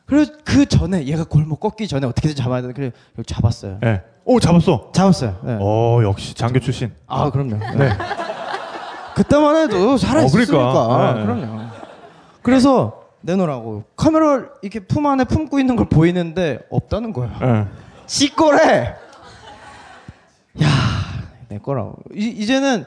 [0.05, 3.77] 그래서 그 전에 얘가 골목 꺾기 전에 어떻게든 잡아야 되는데 그래 잡았어요.
[3.81, 4.01] 네.
[4.25, 4.91] 오, 잡았어.
[4.93, 5.39] 잡았어요.
[5.43, 5.57] 네.
[5.61, 6.91] 어, 역시 장교 출신.
[7.05, 7.57] 아 그럼요.
[7.77, 7.89] 네.
[9.15, 10.51] 그때만 해도 살아 어, 있으니까.
[10.51, 11.13] 그러니까.
[11.13, 11.21] 네.
[11.23, 11.61] 그럼요.
[12.41, 17.37] 그래서 내놓으라고 카메라를 이렇게 품 안에 품고 있는 걸 보이는데 없다는 거야.
[17.41, 17.65] 네.
[18.05, 18.95] 지 거래.
[20.63, 20.67] 야,
[21.49, 21.95] 내 거라고.
[22.13, 22.85] 이, 이제는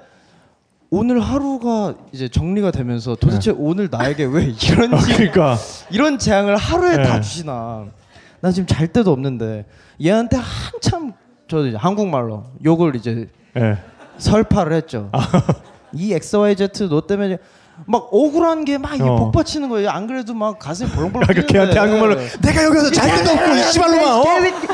[0.91, 5.57] 오늘 하루가 이제 정리가 되면서 도대체 오늘 나에게 왜 이런 지- 그러니까.
[5.91, 7.03] 이런 재앙을 하루에 네.
[7.05, 7.87] 다 주시나.
[8.41, 9.67] 나 지금 잘 데도 없는데
[10.03, 11.13] 얘한테 한참
[11.47, 13.77] 저 이제 한국말로 욕을 이제 네.
[14.19, 15.11] 설파를 했죠.
[15.93, 17.39] 이 XYZ 너 때문에
[17.87, 19.71] 막 억울한 게 막 복받치는 어.
[19.71, 19.91] 거예요.
[19.91, 21.53] 안 그래도 막 가슴이 벌렁벌렁 아, 그 뛰는데.
[21.53, 22.29] 걔한테 한국말로 네.
[22.41, 24.25] 내가 여기서 잘 데도 없고 이 씨발로만 어?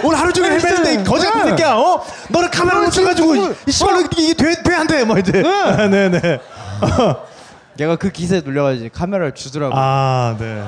[0.05, 2.03] 오늘 하루 종일 헤매는데 거지 같은 새끼야 어?
[2.31, 4.09] 너를 카메라 붙여가지고 이 씨발로 어.
[4.19, 5.05] 이게 돼돼안 돼?
[5.05, 6.21] 뭐 이제 아, 네, 네.
[6.21, 6.39] 네네
[7.77, 9.75] 내가 그 기세에 눌려가지고 카메라를 주더라고.
[9.77, 10.63] 아 네.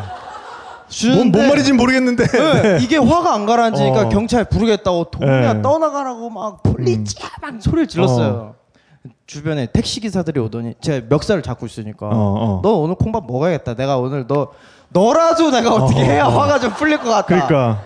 [1.15, 4.09] 뭔, 뭔 말인지 모르겠는데 네, 이게 화가 안 가라앉으니까 어.
[4.09, 5.63] 경찰 부르겠다고 동네 네.
[5.63, 6.73] 떠나가라고 막 음.
[6.75, 8.27] 폴리지야 막 소리를 질렀어요.
[8.27, 8.55] 어.
[9.29, 12.61] 주변에 택시 기사들이 오더니 제가 멱살을 잡고 있으니까 어, 어.
[12.63, 13.75] 너 오늘 콩밥 먹어야겠다.
[13.75, 14.53] 내가 오늘 너
[14.89, 16.31] 너라도 내가 어떻게 어, 해야 어.
[16.31, 17.27] 화가 좀 풀릴 것 같다.
[17.27, 17.83] 그러니까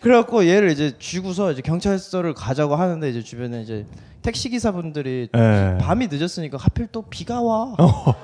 [0.00, 3.86] 그래갖고 얘를 이제 쥐고서 이제 경찰서를 가자고 하는데 이제 주변에 이제
[4.22, 5.78] 택시 기사분들이 예.
[5.80, 7.74] 밤이 늦었으니까 하필 또 비가 와.
[7.76, 8.14] 어.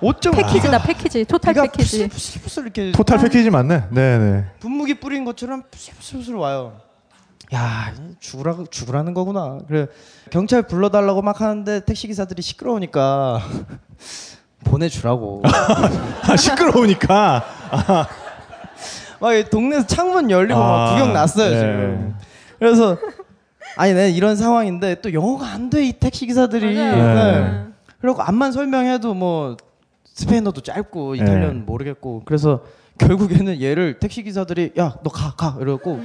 [0.00, 2.08] 어쩜 패키지다 패키지 토탈 비가 패키지.
[2.08, 6.80] 푸슬푸슬 이렇게 토탈 패키지 맞네 네네 분무기 뿌린 것처럼 푸슬푸슬 와요.
[7.54, 9.58] 야 죽으라 죽으라는 거구나.
[9.68, 9.88] 그래
[10.30, 13.40] 경찰 불러달라고 막 하는데 택시 기사들이 시끄러우니까
[14.64, 15.42] 보내주라고.
[16.28, 17.44] 아 시끄러우니까
[19.20, 21.58] 막이 동네에서 창문 열리고 막 아, 구경 났어요 네.
[21.58, 22.14] 지금.
[22.58, 22.96] 그래서
[23.76, 26.74] 아니 내 이런 상황인데 또 영어가 안 돼 이 택시 기사들이.
[26.74, 26.92] 네.
[26.96, 27.62] 네.
[28.00, 29.56] 그리고 앞만 설명해도 뭐
[30.04, 31.64] 스페인어도 짧고 이탈리아는 네.
[31.66, 32.60] 모르겠고 그래서
[32.98, 36.00] 결국에는 얘를 택시 기사들이 야 너 가가 이러고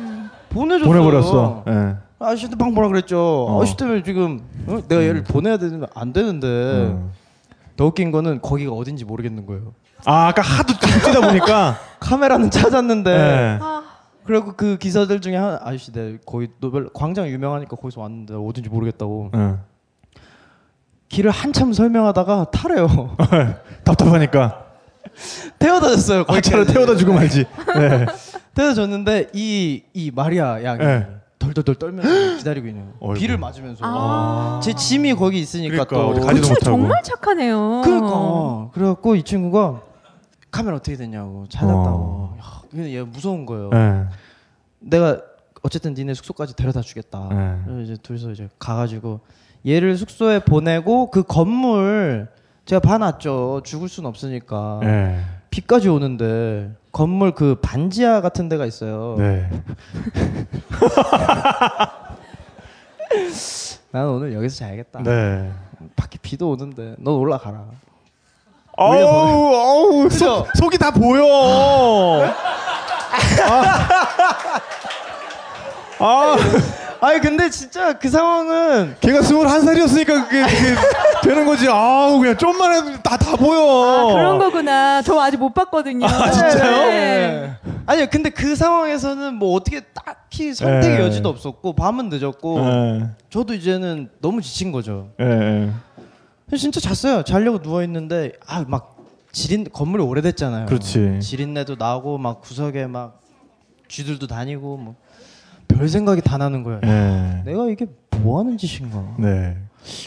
[0.50, 0.88] 보내줬어요.
[0.94, 1.96] 보내버렸어 예.
[2.22, 3.46] 아저씨한테 막 뭐라 그랬죠.
[3.50, 3.62] 어.
[3.62, 4.80] 아저씨 때문에 지금 어?
[4.88, 7.12] 내가 얘를 보내야 되는데 안 되는데 음.
[7.76, 9.74] 더 웃긴 거는 거기가 어딘지 모르겠는 거예요.
[10.06, 13.60] 아 아까 하도 뛰다 보니까 카메라는 찾았는데 네.
[14.24, 19.32] 그리고 그 기사들 중에 한 아저씨 내 거기 노벨 광장 유명하니까 거기서 왔는데 어딘지 모르겠다고
[19.34, 19.60] 응.
[21.10, 23.16] 길을 한참 설명하다가 타래요.
[23.84, 24.66] 답답하니까
[25.60, 26.24] 태워다 줬어요.
[26.28, 27.46] 아, 차라리 태워다 주고 말지.
[27.76, 28.06] 네.
[28.54, 31.08] 태워다 줬는데 이 이 마리아 양이 네.
[31.54, 32.96] 덜덜덜 떨면서 기다리고 있는 거예요.
[33.00, 33.20] 어이구.
[33.20, 34.60] 비를 맞으면서 아.
[34.64, 36.64] 제 짐이 거기 있으니까 그러니까, 또 가지도 그치, 못하고.
[36.78, 37.82] 정말 착하네요.
[37.84, 39.82] 그러니까 그래갖고 이 친구가
[40.50, 41.80] 카메라 어떻게 됐냐고 찾았다고.
[41.82, 42.36] 어.
[42.40, 43.70] 야, 근데 얘 무서운 거예요.
[43.70, 44.06] 네.
[44.80, 45.22] 내가
[45.64, 47.28] 어쨌든 니네 숙소까지 데려다 주겠다.
[47.30, 47.56] 네.
[47.66, 49.20] 그래서 이제 둘이서 이제 가가지고
[49.68, 52.28] 얘를 숙소에 보내고 그 건물
[52.66, 53.62] 제가 봐놨죠.
[53.64, 54.80] 죽을 순 없으니까.
[54.82, 55.22] 네.
[55.52, 59.16] 비까지 오는데 건물 그 반지하 같은 데가 있어요.
[59.18, 59.50] 네.
[63.92, 65.04] 나는 오늘 여기서 자야겠다.
[65.04, 65.52] 네.
[65.96, 67.64] 밖에 비도 오는데 넌 올라가라.
[68.78, 70.18] 어우 어우 그죠?
[70.18, 72.24] 속, 속이 다 보여.
[76.00, 76.00] 아.
[76.00, 76.36] 아.
[77.02, 80.76] 아니 근데 진짜 그 상황은 걔가 스물한 살이었으니까 그게, 그게
[81.24, 81.68] 되는 거지.
[81.68, 83.60] 아우 그냥 좀만 해도 다 다 보여.
[84.10, 85.02] 아, 그런 거구나.
[85.02, 86.06] 저 아직 못 봤거든요.
[86.06, 86.72] 아, 진짜요?
[86.90, 87.56] 네.
[87.88, 91.04] 아니요 근데 그 상황에서는 뭐 어떻게 딱히 선택의 네.
[91.06, 93.10] 여지도 없었고 밤은 늦었고 네.
[93.30, 95.10] 저도 이제는 너무 지친 거죠.
[95.18, 97.24] 그래서 진짜 잤어요.
[97.24, 98.98] 자려고 누워 있는데 아 막
[99.32, 100.66] 지린 건물이 오래됐잖아요.
[100.66, 101.20] 그렇지.
[101.22, 103.22] 지린내도 나고 막 구석에 막
[103.88, 104.96] 쥐들도 다니고 뭐
[105.82, 106.80] 별 생각이 다 나는 거예요.
[106.86, 107.42] 예.
[107.44, 107.88] 내가 이게
[108.20, 109.04] 뭐 하는 짓인가?
[109.18, 109.58] 네.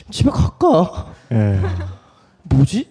[0.08, 1.06] 집에 갈까?
[1.32, 1.58] 예.
[2.44, 2.88] 뭐지?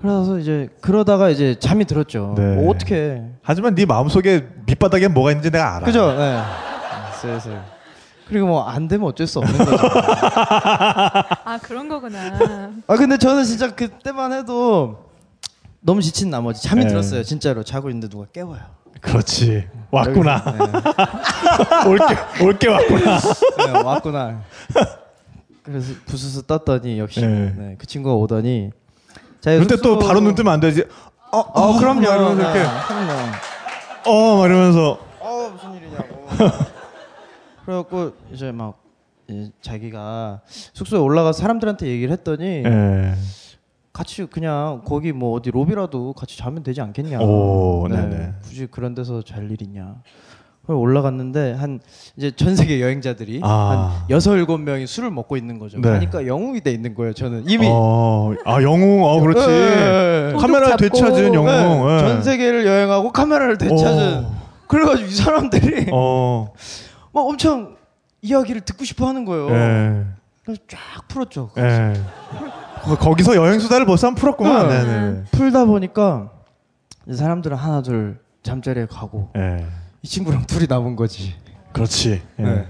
[0.00, 2.34] 그래서 이제 그러다가 이제 잠이 들었죠.
[2.38, 2.54] 네.
[2.54, 3.24] 뭐 어떻게?
[3.42, 5.84] 하지만 네 마음속에 밑바닥에 뭐가 있는지 내가 알아.
[5.84, 6.12] 그죠?
[6.16, 6.40] 네.
[7.20, 7.60] 슬슬.
[8.28, 9.76] 그리고 뭐 안 되면 어쩔 수 없는 거죠.
[11.44, 12.70] 아 그런 거구나.
[12.86, 15.06] 아 근데 저는 진짜 그때만 해도
[15.80, 16.88] 너무 지친 나머지 잠이 네.
[16.88, 17.24] 들었어요.
[17.24, 18.60] 진짜로 자고 있는데 누가 깨워요.
[19.00, 19.68] 그렇지.
[19.90, 20.44] 왔구나.
[20.44, 20.58] 네.
[21.90, 23.18] 올게 올게 왔구나.
[23.18, 24.42] 네, 왔구나.
[25.62, 27.52] 그래서 부스스 떴더니 역시 네.
[27.56, 28.70] 네, 그 친구가 오더니
[29.40, 30.84] 자, 그때 숙소- 또 바로 눈 뜨면 안 되지.
[31.32, 32.00] 어, 어, 그럼요.
[32.00, 33.12] 막 이러면서 이렇게 네, 그럼요.
[34.06, 36.28] 어, 막 이러면서 어 무슨 일이냐고.
[37.64, 38.80] 그래갖고 이제 막
[39.62, 43.14] 자기가 숙소에 올라가 서 사람들한테 얘기를 했더니 예.
[44.00, 47.20] 같이 그냥 거기 뭐 어디 로비라도 같이 자면 되지 않겠냐.
[47.20, 48.32] 오, 네네.
[48.42, 49.96] 굳이 그런 데서 잘 일이냐.
[50.64, 51.80] 그래서 올라갔는데 한
[52.16, 54.00] 이제 전 세계 여행자들이 아.
[54.00, 55.78] 한 여섯 일곱 명이 술을 먹고 있는 거죠.
[55.78, 55.90] 네.
[55.90, 57.12] 가니까 영웅이 돼 있는 거예요.
[57.12, 59.46] 저는 이미 어, 아 영웅, 어 그렇지.
[59.46, 60.36] 예, 예, 예.
[60.38, 60.76] 카메라를.
[60.78, 61.86] 되찾은 영웅.
[61.86, 61.98] 네, 예.
[61.98, 64.24] 전 세계를 여행하고 카메라를 되찾은.
[64.24, 64.32] 오.
[64.66, 66.54] 그래가지고 이 사람들이 어,
[67.12, 67.76] 막 엄청
[68.22, 70.06] 이야기를 듣고 싶어 하는 거예요.
[70.40, 71.50] 예, 그래서 쫙 풀었죠.
[71.58, 71.92] 예.
[72.82, 74.68] 거- 거기서 여행 수다를 벌써 한 풀었구만.
[74.68, 74.84] 네.
[74.84, 75.22] 네네.
[75.32, 76.30] 풀다 보니까
[77.06, 79.66] 이제 사람들은 하나 둘 잠자리에 가고 예,
[80.02, 81.34] 이 친구랑 둘이 남은 거지.
[81.72, 82.22] 그렇지.
[82.38, 82.42] 예.
[82.42, 82.66] 네.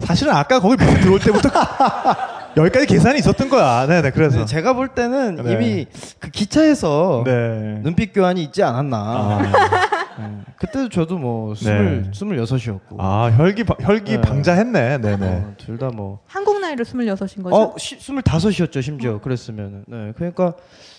[0.00, 1.48] 사실은 아까 거기 문 들어올 때부터
[2.56, 3.86] 여기까지 계산이 있었던 거야.
[3.86, 4.10] 네네.
[4.12, 4.36] 그래서.
[4.38, 5.52] 근데 제가 볼 때는 네.
[5.52, 5.86] 이미
[6.20, 7.80] 그 기차에서 네.
[7.82, 8.96] 눈빛 교환이 있지 않았나.
[8.96, 9.87] 아,
[10.18, 10.40] 네.
[10.56, 12.10] 그때도 저도 뭐 스물 네.
[12.12, 12.96] 스물여섯이었고.
[13.00, 14.20] 아 혈기 바- 혈기 네.
[14.20, 14.98] 방자했네.
[14.98, 15.26] 네네.
[15.26, 16.20] 어, 둘다 뭐.
[16.26, 17.56] 한국 나이로 26인 거죠?
[17.56, 19.84] 어, 시, 스물다섯이었죠 심지어 그랬으면은.
[19.86, 20.54] 네, 그러니까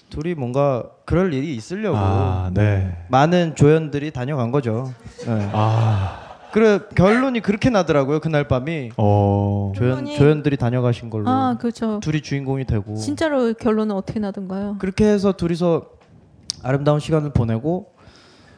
[0.09, 2.97] 둘이 뭔가 그럴 일이 있으려고 아, 네.
[3.09, 4.91] 많은 조연들이 다녀간 거죠.
[5.25, 5.49] 네.
[5.53, 9.71] 아, 그래 결론이 그렇게 나더라고요 그날 밤이 어.
[9.75, 11.99] 조연 조연들이 다녀가신 걸로 아 그렇죠.
[12.01, 14.77] 둘이 주인공이 되고 진짜로 결론은 어떻게 나던가요?
[14.79, 15.85] 그렇게 해서 둘이서
[16.63, 17.93] 아름다운 시간을 보내고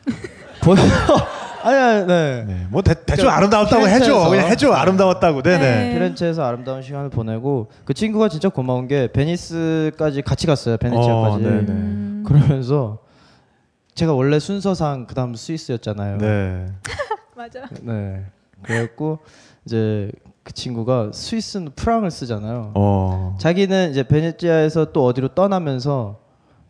[0.61, 0.81] 보내
[1.63, 2.43] 아니야 네.
[2.45, 2.67] 네.
[2.69, 4.05] 뭐 대, 대충 그러니까 아름다웠다고 해줘.
[4.05, 4.29] 피렌체에서.
[4.29, 4.71] 그냥 해줘.
[4.71, 5.41] 아름다웠다고.
[5.43, 5.59] 네네.
[5.59, 5.93] 네.
[5.93, 11.57] 피렌체에서 아름다운 시간을 보내고 그 친구가 진짜 고마운 게 베니스까지 같이 갔어요 어, 베네치아까지 네네.
[11.69, 12.23] 음.
[12.25, 12.99] 그러면서
[13.93, 16.17] 제가 원래 순서상 그다음 스위스였잖아요.
[16.17, 16.67] 네.
[17.35, 17.61] 맞아.
[17.81, 18.25] 네.
[18.63, 19.19] 그래갖고
[19.65, 20.11] 이제
[20.43, 22.71] 그 친구가 스위스는 프랑을 쓰잖아요.
[22.73, 23.37] 어.
[23.39, 26.19] 자기는 이제 베네치아에서 또 어디로 떠나면서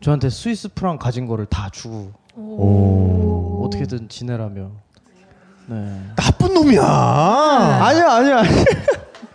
[0.00, 3.64] 저한테 스위스 프랑 가진 거를 다 주고 오.
[3.66, 4.70] 어떻게든 지내라며.
[5.66, 6.00] 네.
[6.16, 6.82] 나쁜 놈이야.
[6.82, 8.52] 아니요, 아니요, 아니요.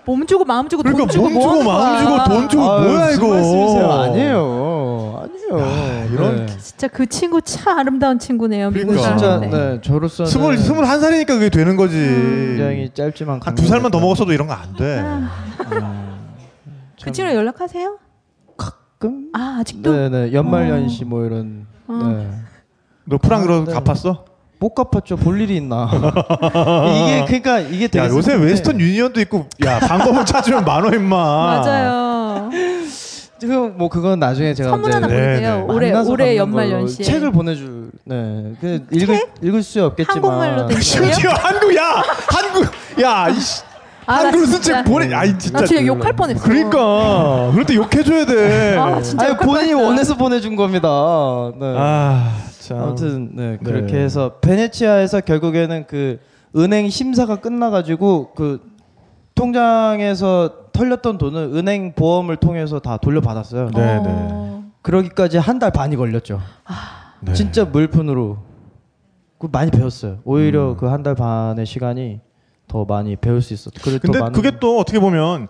[0.05, 2.27] 몸 주고 마음 주고 그러니까 돈 주고 몸뭐 주고 하는 마음.
[2.27, 3.27] 주고 돈 주고 아유, 뭐야 이거.
[3.29, 3.91] 말씀이세요?
[3.91, 5.23] 아니에요.
[5.23, 5.59] 아니에요.
[5.59, 6.57] 야, 이런 네.
[6.57, 8.71] 진짜 그 친구 참 아름다운 친구네요.
[8.71, 9.09] 미국 그러니까.
[9.17, 9.49] 진짜 사람.
[9.49, 11.95] 네, 저로서는 스물 스물 한 살이니까 그게 되는 거지.
[11.97, 15.03] 굉장히 짧지만 한 두 살만 더 먹었어도 이런 거 안 돼.
[17.03, 17.97] 그 친구 연락하세요?
[18.57, 19.91] 가끔 아 아직도?
[19.91, 21.93] 네네 연말 연시 뭐 이런 어.
[21.93, 22.29] 네.
[23.09, 23.73] 너 프랑으로 네.
[23.73, 24.25] 갚았어?
[24.59, 25.17] 못 갚았죠.
[25.17, 25.87] 볼 일이 있나?
[25.93, 31.15] 이게 그러니까 이게 되게 야 요새 슬픈데 웨스턴 유니언도 있고 야 방법을 찾으면 만원 임마.
[31.15, 32.49] 맞아요.
[33.39, 35.65] 지금 뭐 그건 나중에 제가 선물 하나 보내세요.
[35.69, 38.53] 올해 만나서 올해 갚는 연말 연시에 책을 보내줄 네.
[38.59, 40.81] 그 읽을 읽을 수 없겠지만 한국말로 된?
[40.81, 42.65] 심지어 한국 야 한국
[42.99, 43.61] 야 이씨
[44.07, 46.41] 아, 나 한글로 쓴 진짜- 책 보내 아이 진짜 나 진짜 욕할 뻔했어.
[46.43, 48.75] 그러니까 그럴 때 욕해줘야 돼.
[48.77, 49.73] 아, 진짜 아니 본인이.
[49.75, 50.89] 원해서 보내준 겁니다.
[51.59, 51.75] 네.
[51.77, 52.31] 아,
[52.67, 52.79] 참.
[52.79, 54.03] 아무튼 네, 그렇게 네.
[54.03, 56.19] 해서 베네치아에서 결국에는 그
[56.55, 58.61] 은행 심사가 끝나가지고 그
[59.35, 63.69] 통장에서 털렸던 돈을 은행 보험을 통해서 다 돌려받았어요.
[63.71, 64.03] 네, 네.
[64.05, 64.63] 어.
[64.81, 66.39] 그러기까지 한 달 반이 걸렸죠.
[67.21, 67.33] 네.
[67.33, 68.37] 진짜 물푼으로
[69.37, 70.19] 그 많이 배웠어요.
[70.23, 70.77] 오히려 음.
[70.77, 72.19] 그한 달 반의 시간이
[72.67, 73.71] 더 많이 배울 수또
[74.01, 75.47] 근데 그게 또 어떻게 보면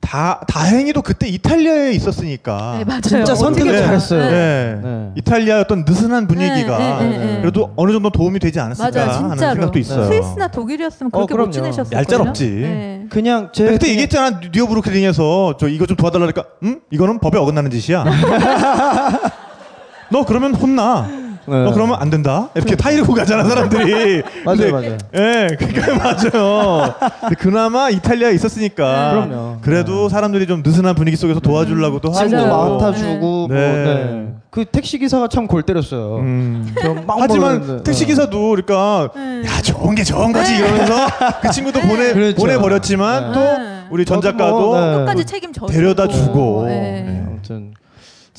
[0.00, 3.00] 다 다행히도 그때 이탈리아에 있었으니까 네, 맞아요.
[3.02, 3.78] 진짜 선택을 네.
[3.78, 4.30] 잘했어요.
[4.30, 4.80] 네.
[4.82, 5.10] 네.
[5.16, 7.40] 이탈리아의 어떤 느슨한 분위기가 네, 네, 네, 네.
[7.42, 9.52] 그래도 어느 정도 도움이 되지 않았을까 맞아요, 하는 진짜로.
[9.54, 10.06] 생각도 있어요.
[10.06, 11.46] 스위스나 독일이었으면 어, 그렇게 그럼요.
[11.48, 12.46] 못 지내셨을 얄짤없지.
[12.48, 13.04] 네.
[13.10, 17.70] 그냥 제 그때 얘기했잖아 뉴- 뉴욕 브루클린에서 저 이거 좀 도와달라니까 응 이거는 법에 어긋나는
[17.70, 18.04] 짓이야.
[20.10, 21.06] 너 그러면 혼나.
[21.46, 21.64] 네.
[21.64, 22.48] 너 그러면 안 된다.
[22.54, 24.22] 이렇게 타이르고 가잖아 사람들이.
[24.44, 24.98] 맞아요, 근데- 맞아요.
[25.14, 25.94] 예, 그러니까
[26.32, 26.94] 맞아요.
[27.20, 29.10] 근데 그나마 이탈리아에 있었으니까.
[29.26, 29.56] 그럼요.
[29.62, 32.52] 그래도 사람들이 좀 느슨한 분위기 속에서 도와주려고도 짐도 맞아요.
[32.52, 32.78] 하고.
[32.78, 33.54] 맡아주고 네.
[33.54, 34.26] 뭐, 네.
[34.50, 36.16] 그 택시 기사가 참 골 때렸어요.
[36.18, 36.74] 음.
[37.08, 38.06] 하지만 모르는데, 택시 네.
[38.08, 39.42] 기사도 그러니까 네.
[39.46, 41.06] 야 좋은 게 좋은 거지 이러면서
[41.40, 42.36] 그 친구도 보내 그렇죠.
[42.36, 43.32] 보내 버렸지만 네.
[43.32, 43.80] 또 네.
[43.90, 44.96] 우리 전 작가도 뭐, 네.
[44.98, 46.64] 끝까지 책임져 데려다 주고.
[46.66, 47.02] 네.
[47.06, 47.24] 네.
[47.26, 47.72] 아무튼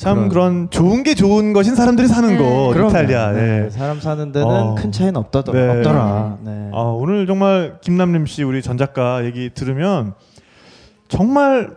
[0.02, 2.36] 참 그런- 그런 좋은 게 좋은 것인 사람들이 사는 네.
[2.36, 2.90] 거 그럼요.
[2.90, 3.30] 이탈리아.
[3.32, 3.70] 네, 예.
[3.70, 4.74] 사람 사는 데는 어.
[4.74, 5.68] 큰 차이는 없다더, 네.
[5.68, 6.38] 없더라.
[6.44, 6.70] 네.
[6.72, 10.14] 아, 오늘 정말 김남림 씨 우리 전 작가 얘기 들으면
[11.08, 11.70] 정말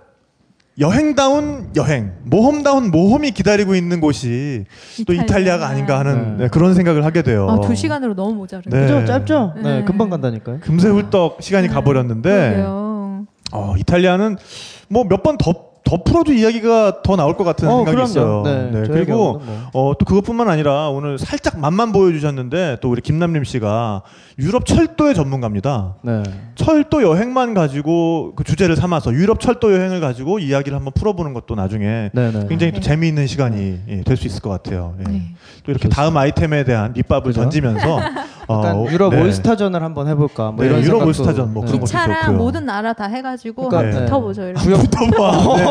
[0.80, 4.66] 여행다운 여행, 모험다운 모험이 기다리고 있는 곳이
[5.08, 5.24] 또 이탈리아.
[5.24, 6.44] 이탈리아가 아닌가 하는 네.
[6.46, 7.48] 네, 그런 생각을 하게 돼요.
[7.50, 8.76] 아, 두 시간으로 너무 모자르네.
[8.76, 8.82] 네.
[8.82, 9.06] 그죠?
[9.06, 9.54] 짧죠?
[9.58, 9.62] 네.
[9.62, 9.84] 네.
[9.86, 10.60] 금방 간다니까요.
[10.62, 13.26] 금세 훌떡 시간이 가버렸는데 그러게요.
[13.54, 14.36] 어, 이탈리아는
[14.90, 18.10] 뭐 몇번더 더 풀어도 이야기가 더 나올 것 같은 어, 생각이 그럼요.
[18.10, 18.42] 있어요.
[18.44, 19.70] 네, 저희 그리고 뭐.
[19.74, 24.02] 어, 또 그것뿐만 아니라 오늘 살짝 맛만 보여주셨는데 또 우리 김남림 씨가
[24.40, 25.96] 유럽 철도의 전문가입니다.
[26.02, 26.24] 네.
[26.56, 32.10] 철도 여행만 가지고 그 주제를 삼아서 유럽 철도 여행을 가지고 이야기를 한번 풀어보는 것도 나중에
[32.12, 32.46] 네, 네.
[32.50, 32.82] 굉장히 또 네.
[32.82, 34.96] 재미있는 시간이 예, 될수 있을 것 같아요.
[35.00, 35.12] 예.
[35.12, 35.22] 네.
[35.64, 37.42] 또 이렇게 다음 아이템에 대한 밑밥을 그죠?
[37.42, 38.00] 던지면서
[38.50, 39.22] 약간 어, 유럽 네.
[39.22, 40.52] 올스타전을 한번 해볼까?
[40.52, 42.38] 뭐 네, 이런 유럽 올스타전 뭐 그런 것도 기차랑 좋고요.
[42.38, 44.06] 모든 나라 다 해가지고 그러니까, 네.
[44.06, 44.44] 붙어보죠.
[44.50, 44.64] 이렇게.
[44.64, 45.32] 구역 붙어봐.
[45.58, 45.64] 네.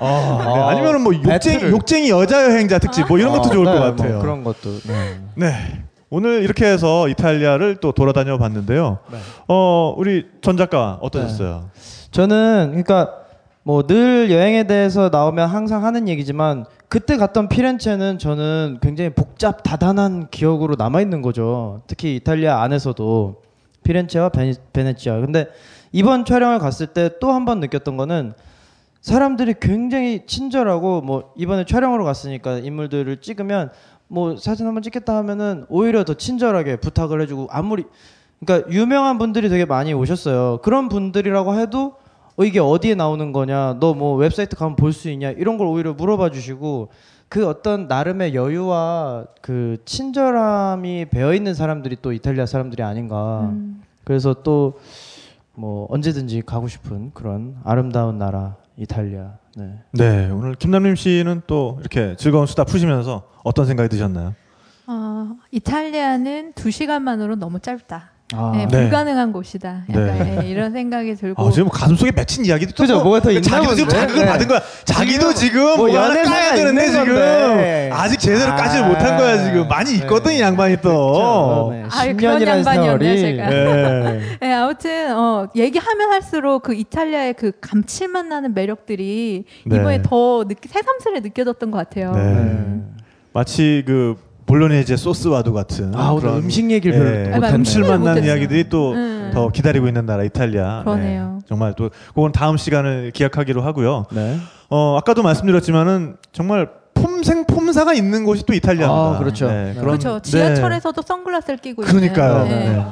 [0.00, 0.60] 아, 네.
[0.62, 1.64] 아니면은 뭐 욕쟁이.
[1.70, 4.18] 욕쟁이 여자 여행자 특집 뭐 이런 것도 어, 좋을 네, 것뭐 같아요.
[4.20, 4.70] 그런 것도.
[4.86, 5.20] 네.
[5.36, 5.54] 네.
[6.08, 8.98] 오늘 이렇게 해서 이탈리아를 또 돌아다녀 봤는데요.
[9.12, 9.18] 네.
[9.48, 11.70] 어, 우리 전 작가 어떠셨어요?
[12.10, 13.10] 저는 그러니까
[13.62, 20.28] 뭐 늘 여행에 대해서 나오면 항상 하는 얘기지만 그때 갔던 피렌체는 저는 굉장히 복잡 다단한
[20.28, 21.82] 기억으로 남아 있는 거죠.
[21.86, 23.42] 특히 이탈리아 안에서도
[23.84, 25.20] 피렌체와 베네, 베네치아.
[25.20, 25.46] 근데
[25.92, 28.32] 이번 촬영을 갔을 때 또 한 번 느꼈던 거는
[29.02, 33.70] 사람들이 굉장히 친절하고 뭐 이번에 촬영으로 갔으니까 인물들을 찍으면
[34.08, 37.84] 뭐 사진 한번 찍겠다 하면은 오히려 더 친절하게 부탁을 해주고 아무리
[38.44, 40.58] 그러니까 유명한 분들이 되게 많이 오셨어요.
[40.62, 41.94] 그런 분들이라고 해도
[42.40, 45.92] 어, 이게 어디에 나오는 거냐, 너 뭐 웹사이트 가면 볼 수 있냐 이런 걸 오히려
[45.94, 46.88] 물어봐 주시고
[47.28, 53.48] 그 어떤 나름의 여유와 그 친절함이 배어 있는 사람들이 또 이탈리아 사람들이 아닌가.
[53.52, 53.82] 음.
[54.04, 54.74] 그래서 또
[55.52, 59.32] 뭐 언제든지 가고 싶은 그런 아름다운 나라 이탈리아.
[59.56, 59.74] 네.
[59.92, 64.34] 네, 오늘 김남림 씨는 또 이렇게 즐거운 수다 푸시면서 어떤 생각이 드셨나요?
[64.86, 68.10] 어, 이탈리아는 두 시간만으로 너무 짧다.
[68.34, 68.82] 아, 네, 네.
[68.82, 69.84] 불가능한 곳이다.
[69.90, 70.36] 약간 네.
[70.40, 71.42] 네, 이런 생각이 들고.
[71.46, 72.94] 아, 지금 가슴 속에 맺힌 이야기도 또 그죠?
[72.94, 74.00] 뭐- 뭐가 더 있나 자기도 지금 본데?
[74.06, 74.30] 자극을 네.
[74.30, 74.60] 받은 거야.
[74.84, 77.90] 자기도 지금 뭐뭐 하나 연애사가 까야 되는데 지금 건데.
[77.92, 79.96] 아직 제대로 아, 까지를 못한 거야 지금 많이 네.
[79.96, 81.70] 있거든 이 양반이 또.
[81.72, 81.84] 네.
[81.90, 83.48] 아유, 그런 10년이라는 양반이었네요, 세월이 제가.
[83.50, 84.20] 네.
[84.40, 89.76] 네, 아무튼 어, 얘기하면 할수록 그 이탈리아의 그 감칠맛 나는 매력들이 네.
[89.76, 92.12] 이번에 더 느끼, 새삼스레 느껴졌던 것 같아요.
[92.12, 92.22] 네.
[92.34, 92.80] 네.
[93.32, 94.16] 마치 그
[94.54, 97.50] 볼로네제 소스와도 같은 아, 오늘 그런 음식 얘기를 별로 예, 또 아, 못했네.
[97.52, 98.30] 감칠맛 나는 못했어요.
[98.30, 99.16] 이야기들이 또 음.
[99.32, 100.82] 더 기다리고 있는 나라 이탈리아.
[100.82, 101.38] 그러네요.
[101.40, 104.06] 네, 정말 또 그건 다음 시간을 기약하기로 하고요.
[104.10, 104.38] 네.
[104.68, 109.14] 어 아까도 말씀드렸지만은 정말 폼생 폼사가 있는 곳이 또 이탈리아입니다.
[109.14, 109.46] 아, 그렇죠.
[109.46, 109.70] 네.
[109.74, 110.14] 그런- 그렇죠.
[110.20, 110.22] 네.
[110.22, 111.94] 지하철에서도 선글라스를 끼고 있는.
[111.94, 112.42] 그러니까요.
[112.42, 112.70] 네.
[112.70, 112.86] 네.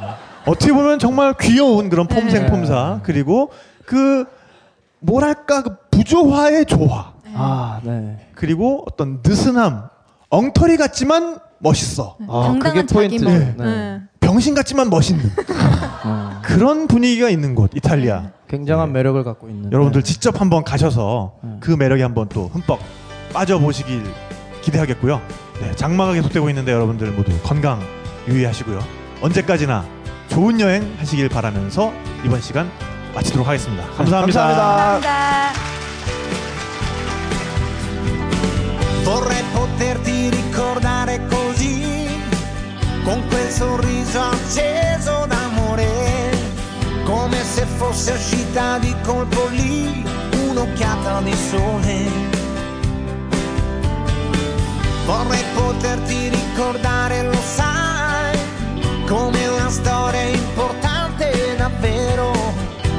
[0.46, 2.46] 어떻게 보면 정말 귀여운 그런 폼생 네.
[2.46, 3.50] 폼사 그리고
[3.84, 4.24] 그
[5.00, 8.28] 뭐랄까 그 부조화의 조화 아, 네.
[8.36, 9.88] 그리고 어떤 느슨함
[10.30, 13.38] 엉터리 같지만 멋있어 아, 당당한 그게 포인트네.
[13.38, 13.38] 멋.
[13.38, 13.54] 네.
[13.64, 14.00] 네.
[14.20, 15.24] 병신 같지만 멋있는
[16.04, 19.72] 어, 그런 분위기가 있는 곳 이탈리아 굉장한 매력을 갖고 있는.
[19.72, 20.06] 여러분들 네.
[20.12, 21.50] 직접 한번 가셔서 네.
[21.60, 22.78] 그 매력에 한번 또 흠뻑
[23.32, 24.02] 빠져보시길
[24.62, 25.20] 기대하겠고요
[25.60, 27.80] 네, 장마가 계속되고 있는데 여러분들 모두 건강
[28.28, 28.80] 유의하시고요
[29.22, 29.84] 언제까지나
[30.28, 31.92] 좋은 여행 하시길 바라면서
[32.24, 32.70] 이번 시간
[33.14, 34.20] 마치도록 하겠습니다 감사합니다.
[34.20, 35.00] 감사합니다.
[35.00, 35.68] 감사합니다.
[39.68, 42.08] Poterti ricordare così,
[43.04, 46.30] con quel sorriso acceso d'amore,
[47.04, 50.04] come se fosse uscita di colpo lì
[50.48, 52.36] un'occhiata di sole.
[55.04, 58.38] Vorrei poterti ricordare, lo sai,
[59.06, 62.32] come una storia importante davvero,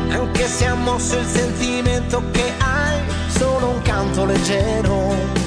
[0.09, 5.38] anche se ha mosso il sentimento che hai, solo un canto leggero.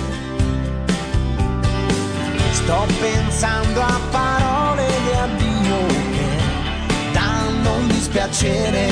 [2.52, 8.90] Sto pensando a parole di addio che danno un dispiacere,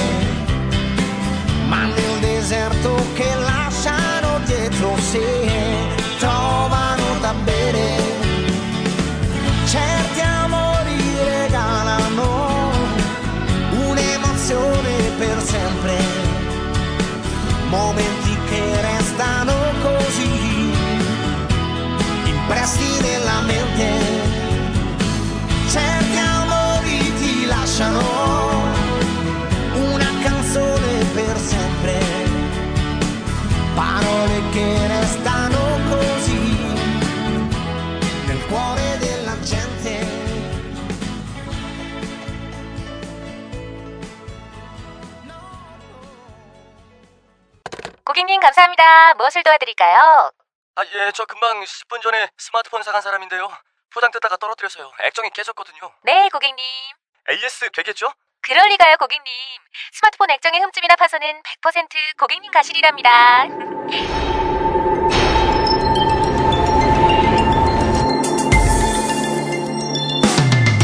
[1.69, 8.19] ma nel deserto che lasciano dietro sé trovano da bere.
[9.67, 12.71] Certi amori regalano
[13.89, 15.97] un'emozione per sempre,
[17.69, 18.20] momenti
[22.70, 23.90] impressi nella mente.
[25.68, 28.00] Certi amori ti lasciano
[29.74, 31.98] una canzone per sempre,
[33.74, 35.58] parole che restano
[35.90, 36.58] così
[38.28, 39.94] nel cuore della gente.
[48.06, 49.16] 고객님 감사합니다.
[49.16, 50.39] 무엇을 도와드릴까요?
[50.81, 53.51] 아, 예, 저 금방 10분 전에 스마트폰 사간 사람인데요.
[53.93, 54.91] 포장 뜯다가 떨어뜨려서요.
[55.03, 55.93] 액정이 깨졌거든요.
[56.05, 56.57] 네, 고객님.
[57.29, 58.11] AS 되겠죠?
[58.41, 59.27] 그럴 리가요, 고객님.
[59.93, 63.45] 스마트폰 액정의 흠집이나 파손은 100% 고객님 가실이랍니다.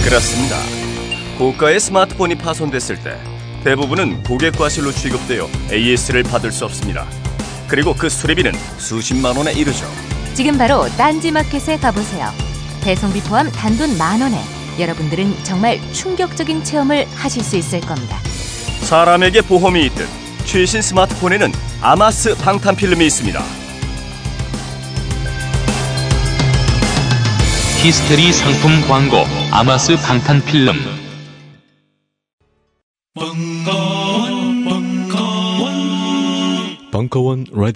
[0.04, 0.56] 그렇습니다.
[1.38, 3.18] 고가의 스마트폰이 파손됐을 때
[3.64, 7.06] 대부분은 고객 과실로 취급되어 AS를 받을 수 없습니다.
[7.68, 9.86] 그리고 그 수리비는 수십만 원에 이르죠.
[10.34, 12.30] 지금 바로 딴지마켓에 가보세요.
[12.82, 14.38] 배송비 포함 단돈 만 원에
[14.78, 18.18] 여러분들은 정말 충격적인 체험을 하실 수 있을 겁니다.
[18.82, 20.06] 사람에게 보험이 있듯
[20.44, 23.42] 최신 스마트폰에는 아마스 방탄 필름이 있습니다.
[27.82, 30.76] 히스테리 상품 광고 아마스 방탄 필름
[33.14, 34.35] 벙커원,
[36.96, 37.70] 벙커원, 벙커원 라